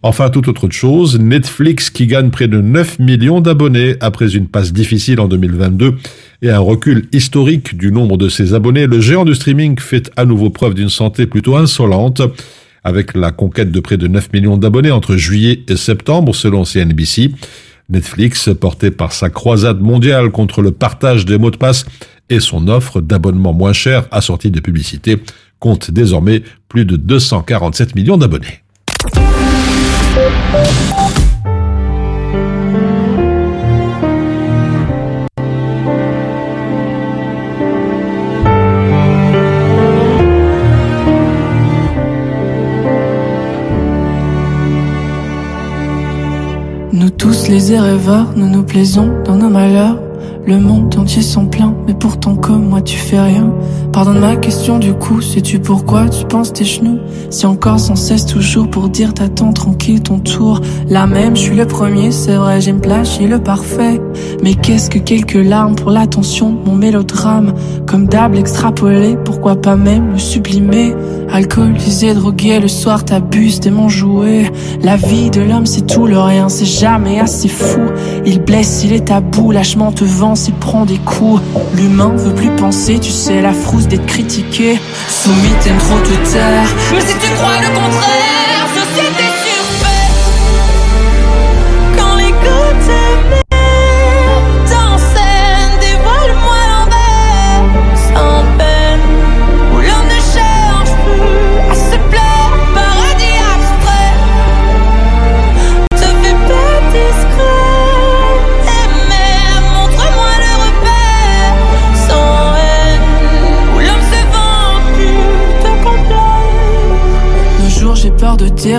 Enfin, 0.03 0.31
toute 0.31 0.47
autre 0.47 0.69
chose, 0.71 1.19
Netflix 1.19 1.91
qui 1.91 2.07
gagne 2.07 2.31
près 2.31 2.47
de 2.47 2.61
9 2.61 3.01
millions 3.01 3.41
d'abonnés 3.41 3.97
après 4.01 4.37
une 4.37 4.47
passe 4.47 4.73
difficile 4.73 5.21
en 5.21 5.27
2022. 5.27 5.97
Et 6.43 6.51
un 6.51 6.59
recul 6.59 7.09
historique 7.13 7.77
du 7.77 7.91
nombre 7.91 8.17
de 8.17 8.29
ses 8.29 8.55
abonnés, 8.55 8.87
le 8.87 9.01
géant 9.01 9.25
du 9.25 9.35
streaming 9.35 9.79
fait 9.79 10.11
à 10.17 10.25
nouveau 10.25 10.51
preuve 10.51 10.75
d'une 10.75 10.89
santé 10.89 11.27
plutôt 11.27 11.57
insolente, 11.57 12.23
avec 12.85 13.15
la 13.15 13.33
conquête 13.33 13.73
de 13.73 13.81
près 13.81 13.97
de 13.97 14.07
9 14.07 14.33
millions 14.33 14.57
d'abonnés 14.57 14.91
entre 14.91 15.17
juillet 15.17 15.65
et 15.69 15.77
septembre 15.77 16.35
selon 16.35 16.65
CNBC. 16.65 17.33
Netflix, 17.89 18.51
porté 18.61 18.91
par 18.91 19.13
sa 19.13 19.31
croisade 19.31 19.81
mondiale 19.81 20.31
contre 20.31 20.63
le 20.63 20.73
partage 20.73 21.25
des 21.25 21.39
mots 21.39 21.51
de 21.51 21.57
passe 21.57 21.87
et 22.29 22.39
son 22.39 22.69
offre 22.69 23.01
d'abonnement 23.01 23.55
moins 23.55 23.73
cher 23.73 24.07
assortie 24.11 24.51
de 24.51 24.61
publicité, 24.61 25.17
compte 25.59 25.91
désormais 25.91 26.43
plus 26.69 26.85
de 26.85 26.97
247 26.97 27.95
millions 27.95 28.19
d'abonnés. 28.19 28.63
Nous 46.91 47.11
tous 47.11 47.49
les 47.49 47.79
rêveurs, 47.79 48.33
nous 48.35 48.49
nous 48.49 48.63
plaisons 48.63 49.23
dans 49.25 49.37
nos 49.37 49.51
malheurs. 49.51 50.08
Le 50.49 50.59
monde 50.59 50.97
entier 50.97 51.21
s'en 51.21 51.45
plaint, 51.45 51.75
mais 51.87 51.93
pourtant 51.93 52.35
comme 52.35 52.71
moi 52.71 52.81
tu 52.81 52.97
fais 52.97 53.21
rien. 53.21 53.53
Pardonne 53.93 54.21
ma 54.21 54.35
question 54.37 54.79
du 54.79 54.95
coup, 54.95 55.21
sais-tu 55.21 55.59
pourquoi 55.59 56.09
tu 56.09 56.25
penses 56.25 56.55
tes 56.55 56.65
genoux? 56.65 57.01
Si 57.29 57.45
encore 57.45 57.79
sans 57.79 57.97
cesse 57.97 58.25
toujours 58.25 58.71
pour 58.71 58.89
dire 58.89 59.13
t'attends 59.13 59.53
tranquille 59.53 60.01
ton 60.01 60.21
tour? 60.21 60.63
Là 60.89 61.07
même, 61.07 61.37
je 61.37 61.43
suis 61.43 61.55
le 61.55 61.67
premier, 61.67 62.13
c'est 62.13 62.37
vrai, 62.37 62.63
j'aime 62.63 62.81
plagier 62.81 63.27
le 63.27 63.41
parfait. 63.41 64.01
Mais 64.43 64.55
qu'est-ce 64.55 64.89
que 64.89 64.99
quelques 64.99 65.35
larmes 65.35 65.75
pour 65.75 65.91
l'attention, 65.91 66.57
mon 66.65 66.75
mélodrame? 66.75 67.53
Comme 67.87 68.07
d'hab 68.07 68.35
extrapolé, 68.35 69.19
pourquoi 69.23 69.55
pas 69.55 69.77
même 69.77 70.13
le 70.13 70.19
sublimer? 70.19 70.95
Alcoolisé, 71.31 72.15
drogué, 72.15 72.59
le 72.59 72.69
soir 72.69 73.05
t'abuses 73.05 73.61
de 73.61 73.69
mon. 73.69 73.89
La 74.83 74.97
vie 74.97 75.29
de 75.31 75.41
l'homme 75.41 75.67
c'est 75.67 75.87
tout, 75.87 76.07
le 76.07 76.19
rien 76.19 76.49
c'est 76.49 76.65
jamais 76.65 77.19
assez 77.19 77.49
fou. 77.49 77.81
Il 78.25 78.41
blesse, 78.43 78.85
il 78.85 78.93
est 78.93 79.09
tabou, 79.09 79.51
lâchement 79.51 79.93
te 79.93 80.05
vend, 80.05 80.37
il 80.47 80.55
prend 80.55 80.85
des 80.85 80.99
coups. 80.99 81.43
L'humain 81.75 82.13
veut 82.15 82.35
plus 82.35 82.51
penser, 82.51 82.99
tu 82.99 83.11
sais 83.11 83.41
la 83.41 83.53
frousse 83.53 83.89
d'être 83.89 84.07
critiqué. 84.07 84.79
Soumis, 85.09 85.55
t'aimes 85.63 85.79
trop 85.79 85.99
te 86.01 86.33
taire. 86.33 86.69
Mais 86.93 87.01
si 87.01 87.15
tu 87.19 87.33
crois 87.35 87.61
le 87.61 87.69
contraire, 87.69 88.18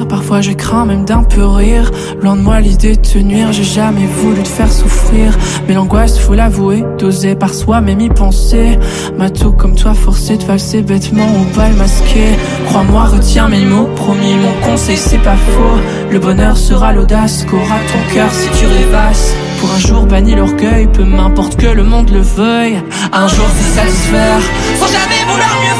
parfois 0.08 0.42
je 0.42 0.52
crains 0.52 0.86
même 0.86 1.06
d'un 1.06 1.24
peu 1.24 1.46
rire. 1.46 1.92
Loin 2.22 2.36
de 2.36 2.42
moi 2.42 2.60
l'idée 2.60 2.96
de 2.96 3.02
te 3.02 3.18
nuire, 3.18 3.52
j'ai 3.52 3.64
jamais 3.64 4.06
voulu 4.06 4.42
te 4.44 4.48
faire 4.48 4.72
souffrir. 4.72 5.38
Mais 5.68 5.74
l'angoisse, 5.74 6.18
faut 6.20 6.34
l'avouer, 6.34 6.84
d'oser 6.98 7.36
par 7.36 7.54
soi-même 7.54 8.02
y 8.02 8.10
penser. 8.10 8.78
M'a 9.18 9.30
tout 9.30 9.52
comme 9.52 9.76
toi 9.76 9.94
forcé 9.94 10.38
de 10.38 10.44
valser 10.44 10.82
bêtement 10.82 11.28
ou 11.42 11.56
pas 11.56 11.70
le 11.70 11.76
masquer. 11.76 12.38
Crois-moi, 12.68 13.06
retiens 13.06 13.48
mes 13.48 13.66
mots, 13.66 13.90
promis, 13.96 14.36
mon 14.36 14.68
conseil 14.68 14.98
c'est 14.98 15.20
pas 15.20 15.38
faux. 15.38 15.80
Le 16.12 16.20
bonheur 16.20 16.58
sera 16.58 16.94
l'audace 16.94 17.46
qu'aura 17.46 17.80
ton 17.92 18.14
cœur 18.14 18.32
si 18.32 18.50
tu 18.60 18.66
rêvasses. 18.66 19.34
Pour 19.60 19.72
un 19.74 19.80
jour 19.80 20.06
banni 20.06 20.36
l'orgueil, 20.36 20.88
peu 20.88 21.04
m'importe 21.04 21.58
que 21.58 21.68
le 21.68 21.84
monde 21.84 22.10
le 22.12 22.22
veuille. 22.22 22.82
Un 23.12 23.28
jour 23.28 23.46
se 23.50 23.76
satisfaire, 23.76 24.42
sans 24.80 24.88
jamais 24.88 25.22
vouloir 25.28 25.50
mieux 25.62 25.79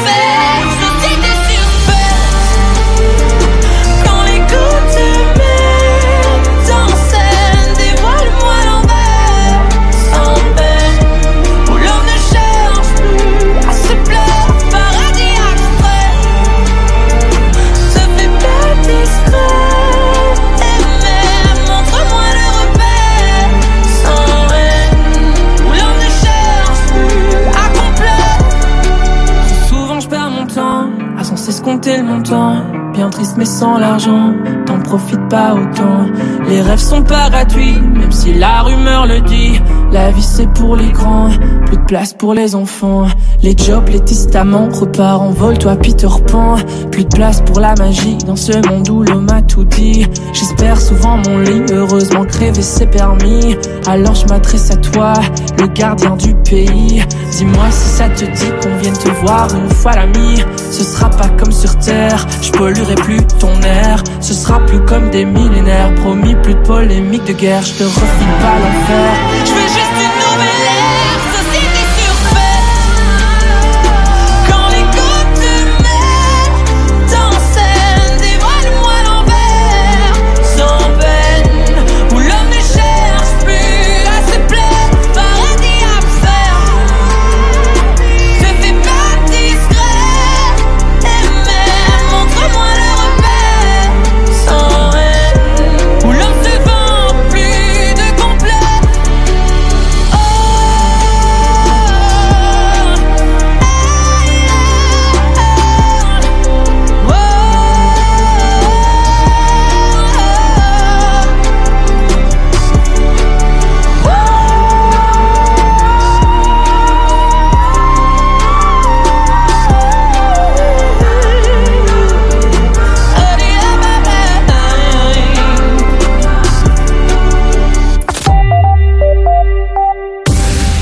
t'en 34.66 34.78
profites 34.80 35.28
pas 35.28 35.54
autant. 35.54 36.06
Les 36.48 36.60
rêves 36.60 36.78
sont 36.78 37.02
pas 37.02 37.30
gratuits, 37.30 37.74
même 37.94 38.12
si 38.12 38.34
la 38.34 38.62
rumeur 38.62 39.06
le 39.06 39.20
dit. 39.20 39.60
La 39.92 40.10
vie 40.10 40.22
c'est 40.22 40.48
pour 40.52 40.76
les 40.76 40.90
grands, 40.92 41.30
plus 41.66 41.76
de 41.76 41.84
place 41.84 42.12
pour 42.12 42.34
les 42.34 42.54
enfants. 42.54 43.06
Les 43.42 43.56
jobs, 43.56 43.88
les 43.88 44.00
testaments, 44.00 44.68
repars 44.72 45.22
en 45.22 45.30
vol, 45.30 45.58
toi 45.58 45.76
Peter 45.76 46.08
Pan. 46.30 46.56
Plus 46.90 47.04
de 47.04 47.08
place 47.08 47.40
pour 47.42 47.60
la 47.60 47.74
magie 47.74 48.18
dans 48.26 48.36
ce 48.36 48.52
monde 48.68 48.88
où 48.88 49.02
l'homme 49.02 49.28
a 49.30 49.42
tout 49.42 49.64
dit. 49.64 50.06
J'espère 50.32 50.80
souvent 50.80 51.16
mon 51.16 51.38
lit, 51.38 51.62
heureusement 51.72 52.24
crever 52.24 52.62
c'est 52.62 52.90
permis. 52.90 53.56
Alors 53.86 54.14
je 54.14 54.26
m'adresse 54.26 54.70
à 54.70 54.76
toi, 54.76 55.14
le 55.60 55.66
gardien 55.68 56.16
du 56.16 56.34
pays. 56.34 57.04
Dis-moi 57.30 57.70
si 57.70 57.88
ça 57.88 58.08
te 58.08 58.24
dit 58.24 58.50
qu'on 58.62 58.76
vienne 58.78 58.96
te 58.96 59.08
voir 59.22 59.48
une 59.54 59.68
fois 59.68 59.92
l'ami. 59.92 60.42
Ce 60.56 60.82
sera 60.82 61.10
pas 61.10 61.28
comme 61.38 61.52
sur 61.52 61.76
terre, 61.78 62.26
je 62.42 62.50
polluerai 62.52 62.94
plus 62.96 63.20
ton 63.38 63.60
air. 63.62 64.02
Ce 64.20 64.34
sera 64.34 64.58
plus 64.66 64.80
comme 64.80 65.10
des 65.10 65.24
millénaires, 65.24 65.94
promis 65.96 66.34
plus 66.42 66.54
de 66.54 66.62
polémique 66.62 67.24
de 67.24 67.32
guerre. 67.32 67.62
Je 67.62 67.72
te 67.74 67.84
refile 67.84 68.34
pas 68.40 68.58
l'enfer. 68.58 69.14
Je 69.44 69.52
veux 69.52 69.68
juste 69.68 70.19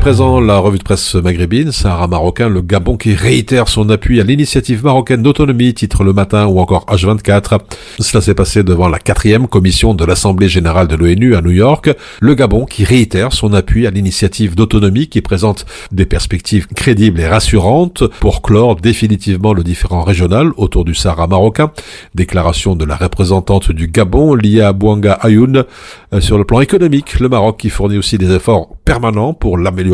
Présent 0.00 0.40
la 0.40 0.58
revue 0.58 0.78
de 0.78 0.84
presse 0.84 1.14
maghrébine, 1.16 1.72
Sahara 1.72 2.06
marocain, 2.06 2.48
le 2.48 2.60
Gabon 2.62 2.96
qui 2.96 3.14
réitère 3.14 3.68
son 3.68 3.90
appui 3.90 4.20
à 4.20 4.24
l'initiative 4.24 4.84
marocaine 4.84 5.22
d'autonomie, 5.22 5.74
titre 5.74 6.04
le 6.04 6.12
matin 6.12 6.46
ou 6.46 6.60
encore 6.60 6.86
H24. 6.86 7.58
Cela 7.98 8.20
s'est 8.20 8.34
passé 8.34 8.62
devant 8.62 8.88
la 8.88 8.98
quatrième 8.98 9.48
commission 9.48 9.94
de 9.94 10.04
l'Assemblée 10.04 10.48
générale 10.48 10.86
de 10.86 10.94
l'ONU 10.94 11.34
à 11.34 11.40
New 11.40 11.50
York. 11.50 11.90
Le 12.20 12.34
Gabon 12.34 12.64
qui 12.64 12.84
réitère 12.84 13.32
son 13.32 13.52
appui 13.52 13.86
à 13.88 13.90
l'initiative 13.90 14.54
d'autonomie 14.54 15.08
qui 15.08 15.20
présente 15.20 15.66
des 15.90 16.06
perspectives 16.06 16.68
crédibles 16.68 17.18
et 17.20 17.26
rassurantes 17.26 18.06
pour 18.20 18.42
clore 18.42 18.76
définitivement 18.76 19.52
le 19.52 19.64
différent 19.64 20.02
régional 20.02 20.52
autour 20.56 20.84
du 20.84 20.94
Sahara 20.94 21.26
marocain. 21.26 21.72
Déclaration 22.14 22.76
de 22.76 22.84
la 22.84 22.94
représentante 22.94 23.72
du 23.72 23.88
Gabon, 23.88 24.34
Lia 24.34 24.72
Bouanga 24.72 25.14
Ayoun. 25.14 25.64
Euh, 26.12 26.20
Sur 26.20 26.38
le 26.38 26.44
plan 26.44 26.60
économique, 26.60 27.18
le 27.18 27.28
Maroc 27.28 27.58
qui 27.58 27.70
fournit 27.70 27.98
aussi 27.98 28.16
des 28.16 28.30
efforts 28.32 28.76
permanents 28.84 29.34
pour 29.34 29.58
l'amélioration 29.58 29.87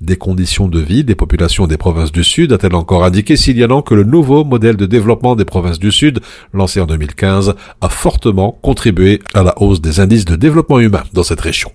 des 0.00 0.16
conditions 0.16 0.68
de 0.68 0.80
vie 0.80 1.04
des 1.04 1.14
populations 1.14 1.66
des 1.66 1.76
provinces 1.76 2.12
du 2.12 2.24
Sud, 2.24 2.52
a-t-elle 2.52 2.74
encore 2.74 3.04
indiqué, 3.04 3.36
signalant 3.36 3.82
que 3.82 3.94
le 3.94 4.04
nouveau 4.04 4.44
modèle 4.44 4.76
de 4.76 4.86
développement 4.86 5.36
des 5.36 5.44
provinces 5.44 5.78
du 5.78 5.92
Sud, 5.92 6.20
lancé 6.52 6.80
en 6.80 6.86
2015, 6.86 7.54
a 7.80 7.88
fortement 7.88 8.58
contribué 8.62 9.20
à 9.34 9.42
la 9.42 9.60
hausse 9.60 9.80
des 9.80 10.00
indices 10.00 10.24
de 10.24 10.36
développement 10.36 10.80
humain 10.80 11.02
dans 11.12 11.22
cette 11.22 11.40
région? 11.40 11.72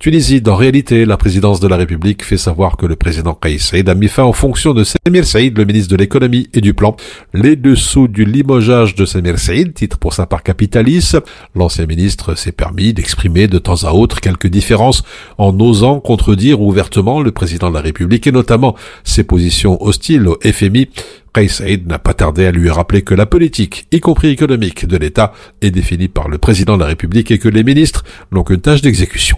Tunisie, 0.00 0.40
dans 0.40 0.56
réalité, 0.56 1.04
la 1.04 1.16
présidence 1.16 1.60
de 1.60 1.68
la 1.68 1.76
République 1.76 2.24
fait 2.24 2.36
savoir 2.36 2.76
que 2.76 2.86
le 2.86 2.96
président 2.96 3.34
Kais 3.34 3.58
Saïd 3.58 3.88
a 3.88 3.94
mis 3.94 4.08
fin 4.08 4.24
aux 4.24 4.32
fonctions 4.32 4.74
de 4.74 4.84
Semir 4.84 5.24
Saïd, 5.24 5.56
le 5.56 5.64
ministre 5.64 5.90
de 5.90 5.96
l'économie 5.96 6.48
et 6.52 6.60
du 6.60 6.74
plan. 6.74 6.96
Les 7.32 7.56
dessous 7.56 8.08
du 8.08 8.24
limogeage 8.24 8.94
de 8.94 9.04
Semir 9.04 9.38
Saïd, 9.38 9.72
titre 9.74 9.98
pour 9.98 10.12
sa 10.12 10.26
part 10.26 10.42
Capitalis, 10.42 11.12
l'ancien 11.54 11.86
ministre 11.86 12.34
s'est 12.34 12.52
permis 12.52 12.92
d'exprimer 12.92 13.46
de 13.46 13.58
temps 13.58 13.84
à 13.84 13.92
autre 13.92 14.20
quelques 14.20 14.48
différences 14.48 15.02
en 15.38 15.58
osant 15.60 16.00
contredire 16.00 16.60
le 16.74 17.30
président 17.30 17.70
de 17.70 17.74
la 17.74 17.80
République 17.80 18.26
et 18.26 18.32
notamment 18.32 18.76
ses 19.04 19.24
positions 19.24 19.82
hostiles 19.82 20.28
au 20.28 20.38
FMI. 20.42 20.88
Kais 21.34 21.82
n'a 21.86 21.98
pas 21.98 22.14
tardé 22.14 22.46
à 22.46 22.52
lui 22.52 22.70
rappeler 22.70 23.02
que 23.02 23.12
la 23.12 23.26
politique, 23.26 23.86
y 23.90 23.98
compris 23.98 24.28
économique, 24.28 24.86
de 24.86 24.96
l'État 24.96 25.32
est 25.62 25.72
définie 25.72 26.06
par 26.06 26.28
le 26.28 26.38
président 26.38 26.76
de 26.76 26.82
la 26.82 26.86
République 26.86 27.30
et 27.32 27.38
que 27.38 27.48
les 27.48 27.64
ministres 27.64 28.04
n'ont 28.30 28.44
qu'une 28.44 28.60
tâche 28.60 28.82
d'exécution. 28.82 29.36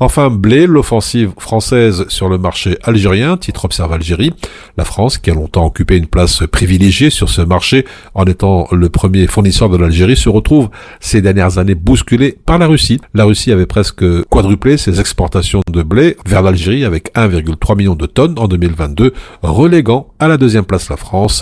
Enfin, 0.00 0.30
blé, 0.30 0.66
l'offensive 0.66 1.32
française 1.38 2.06
sur 2.08 2.28
le 2.30 2.38
marché 2.38 2.78
algérien, 2.82 3.36
titre 3.36 3.66
Observe 3.66 3.92
Algérie. 3.92 4.32
La 4.78 4.84
France, 4.84 5.18
qui 5.18 5.30
a 5.30 5.34
longtemps 5.34 5.66
occupé 5.66 5.96
une 5.96 6.06
place 6.06 6.44
privilégiée 6.50 7.10
sur 7.10 7.28
ce 7.28 7.42
marché 7.42 7.84
en 8.14 8.24
étant 8.24 8.66
le 8.72 8.88
premier 8.88 9.26
fournisseur 9.26 9.68
de 9.68 9.76
l'Algérie, 9.76 10.16
se 10.16 10.30
retrouve 10.30 10.70
ces 11.00 11.20
dernières 11.20 11.58
années 11.58 11.74
bousculée 11.74 12.38
par 12.46 12.58
la 12.58 12.66
Russie. 12.66 13.00
La 13.12 13.24
Russie 13.24 13.52
avait 13.52 13.66
presque 13.66 14.04
quadruplé 14.30 14.78
ses 14.78 14.98
exportations 14.98 15.60
de 15.70 15.82
blé 15.82 16.16
vers 16.26 16.42
l'Algérie 16.42 16.84
avec 16.84 17.12
1,3 17.14 17.76
million 17.76 17.94
de 17.94 18.06
tonnes 18.06 18.38
en 18.38 18.48
2022, 18.48 19.12
reléguant 19.42 20.08
à 20.18 20.28
la 20.28 20.38
deuxième 20.38 20.64
place 20.64 20.88
la 20.88 20.96
France. 20.96 21.33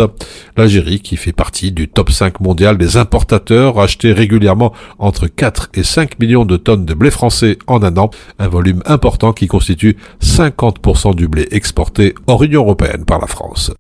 L'Algérie, 0.56 1.00
qui 1.00 1.16
fait 1.16 1.32
partie 1.32 1.72
du 1.72 1.88
top 1.88 2.10
5 2.10 2.40
mondial 2.40 2.78
des 2.78 2.96
importateurs, 2.96 3.78
achetait 3.78 4.12
régulièrement 4.12 4.72
entre 4.98 5.26
4 5.26 5.70
et 5.74 5.82
5 5.82 6.18
millions 6.18 6.44
de 6.44 6.56
tonnes 6.56 6.86
de 6.86 6.94
blé 6.94 7.10
français 7.10 7.58
en 7.66 7.82
un 7.82 7.96
an, 7.96 8.10
un 8.38 8.48
volume 8.48 8.82
important 8.86 9.32
qui 9.32 9.46
constitue 9.46 9.96
50% 10.22 11.14
du 11.14 11.28
blé 11.28 11.48
exporté 11.50 12.14
hors 12.26 12.42
Union 12.42 12.62
européenne 12.62 13.04
par 13.04 13.20
la 13.20 13.26
France. 13.26 13.72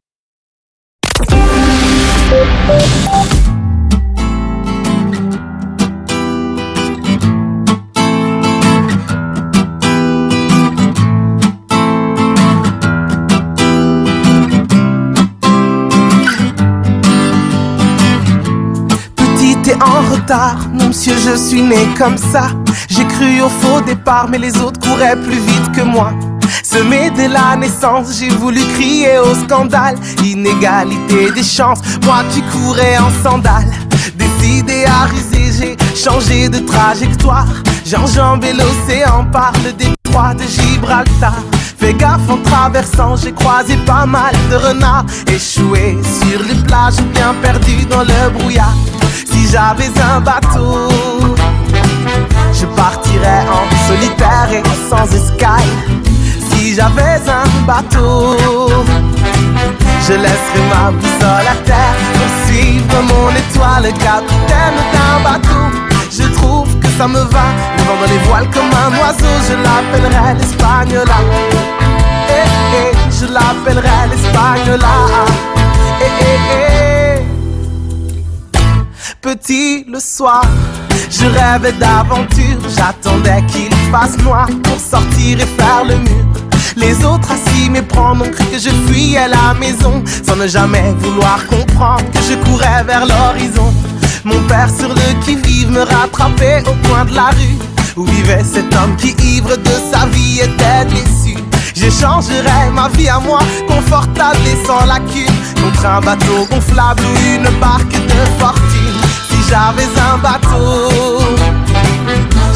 Retard, 20.22 20.68
non 20.72 20.88
monsieur 20.88 21.14
je 21.16 21.36
suis 21.36 21.62
né 21.62 21.88
comme 21.98 22.16
ça. 22.16 22.50
J'ai 22.88 23.06
cru 23.06 23.40
au 23.40 23.48
faux 23.48 23.80
départ 23.80 24.28
mais 24.28 24.38
les 24.38 24.56
autres 24.58 24.80
couraient 24.80 25.16
plus 25.16 25.38
vite 25.38 25.72
que 25.72 25.82
moi. 25.82 26.12
Semé 26.62 27.10
dès 27.10 27.28
la 27.28 27.56
naissance, 27.56 28.18
j'ai 28.18 28.28
voulu 28.28 28.60
crier 28.74 29.18
au 29.18 29.34
scandale. 29.34 29.96
Inégalité 30.24 31.30
des 31.32 31.42
chances, 31.42 31.80
moi 32.04 32.22
qui 32.32 32.42
courais 32.42 32.98
en 32.98 33.10
sandales. 33.22 33.72
Décidé 34.14 34.84
à 34.84 35.06
ruser, 35.06 35.50
j'ai 35.58 35.76
changé 35.96 36.48
de 36.48 36.58
trajectoire. 36.58 37.48
J'ai 37.84 37.96
enjambé 37.96 38.52
l'océan 38.52 39.24
par 39.32 39.52
le 39.64 39.72
de 40.12 40.44
Gibraltar. 40.46 41.34
Fais 41.78 41.94
gaffe 41.94 42.28
en 42.28 42.36
traversant, 42.38 43.16
j'ai 43.16 43.32
croisé 43.32 43.76
pas 43.86 44.04
mal 44.04 44.34
de 44.50 44.56
renards. 44.56 45.06
Échoués 45.26 45.98
sur 46.20 46.40
les 46.42 46.54
plages, 46.66 47.00
bien 47.14 47.34
perdus 47.42 47.86
dans 47.86 48.02
le 48.02 48.30
brouillard. 48.38 48.74
Si 49.30 49.48
j'avais 49.50 49.90
un 50.12 50.20
bateau, 50.20 50.88
je 52.52 52.66
partirais 52.66 53.46
en 53.48 53.88
solitaire 53.88 54.48
et 54.52 54.62
sans 54.90 55.06
escale. 55.14 55.72
Si 56.50 56.74
j'avais 56.74 57.22
un 57.28 57.66
bateau, 57.66 58.36
je 60.06 60.12
laisserais 60.12 60.66
ma 60.70 60.90
boussole 60.90 61.48
à 61.50 61.56
terre 61.64 61.96
Pour 62.12 62.46
suivre 62.46 63.02
mon 63.08 63.30
étoile, 63.30 63.92
capitaine 63.94 64.78
d'un 64.92 65.30
bateau 65.30 65.81
ça 67.02 67.08
me 67.08 67.18
va, 67.18 67.46
le 67.76 67.82
vent 67.82 67.96
dans 68.00 68.12
les 68.12 68.18
voiles 68.28 68.48
comme 68.50 68.70
un 68.84 68.90
oiseau, 69.00 69.34
je 69.48 69.54
l'appellerai 69.64 70.34
l'Espagnola. 70.38 71.18
Eh, 72.28 72.46
eh, 72.76 72.92
je 73.18 73.26
l'appellerai 73.26 74.02
l'Espagnola. 74.10 74.94
Eh, 76.00 76.10
eh, 76.20 76.38
eh. 76.54 77.22
Petit 79.20 79.84
le 79.88 79.98
soir, 79.98 80.44
je 81.10 81.26
rêvais 81.26 81.72
d'aventure, 81.72 82.60
j'attendais 82.76 83.42
qu'il 83.48 83.74
fasse 83.90 84.16
noir 84.18 84.46
pour 84.62 84.78
sortir 84.78 85.40
et 85.40 85.50
faire 85.60 85.84
le 85.84 85.96
mur. 85.96 86.26
Les 86.76 87.04
autres 87.04 87.32
assis 87.32 87.68
méprendre 87.68 88.24
ont 88.24 88.30
cru 88.30 88.44
que 88.44 88.58
je 88.58 88.70
fuyais 88.86 89.28
la 89.28 89.52
maison 89.54 90.02
Sans 90.26 90.36
ne 90.36 90.46
jamais 90.46 90.94
vouloir 90.98 91.46
comprendre 91.46 92.04
que 92.12 92.20
je 92.20 92.34
courais 92.44 92.82
vers 92.84 93.04
l'horizon 93.04 93.74
Mon 94.24 94.40
père 94.46 94.68
sur 94.70 94.88
le 94.88 95.24
qui-vive 95.24 95.70
me 95.70 95.80
rattrapait 95.80 96.62
au 96.68 96.88
coin 96.88 97.04
de 97.04 97.14
la 97.14 97.30
rue 97.30 97.58
Où 97.96 98.04
vivait 98.04 98.44
cet 98.44 98.72
homme 98.76 98.94
qui 98.96 99.16
ivre 99.36 99.56
de 99.56 99.70
sa 99.92 100.06
vie 100.06 100.40
était 100.40 100.84
déçu. 100.86 101.36
J'échangerais 101.74 102.70
ma 102.72 102.88
vie 102.90 103.08
à 103.08 103.18
moi, 103.18 103.40
confortable 103.66 104.38
et 104.46 104.66
sans 104.66 104.86
lacune 104.86 105.34
Contre 105.60 105.86
un 105.86 106.00
bateau 106.00 106.46
gonflable 106.50 107.02
ou 107.02 107.34
une 107.34 107.58
barque 107.58 107.90
de 107.90 108.38
fortune. 108.38 109.00
Si 109.28 109.38
j'avais 109.48 109.90
un 110.12 110.18
bateau 110.18 111.18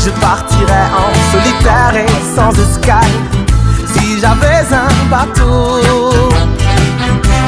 Je 0.05 0.11
partirais 0.11 0.89
en 0.95 1.33
solitaire 1.33 1.97
et 1.97 2.37
sans 2.37 2.53
escale. 2.53 3.17
Si 3.93 4.21
j'avais 4.21 4.65
un 4.73 5.09
bateau, 5.11 5.81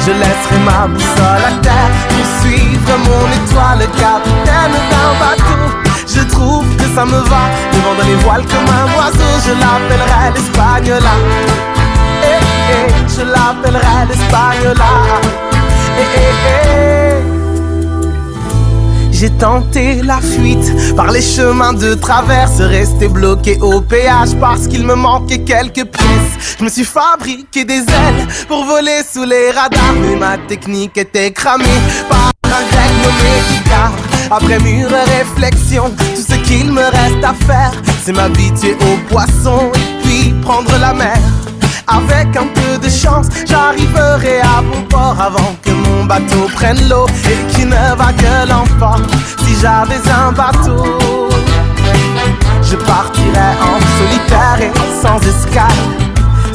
je 0.05 0.13
laisserais 0.59 0.65
ma 0.65 0.87
boussole 0.87 1.45
à 1.47 1.63
terre 1.63 1.91
pour 2.09 2.27
suivre 2.41 2.99
mon 3.05 3.27
étoile, 3.39 3.87
capitaine 3.99 4.77
d'un 4.91 5.13
bateau. 5.21 5.79
Je 6.07 6.23
trouve 6.23 6.67
que 6.77 6.85
ça 6.95 7.05
me 7.05 7.19
va, 7.19 7.43
le 7.73 7.79
vent 7.81 7.95
dans 7.99 8.07
les 8.07 8.17
voiles 8.17 8.45
comme 8.47 8.69
un 8.69 8.87
oiseau, 8.97 9.33
je 9.47 9.53
l'appellerai 9.53 10.33
l'Espagnola. 10.35 11.15
Eh, 12.23 12.39
eh, 12.73 12.93
je 13.09 13.23
l'appellerai 13.23 14.07
l'Espagnola. 14.09 14.91
Eh, 15.99 16.07
eh, 16.17 17.23
eh. 17.25 17.28
J'ai 19.19 19.31
tenté 19.31 20.01
la 20.03 20.21
fuite 20.21 20.95
par 20.95 21.11
les 21.11 21.21
chemins 21.21 21.73
de 21.73 21.95
traverse, 21.95 22.61
resté 22.61 23.09
bloqué 23.09 23.59
au 23.61 23.81
péage 23.81 24.37
parce 24.41 24.69
qu'il 24.69 24.87
me 24.87 24.95
manquait 24.95 25.41
quelques 25.41 25.87
pièces. 25.87 26.57
Je 26.57 26.63
me 26.63 26.69
suis 26.69 26.85
fabriqué 26.85 27.65
des 27.65 27.81
ailes 27.81 28.29
pour 28.47 28.65
voler 28.65 29.01
sous 29.13 29.25
les 29.25 29.51
radars, 29.51 29.95
mais 30.01 30.15
ma 30.15 30.39
technique 30.39 30.97
était 30.97 31.33
cramée 31.33 31.65
par 32.09 32.31
un 32.45 32.63
grec 32.71 32.93
nommé 33.03 33.59
Icare. 33.59 33.93
Après 34.31 34.61
mûre 34.61 34.89
réflexion, 35.19 35.91
tout 35.91 36.23
ce 36.23 36.37
qu'il 36.47 36.71
me 36.71 36.83
reste 36.83 37.25
à 37.25 37.35
faire, 37.35 37.73
c'est 38.05 38.13
m'habituer 38.13 38.77
aux 38.81 39.13
poissons 39.13 39.73
et 39.75 40.07
puis 40.07 40.33
prendre 40.43 40.79
la 40.79 40.95
mer. 40.95 41.19
Avec 41.89 42.37
un 42.37 42.47
peu 42.55 42.79
de 42.79 42.91
chance, 42.91 43.27
j'arriverai 43.47 44.41
à 44.41 44.63
bon 44.63 44.83
port 44.89 45.17
avant 45.19 45.57
que 45.63 45.71
mon 45.71 46.05
bateau 46.05 46.49
prenne 46.55 46.89
l'eau 46.89 47.07
et 47.25 47.53
qu'il 47.53 47.69
ne 47.69 47.97
va 47.97 48.13
que 48.13 48.49
l'emporte. 48.49 49.11
Si 49.45 49.55
j'avais 49.61 50.01
un 50.11 50.33
bateau, 50.33 50.99
je 52.63 52.77
partirais 52.77 53.55
en 53.61 53.79
solitaire 53.99 54.59
et 54.61 55.03
sans 55.03 55.19
escale. 55.27 55.85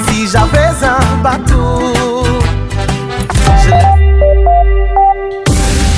Si 0.07 0.27
j'avais 0.27 0.85
un 0.85 1.23
bateau, 1.23 1.93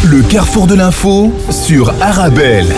Le 0.03 0.21
carrefour 0.21 0.67
de 0.67 0.75
l'info 0.75 1.33
sur 1.49 1.91
Arabelle. 1.99 2.73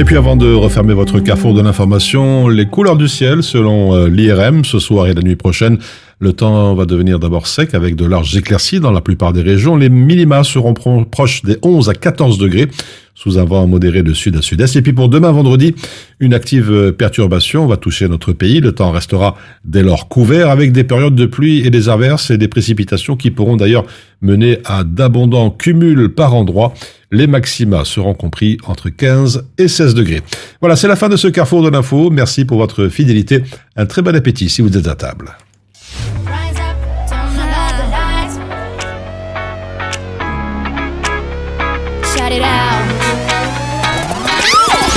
Et 0.00 0.04
puis 0.04 0.16
avant 0.16 0.34
de 0.34 0.50
refermer 0.54 0.94
votre 0.94 1.20
carrefour 1.20 1.52
de 1.52 1.60
l'information, 1.60 2.48
les 2.48 2.64
couleurs 2.64 2.96
du 2.96 3.06
ciel 3.06 3.42
selon 3.42 3.94
euh, 3.94 4.08
l'IRM 4.08 4.64
ce 4.64 4.78
soir 4.78 5.06
et 5.08 5.12
la 5.12 5.20
nuit 5.20 5.36
prochaine. 5.36 5.76
Le 6.20 6.32
temps 6.32 6.74
va 6.74 6.86
devenir 6.86 7.18
d'abord 7.18 7.46
sec 7.46 7.74
avec 7.74 7.96
de 7.96 8.06
larges 8.06 8.34
éclaircies 8.34 8.80
dans 8.80 8.92
la 8.92 9.02
plupart 9.02 9.34
des 9.34 9.42
régions. 9.42 9.76
Les 9.76 9.90
minima 9.90 10.42
seront 10.42 10.72
pro- 10.72 11.04
proches 11.04 11.42
des 11.42 11.58
11 11.62 11.90
à 11.90 11.94
14 11.94 12.38
degrés 12.38 12.68
sous 13.20 13.38
un 13.38 13.44
vent 13.44 13.66
modéré 13.66 14.02
de 14.02 14.14
sud 14.14 14.34
à 14.36 14.42
sud-est. 14.42 14.76
Et 14.76 14.82
puis 14.82 14.94
pour 14.94 15.10
demain 15.10 15.30
vendredi, 15.30 15.74
une 16.20 16.32
active 16.32 16.70
euh, 16.72 16.90
perturbation 16.90 17.66
va 17.66 17.76
toucher 17.76 18.08
notre 18.08 18.32
pays. 18.32 18.60
Le 18.60 18.72
temps 18.72 18.90
restera 18.90 19.36
dès 19.62 19.82
lors 19.82 20.08
couvert 20.08 20.48
avec 20.48 20.72
des 20.72 20.84
périodes 20.84 21.14
de 21.14 21.26
pluie 21.26 21.66
et 21.66 21.68
des 21.68 21.90
averses 21.90 22.30
et 22.30 22.38
des 22.38 22.48
précipitations 22.48 23.16
qui 23.16 23.30
pourront 23.30 23.56
d'ailleurs 23.56 23.84
mener 24.22 24.60
à 24.64 24.84
d'abondants 24.84 25.50
cumuls 25.50 26.08
par 26.08 26.34
endroits. 26.34 26.72
Les 27.12 27.26
maxima 27.26 27.84
seront 27.84 28.14
compris 28.14 28.56
entre 28.66 28.88
15 28.88 29.44
et 29.58 29.68
16 29.68 29.94
degrés. 29.94 30.22
Voilà, 30.60 30.76
c'est 30.76 30.88
la 30.88 30.96
fin 30.96 31.10
de 31.10 31.16
ce 31.16 31.28
carrefour 31.28 31.62
de 31.62 31.68
l'info. 31.68 32.08
Merci 32.08 32.46
pour 32.46 32.56
votre 32.56 32.88
fidélité. 32.88 33.42
Un 33.76 33.84
très 33.84 34.00
bon 34.00 34.16
appétit 34.16 34.48
si 34.48 34.62
vous 34.62 34.78
êtes 34.78 34.88
à 34.88 34.94
table. 34.94 35.36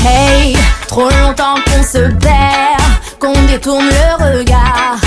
Hey, 0.06 0.56
trop 0.88 1.10
longtemps 1.10 1.56
qu'on 1.66 1.84
se 1.84 2.10
perd, 2.20 2.82
qu'on 3.20 3.34
détourne 3.44 3.86
le 3.86 4.40
regard. 4.40 4.98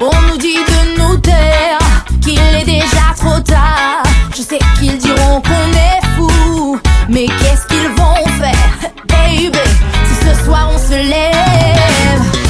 On 0.00 0.30
nous 0.30 0.38
dit 0.38 0.54
de 0.54 1.00
nous 1.00 1.16
taire, 1.18 1.78
qu'il 2.22 2.38
est 2.38 2.64
déjà 2.64 3.14
trop 3.16 3.38
tard. 3.40 4.02
Je 4.34 4.42
sais 4.42 4.58
qu'ils 4.78 4.98
diront 4.98 5.40
qu'on 5.42 5.72
est 5.72 6.06
fou, 6.16 6.78
mais 7.08 7.26
qu'est-ce 7.26 7.66
qu'ils 7.66 7.88
vont 7.96 8.26
faire, 8.40 8.90
baby, 9.08 9.58
si 10.06 10.26
ce 10.26 10.44
soir 10.44 10.70
on 10.74 10.78
se 10.78 10.96
lève? 10.96 12.45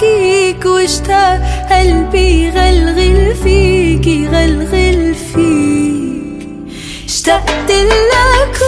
لأحكيك 0.00 0.66
واشتاق 0.66 1.40
قلبي 1.70 2.50
غلغل 2.50 3.34
فيك 3.34 4.28
غلغل 4.32 5.14
فيك. 5.14 6.48
اشتقت 7.04 7.70
لك 7.70 8.58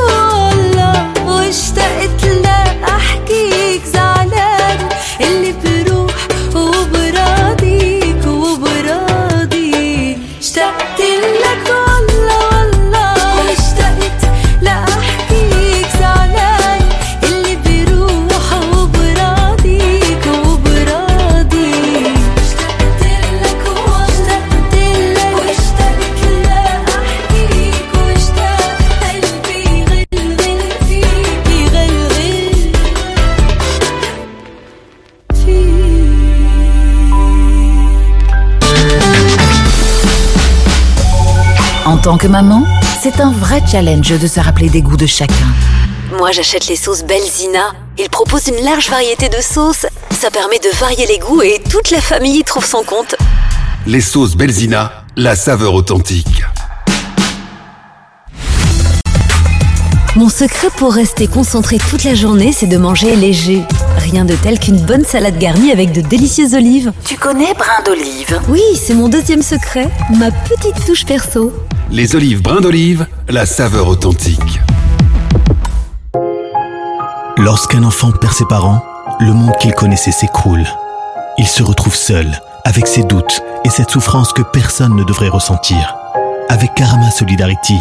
que 42.22 42.28
maman, 42.28 42.64
c'est 43.02 43.20
un 43.20 43.32
vrai 43.32 43.60
challenge 43.68 44.16
de 44.16 44.26
se 44.28 44.38
rappeler 44.38 44.68
des 44.68 44.80
goûts 44.80 44.96
de 44.96 45.06
chacun. 45.06 45.34
Moi, 46.16 46.30
j'achète 46.30 46.68
les 46.68 46.76
sauces 46.76 47.02
Belzina. 47.02 47.72
Ils 47.98 48.08
proposent 48.08 48.46
une 48.46 48.64
large 48.64 48.90
variété 48.90 49.28
de 49.28 49.40
sauces. 49.40 49.86
Ça 50.10 50.30
permet 50.30 50.60
de 50.60 50.68
varier 50.78 51.06
les 51.06 51.18
goûts 51.18 51.42
et 51.42 51.60
toute 51.68 51.90
la 51.90 52.00
famille 52.00 52.38
y 52.38 52.44
trouve 52.44 52.64
son 52.64 52.84
compte. 52.84 53.16
Les 53.86 54.00
sauces 54.00 54.36
Belzina, 54.36 55.04
la 55.16 55.34
saveur 55.34 55.74
authentique. 55.74 56.41
Mon 60.14 60.28
secret 60.28 60.68
pour 60.76 60.92
rester 60.92 61.26
concentré 61.26 61.78
toute 61.78 62.04
la 62.04 62.14
journée, 62.14 62.52
c'est 62.52 62.66
de 62.66 62.76
manger 62.76 63.16
léger. 63.16 63.62
Rien 63.96 64.26
de 64.26 64.34
tel 64.34 64.58
qu'une 64.58 64.76
bonne 64.76 65.06
salade 65.06 65.38
garnie 65.38 65.72
avec 65.72 65.92
de 65.92 66.02
délicieuses 66.02 66.52
olives. 66.52 66.92
Tu 67.06 67.16
connais 67.16 67.54
brin 67.54 67.82
d'olive? 67.86 68.38
Oui, 68.50 68.60
c'est 68.74 68.92
mon 68.92 69.08
deuxième 69.08 69.40
secret, 69.40 69.88
ma 70.18 70.30
petite 70.30 70.84
touche 70.84 71.06
perso. 71.06 71.50
Les 71.90 72.14
olives 72.14 72.42
brins 72.42 72.60
d'olive, 72.60 73.06
la 73.30 73.46
saveur 73.46 73.88
authentique. 73.88 74.60
Lorsqu'un 77.38 77.82
enfant 77.82 78.12
perd 78.12 78.34
ses 78.34 78.44
parents, 78.44 78.84
le 79.18 79.32
monde 79.32 79.56
qu'il 79.60 79.72
connaissait 79.72 80.12
s'écroule. 80.12 80.66
Il 81.38 81.46
se 81.46 81.62
retrouve 81.62 81.94
seul, 81.94 82.38
avec 82.64 82.86
ses 82.86 83.04
doutes 83.04 83.42
et 83.64 83.70
cette 83.70 83.90
souffrance 83.90 84.34
que 84.34 84.42
personne 84.42 84.94
ne 84.94 85.04
devrait 85.04 85.30
ressentir. 85.30 85.96
Avec 86.50 86.74
Karama 86.74 87.10
Solidarity, 87.10 87.78